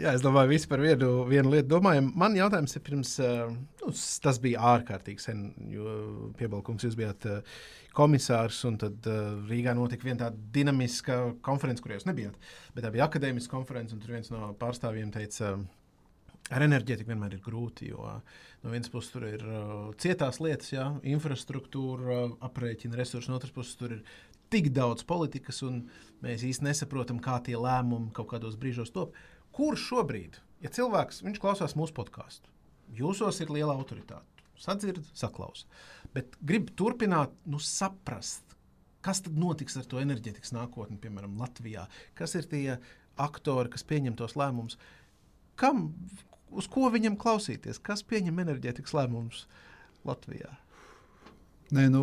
jā, 0.00 0.14
es 0.14 0.24
domāju, 0.24 0.52
visi 0.52 0.68
par 0.70 0.82
vienu, 0.82 1.24
vienu 1.28 1.52
lietu 1.52 1.70
domājam. 1.74 2.10
Man 2.18 2.36
jautājums 2.38 2.76
ir 2.76 2.84
pirms, 2.86 3.14
nu, 3.20 3.92
tas 4.24 4.40
bija 4.42 4.64
ārkārtīgi 4.74 5.24
sen, 5.24 5.44
jo 5.72 5.94
piebalkums 6.38 6.86
jūs 6.86 6.96
bijāt 6.98 7.26
komisārs, 7.94 8.58
un 8.68 8.80
tad 8.82 9.06
Rīgā 9.50 9.76
notika 9.78 10.08
viena 10.08 10.26
tāda 10.26 10.50
dinamiska 10.56 11.20
konference, 11.46 11.84
kur 11.84 11.94
jūs 11.94 12.08
nebijāt, 12.08 12.36
bet 12.74 12.86
tā 12.86 12.92
bija 12.94 13.06
akadēmiska 13.08 13.54
konference, 13.54 13.94
un 13.94 14.02
tur 14.02 14.16
viens 14.16 14.32
no 14.34 14.50
pārstāvjiem 14.60 15.14
teica, 15.14 15.54
ar 16.52 16.64
enerģētiku 16.66 17.12
vienmēr 17.12 17.38
ir 17.38 17.44
grūti, 17.44 17.88
jo 17.92 18.04
no 18.64 18.72
vienas 18.72 18.90
puses 18.92 19.12
tur 19.12 19.26
ir 19.28 19.42
uh, 19.44 19.88
cietās 20.00 20.40
lietas, 20.44 20.72
jā, 20.74 20.86
infrastruktūra, 21.14 22.18
uh, 22.18 22.36
aprēķina 22.48 22.98
resursi, 23.00 23.30
no 23.30 23.38
otras 23.38 23.54
puses 23.54 23.78
tur 23.80 23.96
ir 23.96 24.02
tik 24.54 24.70
daudz 24.74 25.02
politikas, 25.08 25.60
un 25.66 25.84
mēs 26.22 26.44
īsti 26.46 26.68
nesaprotam, 26.68 27.18
kā 27.22 27.40
tie 27.42 27.56
lēmumi 27.58 28.12
kaut 28.14 28.30
kādos 28.34 28.58
brīžos 28.60 28.94
top. 28.94 29.16
Kurš 29.54 29.88
šobrīd, 29.90 30.38
ja 30.62 30.70
cilvēks 30.74 31.22
klausās 31.42 31.76
mūsu 31.78 31.94
podkāstu, 31.96 32.50
jūsos 32.94 33.40
ir 33.42 33.52
liela 33.54 33.74
autoritāte, 33.74 34.46
sadzird, 34.58 35.02
saklausa, 35.16 35.66
bet 36.14 36.36
grib 36.42 36.70
turpināt, 36.78 37.34
nu, 37.50 37.58
saprast, 37.62 38.56
kas 39.04 39.22
tad 39.24 39.38
notiks 39.38 39.76
ar 39.78 39.86
to 39.90 40.00
enerģētikas 40.02 40.54
nākotni, 40.56 40.98
piemēram, 41.02 41.36
Latvijā, 41.40 41.88
kas 42.18 42.34
ir 42.38 42.48
tie 42.50 42.78
aktori, 43.20 43.72
kas 43.74 43.86
pieņem 43.86 44.16
tos 44.18 44.34
lēmumus, 44.38 44.78
kam, 45.60 45.90
uz 46.50 46.70
ko 46.70 46.88
viņam 46.94 47.18
klausīties, 47.20 47.82
kas 47.82 48.06
pieņem 48.06 48.42
enerģētikas 48.46 48.94
lēmumus 48.96 49.46
Latvijā? 50.06 50.54
Nē, 51.74 51.88
nu, 51.90 52.02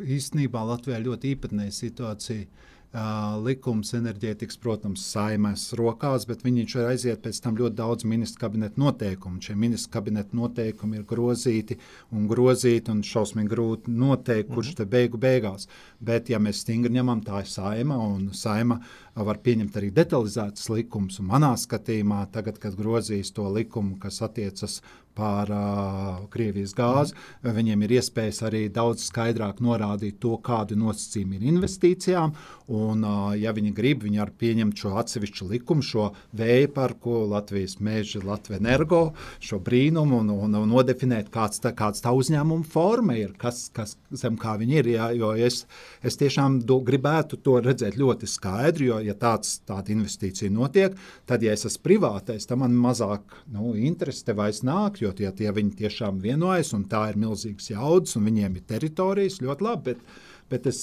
īstenībā 0.00 0.62
Latvijā 0.64 1.00
ļoti 1.04 1.34
īpatnēja 1.34 1.76
situācija. 1.76 2.46
Uh, 2.90 3.36
likums 3.44 3.92
enerģētikas, 3.94 4.56
protams, 4.58 5.04
saimēs 5.12 5.68
rokās, 5.78 6.24
bet 6.26 6.40
viņš 6.42 6.72
var 6.74 6.88
aiziet 6.90 7.20
pēc 7.22 7.38
tam 7.44 7.54
ļoti 7.60 7.76
daudz 7.78 8.06
ministru 8.08 8.40
kabineta 8.42 8.80
noteikumu. 8.82 9.38
Šie 9.38 9.54
ministru 9.54 9.92
kabineta 9.94 10.34
noteikumi 10.34 10.98
ir 10.98 11.04
grozīti 11.06 11.76
un 12.10 12.26
grozīti 12.26 12.90
un 12.90 13.04
šausmīgi 13.06 13.52
grūti 13.52 13.94
noteikt, 13.94 14.50
kurš 14.50 14.72
te 14.80 14.88
beigu 14.90 15.20
beigās. 15.22 15.68
Bet, 16.00 16.32
ja 16.34 16.42
mēs 16.42 16.64
stingri 16.64 16.90
ņemam, 16.96 17.22
tā 17.22 17.44
ir 17.44 17.52
saima 17.52 18.00
un 18.02 18.32
saima 18.34 18.80
var 19.14 19.38
pieņemt 19.38 19.78
arī 19.78 19.92
detalizētas 19.94 20.66
likumus. 20.72 21.20
Manā 21.22 21.52
skatījumā, 21.60 22.24
tagad, 22.34 22.58
kad 22.58 22.74
grozīs 22.74 23.30
to 23.36 23.46
likumu, 23.54 24.00
kas 24.02 24.18
attiecas 24.26 24.80
pār 25.16 25.50
uh, 25.54 26.22
Krievijas 26.32 26.74
gāzi. 26.76 27.16
Mm. 27.42 27.54
Viņiem 27.56 27.84
ir 27.86 27.96
iespējas 27.98 28.42
arī 28.48 28.62
daudz 28.72 29.04
skaidrāk 29.08 29.60
norādīt 29.64 30.20
to, 30.22 30.36
kādi 30.44 30.78
nosacījumi 30.78 31.38
ir 31.38 31.48
investīcijām. 31.54 32.34
Un, 32.70 33.02
uh, 33.02 33.32
ja 33.34 33.50
viņi 33.56 33.72
grib, 33.74 34.04
viņi 34.06 34.22
var 34.22 34.30
pieņemt 34.38 34.78
šo 34.78 34.94
atsevišķu 35.00 35.48
likumu, 35.50 35.82
šo 35.82 36.10
vēja 36.38 36.70
parku, 36.74 37.16
Latvijas 37.30 37.78
meža, 37.82 38.22
Latvijas 38.24 38.60
energo, 38.62 39.00
šo 39.42 39.58
brīnumu 39.64 40.20
un, 40.22 40.30
un, 40.46 40.54
un 40.60 40.70
nodefinēt, 40.70 41.32
kāds 41.34 41.62
tā, 41.64 41.74
kāds 41.76 42.04
tā 42.04 42.12
uzņēmuma 42.14 42.68
forma 42.70 43.16
ir, 43.18 43.34
kas, 43.40 43.68
kas 43.74 43.96
zem 44.14 44.38
kā 44.40 44.54
viņi 44.60 44.78
ir. 44.80 44.92
Jā, 44.94 45.10
jo 45.18 45.32
es, 45.34 45.64
es 46.06 46.18
tiešām 46.20 46.60
do, 46.66 46.78
gribētu 46.86 47.40
to 47.42 47.58
redzēt 47.64 47.98
ļoti 48.00 48.30
skaidri, 48.30 48.90
jo, 48.90 49.00
ja 49.04 49.16
tāds, 49.18 49.58
tāda 49.66 49.92
investīcija 49.94 50.52
notiek, 50.54 50.94
tad, 51.26 51.42
ja 51.42 51.54
es 51.56 51.66
esmu 51.66 51.84
privātais, 51.88 52.46
tad 52.46 52.60
man 52.62 52.76
mazāk 52.78 53.34
nu, 53.50 53.74
interesi 53.74 54.24
te 54.26 54.36
vairs 54.36 54.62
nāk, 54.66 54.99
jo 55.02 55.12
tie, 55.16 55.30
tie 55.36 55.52
viņi 55.54 55.76
tiešām 55.84 56.18
vienojas, 56.22 56.74
un 56.76 56.86
tā 56.90 57.06
ir 57.10 57.20
milzīgs 57.20 57.70
jaudas, 57.72 58.16
un 58.18 58.28
viņiem 58.28 58.58
ir 58.58 58.66
teritorijas 58.68 59.40
ļoti 59.44 59.66
labi. 59.66 59.92
Bet, 59.92 60.10
Bet 60.50 60.64
es, 60.66 60.80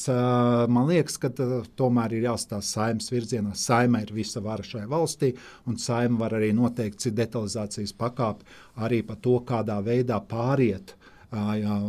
man 0.71 0.87
liekas, 0.87 1.17
ka 1.19 1.27
tomēr 1.75 2.13
ir 2.15 2.29
jāstāsta 2.29 2.63
saimnes 2.63 3.11
virzienā. 3.11 3.51
Saima 3.51 3.99
ir 3.99 4.13
visa 4.15 4.39
vara 4.39 4.63
šajā 4.63 4.87
valstī, 4.87 5.33
un 5.67 5.75
saima 5.75 6.21
var 6.21 6.37
arī 6.37 6.53
noteikt 6.55 7.03
citu 7.03 7.17
detalizācijas 7.17 7.91
pakāpi 7.99 8.47
arī 8.85 9.01
par 9.03 9.19
to, 9.19 9.35
kādā 9.43 9.75
veidā 9.83 10.21
pāriet 10.23 10.95
jā, 11.33 11.81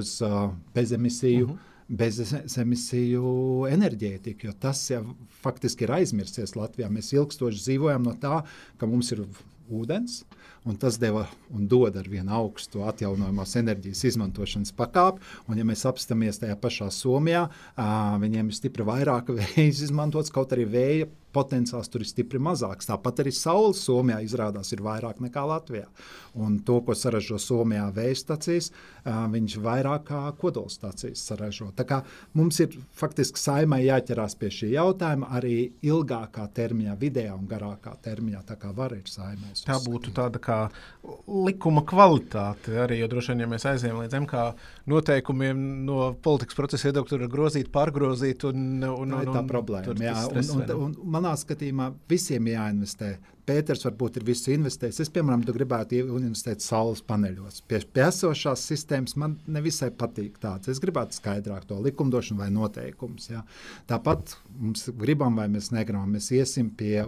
uz 0.00 0.16
bezemisiju. 0.74 1.44
Uh 1.44 1.50
mhm. 1.50 1.56
-huh 1.56 1.72
bezemisiju 1.88 3.66
enerģētiku, 3.70 4.48
jo 4.48 4.54
tas 4.58 4.80
jau 4.90 5.02
faktiski 5.42 5.86
ir 5.86 5.92
aizmirsies 6.00 6.56
Latvijā. 6.58 6.88
Mēs 6.90 7.12
ilgstoši 7.14 7.62
dzīvojam 7.62 8.08
no 8.08 8.14
tā, 8.18 8.40
ka 8.78 8.88
mums 8.90 9.12
ir 9.14 9.22
ūdens, 9.70 10.24
un 10.66 10.78
tas 10.82 10.98
deva 10.98 11.26
un 11.54 11.68
dod 11.70 11.96
ar 11.96 12.08
vienu 12.10 12.34
augstu 12.36 12.82
atjaunojamās 12.90 13.56
enerģijas 13.62 14.04
izmantošanas 14.10 14.74
pakāpi. 14.76 15.22
Un, 15.46 15.60
ja 15.60 15.66
mēs 15.66 15.86
apstāmies 15.88 16.42
tajā 16.42 16.56
pašā 16.60 16.90
Somijā, 16.94 17.46
viņiem 18.22 18.50
ir 18.50 18.58
stipri 18.58 18.86
vairāk 18.86 19.30
vēja 19.38 19.68
izmantots, 19.70 20.34
kaut 20.34 20.56
arī 20.56 20.66
vēja 20.70 21.08
potenciāls 21.36 21.90
tur 21.92 22.00
ir 22.00 22.08
stipri 22.08 22.40
mazāks. 22.40 22.88
Tāpat 22.88 23.20
arī 23.20 23.32
saules 23.34 23.82
Somijā 23.84 24.22
izrādās 24.24 24.72
ir 24.72 24.80
vairāk 24.84 25.20
nekā 25.20 25.42
Latvijā. 25.44 25.84
Un 26.40 26.58
to, 26.64 26.78
ko 26.84 26.96
saražo 26.96 27.36
Somijā 27.40 27.86
vēja 27.96 28.16
stācijas, 28.22 28.70
viņš 29.04 29.58
vairāk 29.64 30.06
kā 30.08 30.22
kodolstācijas 30.40 31.24
saražo. 31.28 31.68
Tā 31.76 31.84
kā 31.88 32.00
mums 32.36 32.60
ir 32.64 32.76
faktiski 32.96 33.40
saimai 33.40 33.82
jāķerās 33.84 34.36
pie 34.40 34.50
šī 34.58 34.70
jautājuma 34.74 35.28
arī 35.36 35.58
ilgākā 35.84 36.46
termiņā, 36.56 36.96
vidējā 37.00 37.36
un 37.36 37.44
garākā 37.50 37.92
termiņā. 38.06 38.42
Tā 38.48 38.56
kā 38.60 38.72
var 38.76 38.96
ir 38.96 39.04
saimai. 39.10 39.52
Tā 39.66 39.76
būtu 39.84 40.16
tāda 40.16 40.40
kā 40.40 40.55
likuma 41.26 41.82
kvalitāte 41.86 42.74
arī, 42.82 43.00
jo 43.00 43.08
droši 43.10 43.32
vien, 43.32 43.44
ja 43.44 43.50
mēs 43.50 43.66
aizējām 43.70 44.00
līdz 44.02 44.18
MK 44.22 44.42
noteikumiem 44.90 45.62
no 45.86 46.10
politikas 46.22 46.58
procesa 46.58 46.90
iedokļa, 46.90 47.12
tur 47.12 47.24
ir 47.26 47.32
grozīt, 47.32 47.70
pārgrozīt 47.74 48.46
un, 48.48 48.66
un, 48.82 49.14
un, 49.14 49.30
tā 49.30 49.42
ir 49.42 49.48
problēma. 49.50 49.96
Jā, 50.02 50.18
un, 50.30 50.42
un, 50.42 50.66
un, 50.66 50.84
un 50.88 51.16
manā 51.16 51.36
skatījumā 51.38 51.92
visiem 52.10 52.52
jāinvestē. 52.52 53.16
Pēters 53.46 53.84
varbūt 53.86 54.16
ir 54.18 54.24
visu 54.26 54.50
investējis. 54.50 55.04
Es, 55.04 55.10
piemēram, 55.14 55.44
gribētu 55.54 56.00
investēt 56.02 56.64
saules 56.64 57.02
paneļos. 57.06 57.60
Pie, 57.70 57.78
esošās 58.02 58.64
sistēmas 58.72 59.14
man 59.22 59.36
nevisai 59.46 59.92
patīk 59.94 60.40
tāds. 60.42 60.72
Es 60.72 60.82
gribētu 60.82 61.14
skaidrāk 61.20 61.68
to 61.68 61.78
likumdošanu 61.84 62.42
vai 62.42 62.50
noteikumus. 62.50 63.30
Ja. 63.30 63.44
Tāpat 63.86 64.34
mums 64.58 64.88
gribam 64.98 65.38
vai 65.38 65.46
mēs 65.52 65.70
negribam, 65.70 66.10
mēs 66.16 66.32
iesim 66.34 66.72
pie 66.74 67.04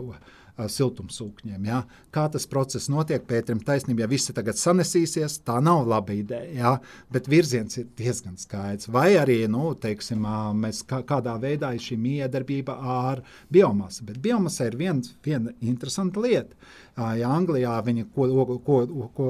siltumsūkņiem. 0.67 1.67
Ja? 1.69 1.83
Kā 2.15 2.27
tas 2.33 2.49
process 2.51 2.91
notiek, 2.91 3.23
Pēterim 3.29 3.61
taisnība, 3.65 4.05
ja 4.05 4.11
visi 4.11 4.35
tagad 4.35 4.59
sanesīsies, 4.59 5.39
tā 5.47 5.59
nav 5.65 5.87
laba 5.89 6.17
ideja, 6.17 6.51
ja? 6.55 6.73
bet 7.15 7.31
virziens 7.31 7.79
ir 7.79 7.87
diezgan 7.99 8.39
skaidrs. 8.41 8.91
Vai 8.93 9.13
arī, 9.21 9.41
nu, 9.51 9.71
teiksim, 9.79 10.27
mēs 10.59 10.83
kā, 10.89 11.03
kādā 11.07 11.37
veidā 11.43 11.75
ir 11.77 11.85
šī 11.85 11.99
miedarbība 12.03 12.79
ar 12.99 13.23
biomasu, 13.53 14.07
bet 14.09 14.19
biomasa 14.25 14.69
ir 14.69 14.79
vien, 14.81 15.03
viena 15.25 15.55
interesanta 15.61 16.23
lieta. 16.25 16.59
Ja 16.99 17.31
Anglijā 17.31 17.77
viņi 17.87 18.09
ko, 18.11 18.27
ko, 18.43 18.57
ko, 18.67 18.79
ko 19.15 19.29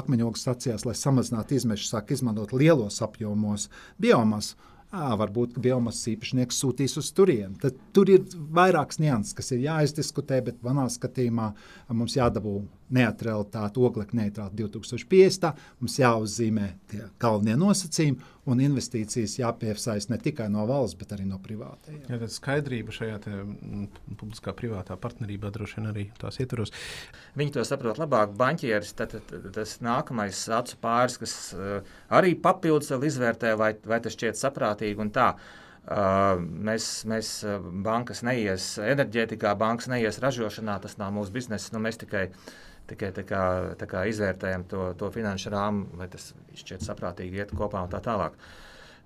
akmeņogu 0.00 0.40
stacijās, 0.40 0.82
lai 0.88 0.96
samazinātu 0.98 1.54
izmešus, 1.54 1.92
sāk 1.92 2.10
izmantot 2.16 2.50
lielos 2.56 2.98
apjomos 3.06 3.68
biomasu, 4.02 4.58
à, 4.90 5.14
varbūt 5.20 5.58
biomasas 5.62 6.10
īpašnieks 6.14 6.58
sūtīs 6.62 6.96
uz 7.00 7.10
turieni. 7.14 7.56
Tad 7.62 7.78
tur 7.94 8.10
ir 8.10 8.26
vairākas 8.56 9.00
nianses, 9.02 9.36
kas 9.38 9.52
ir 9.54 9.64
jāizdiskutē, 9.64 10.42
bet 10.50 10.60
manā 10.66 10.88
skatījumā 10.90 11.52
mums 11.94 12.18
jādabū 12.18 12.60
neutralitāte, 12.94 13.80
oglekļa 13.80 14.18
neutrālitāte 14.18 14.58
2050. 14.62 15.64
Mums 15.80 15.96
jāuzzīmē 16.00 16.66
tie 16.90 17.04
galvenie 17.22 17.56
nosacījumi 17.60 18.30
un 18.50 18.62
investīcijas 18.64 19.36
jāpiesaista 19.38 20.14
ne 20.14 20.18
tikai 20.22 20.48
no 20.52 20.64
valsts, 20.68 20.98
bet 20.98 21.14
arī 21.14 21.26
no 21.28 21.38
privātajiem. 21.42 22.02
Ja, 22.10 22.30
skaidrība 22.34 22.94
šajā 22.94 23.18
publiskā 24.20 24.54
privātā 24.56 24.96
partnerībā 25.00 25.52
droši 25.54 25.78
vien 25.78 25.90
arī 25.92 26.06
tās 26.20 26.40
ietvaros. 26.42 26.74
Viņi 27.38 27.56
to 27.56 27.64
saprot 27.68 28.00
labāk. 28.02 28.34
Banķieris 28.40 28.94
tad, 28.98 29.16
tad, 29.30 29.50
tas 29.54 29.78
nākamais 29.84 30.42
acu 30.56 30.78
pāris, 30.82 31.18
kas 31.20 31.36
uh, 31.56 31.96
arī 32.16 32.34
papildus 32.34 32.90
vēl 32.94 33.10
izvērtē, 33.10 33.54
vai, 33.60 33.74
vai 33.86 34.00
tas 34.02 34.16
šķiet 34.16 34.40
saprātīgi 34.40 35.06
un 35.06 35.12
tā. 35.14 35.32
Uh, 35.90 36.36
mēs, 36.38 36.88
mēs 37.08 37.28
bankas 37.84 38.20
neies 38.26 38.74
enerģētikā, 38.84 39.54
bankas 39.58 39.88
neies 39.90 40.20
ražošanā, 40.22 40.76
tas 40.82 40.98
nav 41.00 41.14
mūsu 41.16 41.32
biznesa. 41.34 41.72
Nu, 41.74 41.80
mēs 41.82 41.98
tikai 42.02 42.26
uh, 42.28 42.50
tikai 42.90 43.12
tā 43.16 43.24
kā, 43.28 43.44
tā 43.80 43.88
kā 43.90 44.04
izvērtējam 44.10 44.66
to, 44.70 44.90
to 44.98 45.12
finanšu 45.14 45.54
rāmu, 45.54 45.86
vai 46.00 46.10
tas 46.12 46.32
šķiet 46.58 46.84
saprātīgi 46.86 47.42
iet 47.42 47.54
kopā 47.56 47.84
un 47.86 47.92
tā 47.92 48.02
tālāk. 48.04 48.36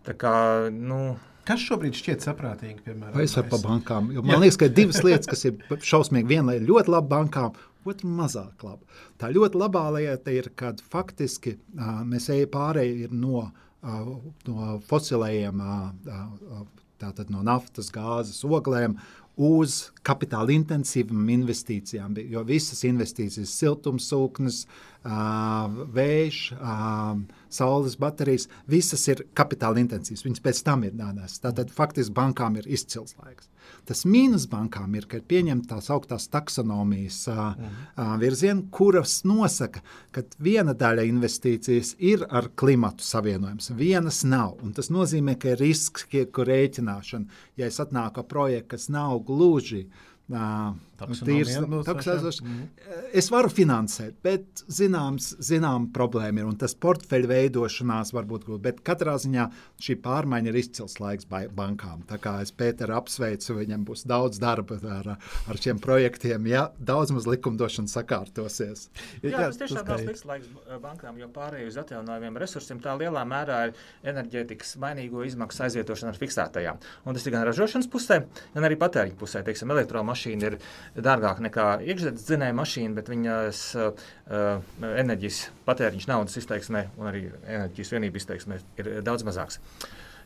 Tā 0.04 0.16
kā, 0.20 0.34
nu, 0.72 1.14
Kas 1.44 1.60
šobrīd 1.60 1.96
šķiet 1.98 2.24
saprātīgi? 2.24 2.78
Piemēram, 2.86 3.12
Vai 3.18 3.26
es 3.28 3.34
varu 3.36 3.50
par 3.52 3.60
bankām? 3.66 4.06
Jo 4.16 4.22
man 4.24 4.40
liekas, 4.40 4.56
ka 4.60 4.68
ir 4.70 4.76
divas 4.78 5.02
lietas, 5.04 5.28
kas 5.28 5.44
ir 5.44 5.58
šausmīgi. 5.84 6.30
Viena 6.30 6.54
ir 6.56 6.64
ļoti 6.64 6.92
laba 6.94 7.10
bankām, 7.10 7.58
otra 7.84 8.12
mazāk 8.20 8.64
laba. 8.64 9.02
Tā 9.20 9.28
ļoti 9.32 9.60
labā 9.60 9.82
lieta 9.98 10.32
ir, 10.32 10.48
kad 10.56 10.80
faktiski 10.92 11.58
mēs 12.08 12.30
ejam 12.32 12.48
pārēji 12.54 13.10
no, 13.12 13.44
no 14.48 14.70
fosilējiem, 14.88 15.60
tātad 17.02 17.32
no 17.34 17.44
naftas, 17.44 17.92
gāzes, 17.92 18.40
oglēm 18.48 18.96
uz 19.36 19.90
kapitāla 20.06 20.54
intensīvām 20.54 21.28
investīcijām, 21.34 22.14
jo 22.30 22.42
visas 22.46 22.84
investīcijas, 22.86 23.54
siltumsūknes, 23.58 24.60
vējš, 25.96 26.42
saules 27.58 27.96
baterijas, 28.00 28.46
visas 28.70 29.08
ir 29.10 29.24
kapitāla 29.34 29.82
intensīvas. 29.82 30.24
Viņas 30.26 30.44
pēc 30.44 30.62
tam 30.66 30.86
ir 30.86 30.94
nānās. 30.98 31.40
Tātad 31.42 31.72
faktiski 31.74 32.14
bankām 32.14 32.60
ir 32.60 32.70
izcils 32.70 33.16
laiks. 33.22 33.50
Tas 33.88 34.04
mīnus 34.08 34.46
bankām 34.50 34.94
ir, 34.96 35.08
ka 35.10 35.18
ir 35.20 35.26
pieņemta 35.28 35.74
tās 35.74 35.90
augtās 35.92 36.28
taksonomijas 36.32 37.18
mhm. 37.32 38.14
virziena, 38.22 38.64
kuras 38.74 39.18
nosaka, 39.28 39.82
ka 40.14 40.24
viena 40.42 40.74
daļa 40.78 41.04
investīcijas 41.10 41.94
ir 41.98 42.24
ar 42.30 42.50
klimatu 42.56 43.04
savienojums, 43.04 43.72
vienas 43.76 44.22
nav. 44.28 44.56
Un 44.64 44.72
tas 44.76 44.90
nozīmē, 44.94 45.36
ka 45.40 45.52
ir 45.54 45.62
risks, 45.64 46.08
kur 46.08 46.48
rēķināšana, 46.48 47.44
ja 47.60 47.68
es 47.68 47.80
atnāku 47.82 48.24
ar 48.24 48.28
projektu, 48.30 48.74
kas 48.74 48.88
nav 48.92 49.20
gluži 49.28 49.84
uh, 49.84 50.13
Tīrs, 50.24 51.56
taksēzošs. 51.84 52.38
Mm. 52.40 52.60
Es 53.18 53.26
varu 53.32 53.50
finansēt, 53.52 54.14
bet 54.24 54.62
zināms, 54.72 55.34
zinām 55.42 55.90
problēma 55.92 56.40
ir. 56.40 56.46
Un 56.48 56.56
tas 56.60 56.72
portfeļu 56.80 57.28
veidošanās 57.28 58.14
var 58.14 58.24
būt 58.30 58.46
grūti. 58.46 58.62
Bet 58.64 58.80
katrā 58.86 59.18
ziņā 59.20 59.44
šī 59.84 59.98
pārmaiņa 60.04 60.48
ir 60.48 60.58
izcils 60.62 60.96
laiks 61.02 61.28
bankām. 61.28 62.06
Tā 62.08 62.16
kā 62.22 62.38
es 62.44 62.54
Pēteru 62.56 62.96
apsveicu, 62.96 63.58
viņam 63.58 63.84
būs 63.88 64.06
daudz 64.08 64.40
darba 64.40 64.78
ar, 64.94 65.10
ar 65.18 65.60
šiem 65.60 65.82
projektiem, 65.82 66.48
ja 66.48 66.68
daudz 66.78 67.12
maz 67.16 67.28
likumdošana 67.28 67.90
sakārtosies. 67.92 68.86
Jā, 69.20 69.34
jā 69.34 69.50
tas 69.50 69.60
tiešām 69.60 69.84
nav 69.90 70.02
slikts 70.06 70.24
laiks 70.30 70.48
bankām, 70.80 71.20
jo 71.20 71.28
pārējai 71.34 71.68
uz 71.68 71.78
atjaunojumiem 71.84 72.40
resursiem 72.40 72.80
tā 72.84 72.96
lielā 72.96 73.26
mērā 73.28 73.60
ir 73.68 73.84
enerģētikas 74.14 74.76
mainīgo 74.80 75.26
izmaksu 75.26 75.66
aizvietošana 75.68 76.14
ar 76.14 76.22
fiksētajām. 76.22 76.82
Un 77.04 77.18
tas 77.18 77.28
ir 77.28 77.36
gan 77.36 77.44
ražošanas 77.50 77.90
pusē, 77.92 78.22
gan 78.54 78.70
arī 78.70 78.80
patēriņa 78.80 79.20
pusē. 79.20 79.44
Teiksim, 79.44 79.74
mašīna 80.14 80.50
ir 80.50 80.56
dārgāka 80.96 81.44
nekā 81.44 81.66
iekšzemes 81.84 82.24
dzinēja 82.30 82.56
mašīna, 82.62 82.94
bet 82.96 83.10
viņas 83.12 83.66
uh, 83.82 84.08
enerģijas 84.94 85.44
patēriņš 85.68 86.08
naudas 86.10 86.40
izteiksmē 86.40 86.86
un 86.96 87.10
arī 87.12 87.26
enerģijas 87.42 87.94
vienību 87.98 88.22
izteiksmē 88.22 88.60
ir 88.80 88.92
daudz 89.04 89.26
mazāks. 89.26 89.60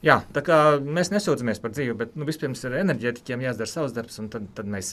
Jā, 0.04 0.20
tā 0.34 0.44
kā 0.46 0.58
mēs 0.78 1.10
nesūdzamies 1.10 1.58
par 1.62 1.72
dzīvi, 1.74 1.96
bet 1.98 2.12
nu, 2.14 2.26
vispirms 2.28 2.60
ir 2.68 2.76
enerģētiķiem 2.84 3.48
jāizdara 3.48 3.70
savs 3.70 3.96
darbs, 3.96 4.20
un 4.22 4.28
tad, 4.30 4.46
tad 4.54 4.68
mēs 4.70 4.92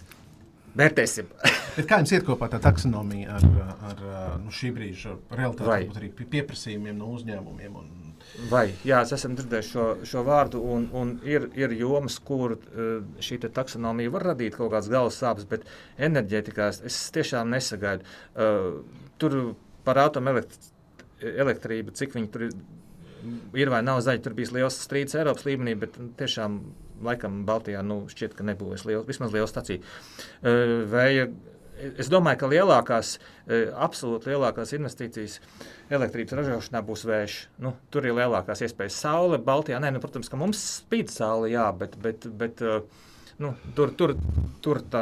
vērtēsim. 0.80 1.30
kā 1.89 2.00
jums 2.02 2.16
iet 2.16 2.26
kopā 2.26 2.50
tā 2.50 2.60
taksonomija 2.64 3.38
ar, 3.38 3.46
ar 3.91 4.02
nu, 4.41 4.54
šī 4.54 4.74
brīža 4.76 5.14
realitāti, 5.30 5.91
arī 6.00 6.10
pieprasījumiem 6.24 6.98
no 6.98 7.12
uzņēmumiem? 7.20 7.78
Un 7.84 8.05
Vai, 8.49 8.65
jā, 8.86 8.99
es 9.05 9.13
esmu 9.15 9.36
dzirdējis 9.38 9.69
šo, 9.71 9.86
šo 10.07 10.21
vārdu, 10.27 10.59
un, 10.75 10.86
un 10.97 11.13
ir, 11.27 11.47
ir 11.57 11.71
jomas, 11.77 12.17
kur 12.23 12.57
uh, 12.57 12.59
šī 13.23 13.39
taksonomija 13.45 14.11
var 14.13 14.23
radīt 14.31 14.57
kaut 14.57 14.71
kādas 14.73 14.91
galvas 14.91 15.19
sāpes, 15.21 15.47
bet 15.49 15.61
enerģētikā 16.09 16.67
es 16.89 16.97
tiešām 17.15 17.49
nesagaidu. 17.55 18.03
Uh, 18.36 18.83
tur 19.21 19.31
par 19.88 19.97
atomelektrību, 20.03 21.95
cik 21.95 22.15
viņi 22.17 22.29
tur 22.33 22.41
ir, 22.49 22.53
ir 23.63 23.71
vai 23.73 23.81
nav 23.86 24.01
zaļi. 24.05 24.23
Tur 24.25 24.33
bija 24.38 24.55
liels 24.57 24.77
strīds 24.83 25.15
Eiropas 25.17 25.47
līmenī, 25.47 25.73
bet 25.79 25.91
tiešām 26.19 26.59
laikam 27.05 27.43
Baltijā 27.47 27.81
nu, 27.86 28.03
šķiet, 28.11 28.36
ka 28.38 28.43
nebūs 28.47 28.86
liels, 28.88 29.07
vismaz 29.07 29.33
liela 29.36 29.47
stacija. 29.49 29.79
Vēja, 30.91 31.29
es 31.95 32.09
domāju, 32.11 32.41
ka 32.41 32.49
lielākās, 32.51 33.15
absolūti 33.86 34.32
lielākās 34.32 34.73
investīcijas 34.78 35.39
elektrības 35.93 36.38
ražošanā 36.39 36.82
būs 36.86 37.05
vējš. 37.09 37.39
Nu, 37.63 37.76
tur 37.93 38.07
ir 38.07 38.17
lielākās 38.17 38.63
iespējas. 38.65 38.99
Saule 39.05 39.39
Baltijā, 39.41 39.80
nē, 39.84 39.93
nu, 39.95 40.03
protams, 40.03 40.32
ka 40.32 40.39
mums 40.39 40.61
spīd 40.80 41.11
saule, 41.13 41.51
jā, 41.53 41.67
bet, 41.78 41.97
bet, 42.01 42.28
bet 42.39 42.63
uh, 42.65 42.82
nu, 43.38 43.51
tur, 43.75 43.91
tur, 43.97 44.13
tur 44.63 44.79
tā 44.91 45.01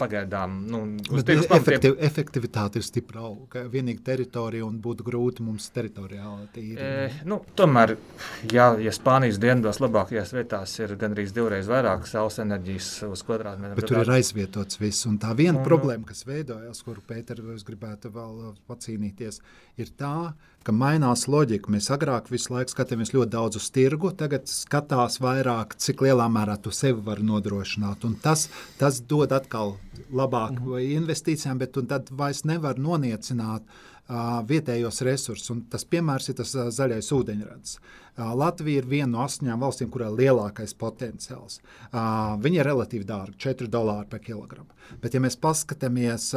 pagaidām 0.00 0.56
nu, 0.70 0.80
efektiv, 1.14 1.94
efektivitāte 2.02 2.80
ir 2.80 2.86
stipra 2.86 3.22
auga. 3.28 3.62
Vienīgi 3.70 4.02
teritorija 4.06 4.66
un 4.66 4.80
būtu 4.82 5.06
grūti 5.06 5.44
mums 5.46 5.68
teritoriāli 5.74 6.48
tīri. 6.54 6.76
E, 6.80 7.22
nu, 7.28 7.38
tomēr, 7.58 7.94
ja, 8.52 8.72
ja 8.82 8.94
Spānijas 8.94 9.38
dienvidos 9.42 9.80
labākajās 9.84 10.34
vietās 10.36 10.74
ir 10.82 10.96
gandrīz 11.00 11.34
divreiz 11.36 11.70
vairāk 11.70 12.08
saules 12.10 12.40
enerģijas 12.42 12.90
uz 13.10 13.22
kvadrātmetru. 13.26 13.78
Bet 13.78 13.90
tur 13.92 14.02
ir 14.02 14.12
aizvietots 14.18 14.82
viss. 14.82 15.06
Un 15.06 15.20
tā 15.22 15.30
viena 15.38 15.60
un, 15.60 15.64
problēma, 15.66 16.08
kas 16.10 16.26
veidojās, 16.28 16.82
kuru 16.86 17.04
Pēter 17.06 17.44
gribētu 17.66 18.10
vēl 18.14 18.56
pacīnīties, 18.66 19.40
ir 19.78 19.94
tā, 19.94 20.16
ka 20.34 20.55
mainās 20.74 21.26
loģika. 21.30 21.70
Mēs 21.72 21.90
agrāk 21.94 22.30
visu 22.32 22.54
laiku 22.54 22.72
skatījāmies 22.72 23.12
ļoti 23.14 23.32
daudz 23.32 23.58
uz 23.60 23.66
tirgu, 23.74 24.12
tagad 24.18 24.48
skatās 24.50 25.20
vairāk, 25.22 25.76
cik 25.82 26.04
lielā 26.06 26.28
mērā 26.32 26.56
tu 26.62 26.72
sevi 26.74 27.02
vari 27.06 27.26
nodrošināt. 27.26 28.06
Un 28.08 28.16
tas, 28.22 28.48
tas 28.80 29.00
dod 29.00 29.32
atkal 29.32 29.76
labāk 30.12 30.56
mm 30.56 30.64
-hmm. 30.64 30.96
investīcijām, 31.02 31.58
bet 31.58 31.78
tad 31.88 32.10
vairs 32.10 32.44
nevar 32.44 32.78
noniecināt 32.78 33.62
vietējos 34.46 35.02
resursus. 35.02 35.50
Un 35.50 35.62
tas 35.70 35.84
piemērs 35.84 36.28
ir 36.28 36.34
tas 36.34 36.54
zaļais 36.54 37.12
ūdeņrads. 37.12 37.78
Latvija 38.16 38.78
ir 38.78 38.86
viena 38.86 39.10
no 39.12 39.24
astoņām 39.24 39.60
valstīm, 39.60 39.90
kurā 39.90 40.08
ir 40.08 40.18
lielākais 40.20 40.74
potenciāls. 40.74 41.60
Viņi 42.40 42.56
ir 42.56 42.64
relatīvi 42.64 43.04
dārgi, 43.04 43.36
4 43.38 43.68
dolāri 43.68 44.08
par 44.08 44.20
kilogramu. 44.20 44.68
Bet, 45.02 45.14
ja 45.14 45.20
mēs 45.20 45.36
paskatāmies, 45.36 46.34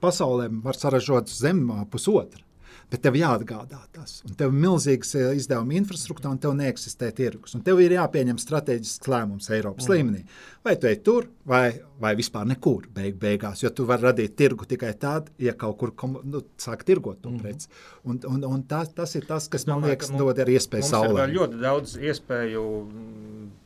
pasaulē 0.00 0.48
var 0.62 0.74
saražot 0.74 1.28
zem 1.28 1.66
pusotra 1.90 2.47
bet 2.88 3.02
tev 3.04 3.16
jāatgādā 3.18 3.80
tas. 3.92 4.18
Un 4.26 4.36
tev 4.38 4.52
ir 4.52 4.62
milzīgs 4.64 5.12
eh, 5.18 5.30
izdevuma 5.38 5.76
infrastruktūra, 5.78 6.32
un 6.34 6.40
tev 6.42 6.54
neeksistē 6.56 7.10
tirgus. 7.16 7.54
Un 7.58 7.64
tev 7.66 7.82
ir 7.84 7.94
jāpieņem 7.98 8.40
strateģisks 8.40 9.10
lēmums 9.12 9.50
Eiropas 9.52 9.88
mm. 9.88 9.94
līmenī. 9.94 10.22
Vai 10.64 10.74
tu 10.80 10.88
ej 10.88 10.98
tur, 11.04 11.28
vai, 11.48 11.66
vai 12.00 12.14
vispār 12.18 12.48
nekur 12.48 12.88
beig, 12.94 13.18
beigās. 13.20 13.62
Jo 13.64 13.72
tu 13.76 13.84
vari 13.88 14.08
radīt 14.08 14.36
tirgu 14.40 14.68
tikai 14.68 14.94
tad, 15.00 15.28
ja 15.40 15.54
kaut 15.58 15.78
kur 15.80 15.92
nu, 16.24 16.42
sāk 16.60 16.86
tirgot 16.88 17.20
to 17.24 17.34
mm. 17.34 17.44
preci. 17.44 17.68
Un, 18.08 18.20
un, 18.30 18.48
un 18.48 18.64
tas, 18.68 18.90
tas 18.96 19.14
ir 19.20 19.28
tas, 19.28 19.50
kas 19.52 19.68
man 19.68 19.84
liekas, 19.84 20.12
dod 20.16 20.40
arī 20.40 20.56
iespēju 20.56 20.88
saulē. 20.88 21.28
Ir 21.28 21.36
ļoti 21.36 21.62
daudz 21.64 21.96
iespēju. 22.00 22.66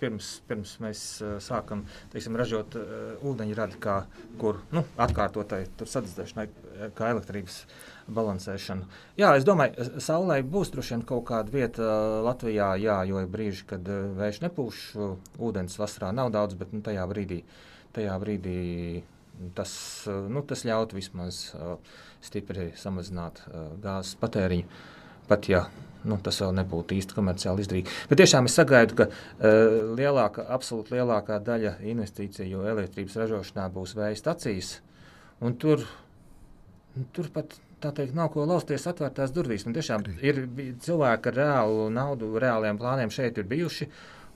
Pirms, 0.03 0.29
pirms 0.51 0.71
mēs 0.83 1.01
uh, 1.23 1.37
sākam 1.39 1.85
teiksim, 2.11 2.35
ražot 2.35 2.75
uh, 2.75 3.13
ūdeņradi, 3.31 3.77
kā, 3.83 4.01
kur 4.41 4.59
nu, 4.75 4.83
atkārtotai 4.99 5.61
sadedzēšanai, 5.79 6.49
kā 6.99 7.13
elektrības 7.15 7.61
uh, 7.63 7.92
balansēšanu. 8.09 8.89
Jā, 9.21 9.35
es 9.39 9.47
domāju, 9.47 9.87
saulē 10.03 10.41
būs 10.47 10.73
droši 10.75 10.97
vien 10.97 11.05
kaut 11.09 11.27
kāda 11.31 11.53
vieta 11.53 11.93
Latvijā, 12.27 12.73
jā, 12.83 12.99
jo 13.09 13.23
ir 13.23 13.31
brīži, 13.31 13.67
kad 13.71 13.87
vējš 14.19 14.43
nepūš, 14.47 14.83
ūdens 15.43 15.79
vasarā 15.81 16.13
nav 16.17 16.33
daudz, 16.35 16.59
bet 16.59 16.75
nu, 16.75 16.83
tajā 16.85 17.07
brīdī, 17.11 17.43
tajā 17.97 18.19
brīdī 18.23 18.59
tas, 19.57 19.75
nu, 20.09 20.43
tas 20.47 20.67
ļautu 20.69 20.99
vismaz 20.99 21.45
stipri 22.23 22.73
samazināt 22.79 23.45
gāzes 23.83 24.19
patēriņu. 24.21 24.83
Pat 25.31 25.47
ja 25.49 25.67
nu, 26.09 26.19
tas 26.23 26.41
vēl 26.43 26.55
nebūtu 26.59 26.97
īsti 26.99 27.17
komerciāli 27.17 27.65
izdevīgi. 27.65 27.93
Bet 28.11 28.21
tiešām 28.21 28.49
es 28.49 28.57
sagaidu, 28.59 28.97
ka 28.99 29.09
uh, 29.09 29.93
lielākā, 29.99 30.45
absolūti 30.57 30.97
lielākā 30.97 31.39
daļa 31.47 31.77
investīciju 31.93 32.65
elektrības 32.73 33.19
ražošanā 33.23 33.69
būs 33.75 33.95
vēja 33.99 34.19
stacijas. 34.19 34.77
Tur, 35.63 35.87
tur 37.15 37.31
pat 37.35 37.57
tā 37.83 37.93
teikt, 37.97 38.15
nav 38.19 38.31
ko 38.35 38.47
lausties 38.49 38.87
atvērtās 38.91 39.35
durvīs. 39.35 39.67
Man 39.67 39.77
tiešām 39.77 40.07
ir 40.25 40.43
cilvēki 40.85 41.33
ar 41.33 41.39
reālu 41.41 41.89
naudu, 41.95 42.33
reāliem 42.43 42.81
plāniem 42.81 43.13
šeit 43.15 43.41
ir 43.41 43.49
bijuši, 43.51 43.89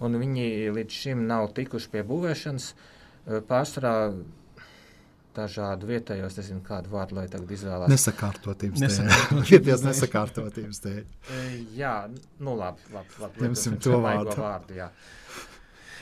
un 0.04 0.18
viņi 0.22 0.48
līdz 0.76 1.02
šim 1.04 1.26
nav 1.28 1.50
tikuši 1.56 1.92
pie 1.94 2.04
būvēšanas. 2.06 2.72
Pārsvarā 3.48 3.94
dažādu 5.36 5.88
vietējo, 5.90 6.28
es 6.30 6.38
nezinu, 6.38 6.62
kādu 6.64 6.92
vārdu 6.92 7.18
lai 7.18 7.26
tagad 7.32 7.52
izvēlētos. 7.56 7.92
Nesakārtotības 7.92 8.84
dēļ. 8.84 9.12
Vietējās 9.50 9.84
nesakārtotības 9.84 10.82
dēļ. 10.86 11.02
jā, 11.76 11.94
nu 12.46 12.56
labi, 12.58 12.88
labi, 12.94 13.20
labi. 13.22 13.44
Ņemsim 13.44 13.76
to 13.84 14.00
vārdu. 14.04 14.36
vārdu 14.40 14.78
jā. 14.78 14.88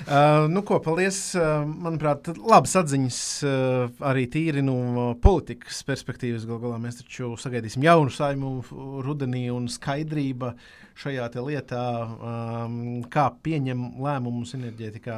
Uh, 0.03 0.51
nu, 0.51 0.63
ko, 0.67 0.81
paldies. 0.83 1.19
Uh, 1.39 1.63
manuprāt, 1.65 2.29
labas 2.35 2.75
atziņas 2.81 3.19
uh, 3.47 3.93
arī 4.11 4.27
tīri 4.31 4.65
no 4.65 5.13
politikas 5.23 5.85
perspektīvas. 5.87 6.47
Galu 6.49 6.67
galā 6.67 6.81
mēs 6.83 6.99
taču 7.03 7.35
sagaidīsim 7.41 7.85
jaunu 7.87 8.13
saimu 8.13 8.57
rudenī 9.07 9.47
un 9.55 9.71
skaidrība 9.71 10.55
šajā 10.95 11.27
lietā, 11.43 11.85
um, 12.05 12.75
kā 13.11 13.27
pieņem 13.45 13.81
lēmumus 14.03 14.55
enerģētikā. 14.59 15.17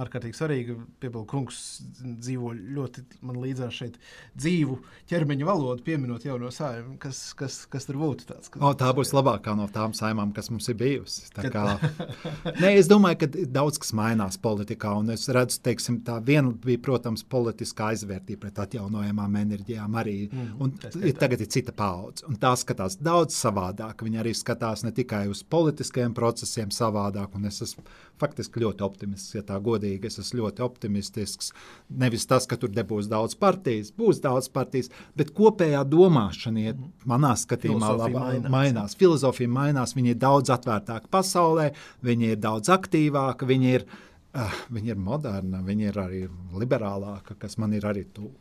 Ārkārtīgi 0.00 0.36
svarīgi. 0.36 0.76
Piebildu 1.02 1.26
kungs 1.28 1.58
dzīvo 2.00 2.54
ļoti 2.56 3.04
man 3.28 3.40
līdzās 3.42 3.76
šeit 3.80 3.98
dzīvu 4.38 4.78
ķermeņa 5.10 5.48
valodu, 5.48 5.84
pieminot 5.84 6.24
jauno 6.24 6.52
saimu. 6.54 6.96
Kas, 7.02 7.34
kas, 7.38 7.60
kas 7.70 7.88
tur 7.88 8.00
būtu 8.00 8.28
tāds? 8.30 8.48
Kas... 8.52 8.62
O, 8.62 8.72
tā 8.78 8.88
būs 8.96 9.12
labākā 9.16 9.56
no 9.58 9.68
tām 9.72 9.96
saimām, 9.96 10.32
kas 10.36 10.48
mums 10.52 10.68
ir 10.72 10.78
bijusi. 10.80 11.28
Kā... 11.52 11.76
Nē, 12.62 12.74
es 12.78 12.88
domāju, 12.90 13.24
ka 13.24 13.44
daudz 13.58 13.80
kas 13.82 13.92
mainās 13.96 14.17
politikā, 14.42 14.90
un 14.98 15.12
es 15.14 15.28
redzu, 15.32 15.60
teiksim, 15.64 16.00
tā 16.06 16.18
viena 16.24 16.50
bija, 16.64 16.80
protams, 16.82 17.22
politiskā 17.22 17.92
aizvērtība 17.92 18.46
pret 18.46 18.58
atjaunojamām 18.64 19.36
enerģijām 19.42 19.96
arī. 20.00 20.16
Mm, 20.32 20.50
un 20.64 20.74
tagad 21.20 21.44
ir 21.44 21.50
cita 21.52 21.74
paudze, 21.76 22.26
un 22.28 22.38
tā 22.40 22.54
skatās 22.58 22.98
daudz 22.98 23.36
savādāk. 23.38 24.02
Viņi 24.04 24.22
arī 24.22 24.34
skatās 24.36 24.84
ne 24.86 24.92
tikai 24.96 25.26
uz 25.30 25.44
politiskajiem 25.44 26.16
procesiem 26.16 26.72
savādāk. 26.74 27.36
Es 27.48 27.62
esmu 27.64 27.84
faktiski 28.18 28.62
ļoti 28.64 28.84
optimistisks, 28.84 29.36
ja 29.38 29.44
tā 29.46 29.58
godīgi. 29.62 30.10
Es 30.10 30.18
esmu 30.20 30.42
ļoti 30.42 30.64
optimistisks. 30.66 31.52
Nevis 32.02 32.26
tas, 32.28 32.48
ka 32.50 32.58
tur 32.60 32.72
nebūs 32.74 33.08
daudz 33.10 33.36
partijas, 33.38 33.92
būs 33.94 34.20
daudz 34.24 34.50
partijas, 34.52 34.90
bet 35.18 35.32
kopējā 35.36 35.84
domāšana, 35.88 36.66
ja 36.68 36.74
manā 37.08 37.34
skatījumā, 37.38 37.92
labā, 38.02 38.24
mainās. 38.26 38.52
mainās. 38.52 38.98
Filozofija 38.98 39.50
mainās, 39.52 39.94
viņi 39.96 40.14
ir 40.14 40.20
daudz 40.20 40.52
atvērtāki 40.54 41.10
pasaulē, 41.12 41.70
viņi 42.04 42.34
ir 42.34 42.42
daudz 42.42 42.72
aktīvāki, 42.74 43.48
viņi 43.48 43.74
ir, 43.78 43.86
uh, 44.34 44.60
viņi 44.74 44.92
ir 44.94 45.00
moderni, 45.00 45.62
viņi 45.64 45.88
ir 45.88 46.02
arī 46.02 46.20
liberālāki, 46.58 47.38
kas 47.40 47.58
man 47.62 47.76
ir 47.76 47.88
arī 47.88 48.04
tuvu. 48.12 48.34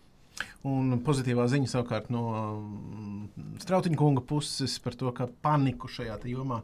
Un 0.67 0.99
pozitīvā 1.05 1.47
ziņa 1.49 1.71
savukārt 1.71 2.11
no 2.13 2.25
mm, 2.33 3.47
Strautiņa 3.63 3.97
kunga 3.97 4.21
puses 4.25 4.75
par 4.83 4.97
to, 4.97 5.13
ka 5.15 5.29
paniku 5.45 5.89
šajā 5.89 6.19
jomā 6.29 6.61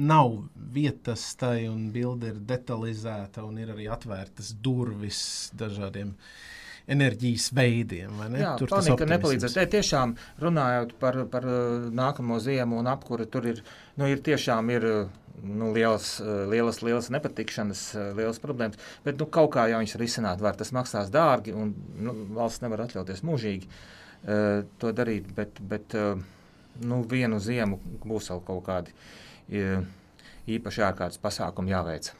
nav 0.00 0.36
vietas 0.54 1.24
tai, 1.36 1.66
un 1.68 1.90
bilde 1.92 2.30
ir 2.30 2.38
detalizēta, 2.46 3.42
un 3.44 3.58
ir 3.58 3.72
arī 3.74 3.88
atvērtas 3.90 4.54
durvis 4.62 5.50
dažādiem 5.58 6.14
enerģijas 6.90 7.50
veidiem. 7.54 8.22
Jā, 8.38 8.54
tur 8.58 8.70
tas 8.70 8.88
nepalīdzēs. 8.88 9.56
Te 9.58 9.66
tiešām 9.74 10.14
runājot 10.42 10.94
par, 11.02 11.20
par 11.30 11.46
uh, 11.46 11.90
nākamo 11.94 12.38
ziemu 12.42 12.80
un 12.80 12.88
apkuri, 12.90 13.28
tur 13.30 13.50
ir, 13.50 13.60
nu, 13.98 14.08
ir 14.10 14.22
tiešām 14.26 14.72
ir 14.74 14.88
nu, 15.44 15.70
lielas, 15.74 16.20
eh, 16.20 16.44
lielas, 16.50 16.80
lielas 16.82 17.10
nepatikšanas, 17.10 17.82
eh, 17.94 18.10
lielas 18.16 18.40
problēmas. 18.42 18.80
Bet 19.04 19.18
nu, 19.20 19.26
kaut 19.26 19.52
kā 19.54 19.68
jau 19.70 19.80
viņas 19.80 19.98
risināt 20.00 20.40
var. 20.40 20.56
Tas 20.56 20.72
maksās 20.72 21.10
dārgi, 21.10 21.54
un 21.54 21.74
nu, 21.98 22.14
valsts 22.36 22.62
nevar 22.64 22.84
atļauties 22.86 23.24
mūžīgi 23.26 23.68
uh, 23.68 24.62
to 24.78 24.92
darīt. 24.92 25.30
Bet, 25.34 25.60
bet 25.60 25.94
uh, 25.94 26.20
nu, 26.84 27.02
vienu 27.08 27.40
ziemu 27.40 27.80
būs 28.04 28.30
vēl 28.32 28.42
kaut 28.46 28.64
kādi 28.66 28.92
uh, 28.92 29.84
īpaši 30.48 30.84
ārkārtas 30.90 31.22
pasākumi 31.22 31.72
jāveic. 31.72 32.12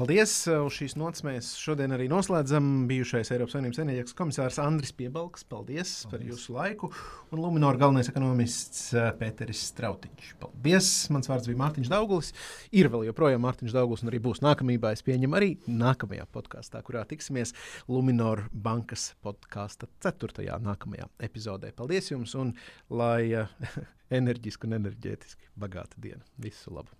Paldies! 0.00 0.32
Uz 0.48 0.72
šīs 0.78 0.94
nots 0.96 1.20
mēs 1.26 1.50
šodien 1.60 1.92
arī 1.92 2.06
noslēdzam. 2.08 2.86
Bijušais 2.88 3.28
Eiropas 3.34 3.52
Savienības 3.52 3.80
enerģijas 3.82 4.14
komisārs 4.16 4.56
Andris 4.62 4.94
Piebalgs. 4.96 5.42
Paldies, 5.44 5.90
paldies 5.90 6.08
par 6.08 6.22
jūsu 6.24 6.54
laiku. 6.54 6.88
Un 7.28 7.42
Luminora 7.42 7.76
galvenais 7.82 8.08
ekonomists 8.08 8.94
eh, 8.96 9.10
Pēteris 9.18 9.66
Strautiņš. 9.74 10.30
Paldies! 10.40 10.88
Mans 11.12 11.28
vārds 11.28 11.50
bija 11.50 11.60
Mārtiņš 11.60 11.90
Daugulis. 11.92 12.32
Ir 12.72 12.88
vēl 12.94 13.10
joprojām 13.10 13.44
Mārtiņš 13.44 13.74
Daugulis 13.76 14.06
un 14.06 14.12
arī 14.14 14.22
būs 14.24 14.40
nākamībā. 14.46 14.94
Es 14.96 15.04
pieņemu 15.04 15.36
arī 15.36 15.50
nākamajā 15.68 16.24
podkāstā, 16.32 16.80
kurā 16.86 17.04
tiksimies 17.10 17.52
Luminora 17.92 18.46
bankas 18.54 19.10
podkāsta 19.20 19.90
ceturtajā 20.00 20.56
nākamajā 20.64 21.10
epizodē. 21.28 21.74
Paldies 21.76 22.08
jums 22.14 22.32
un 22.40 22.54
lai 22.88 23.34
uh, 23.42 23.52
enerģiski 24.22 24.64
un 24.64 24.80
enerģētiski 24.80 25.52
bagāta 25.60 26.00
diena. 26.00 26.24
Visu 26.40 26.72
labu! 26.72 26.99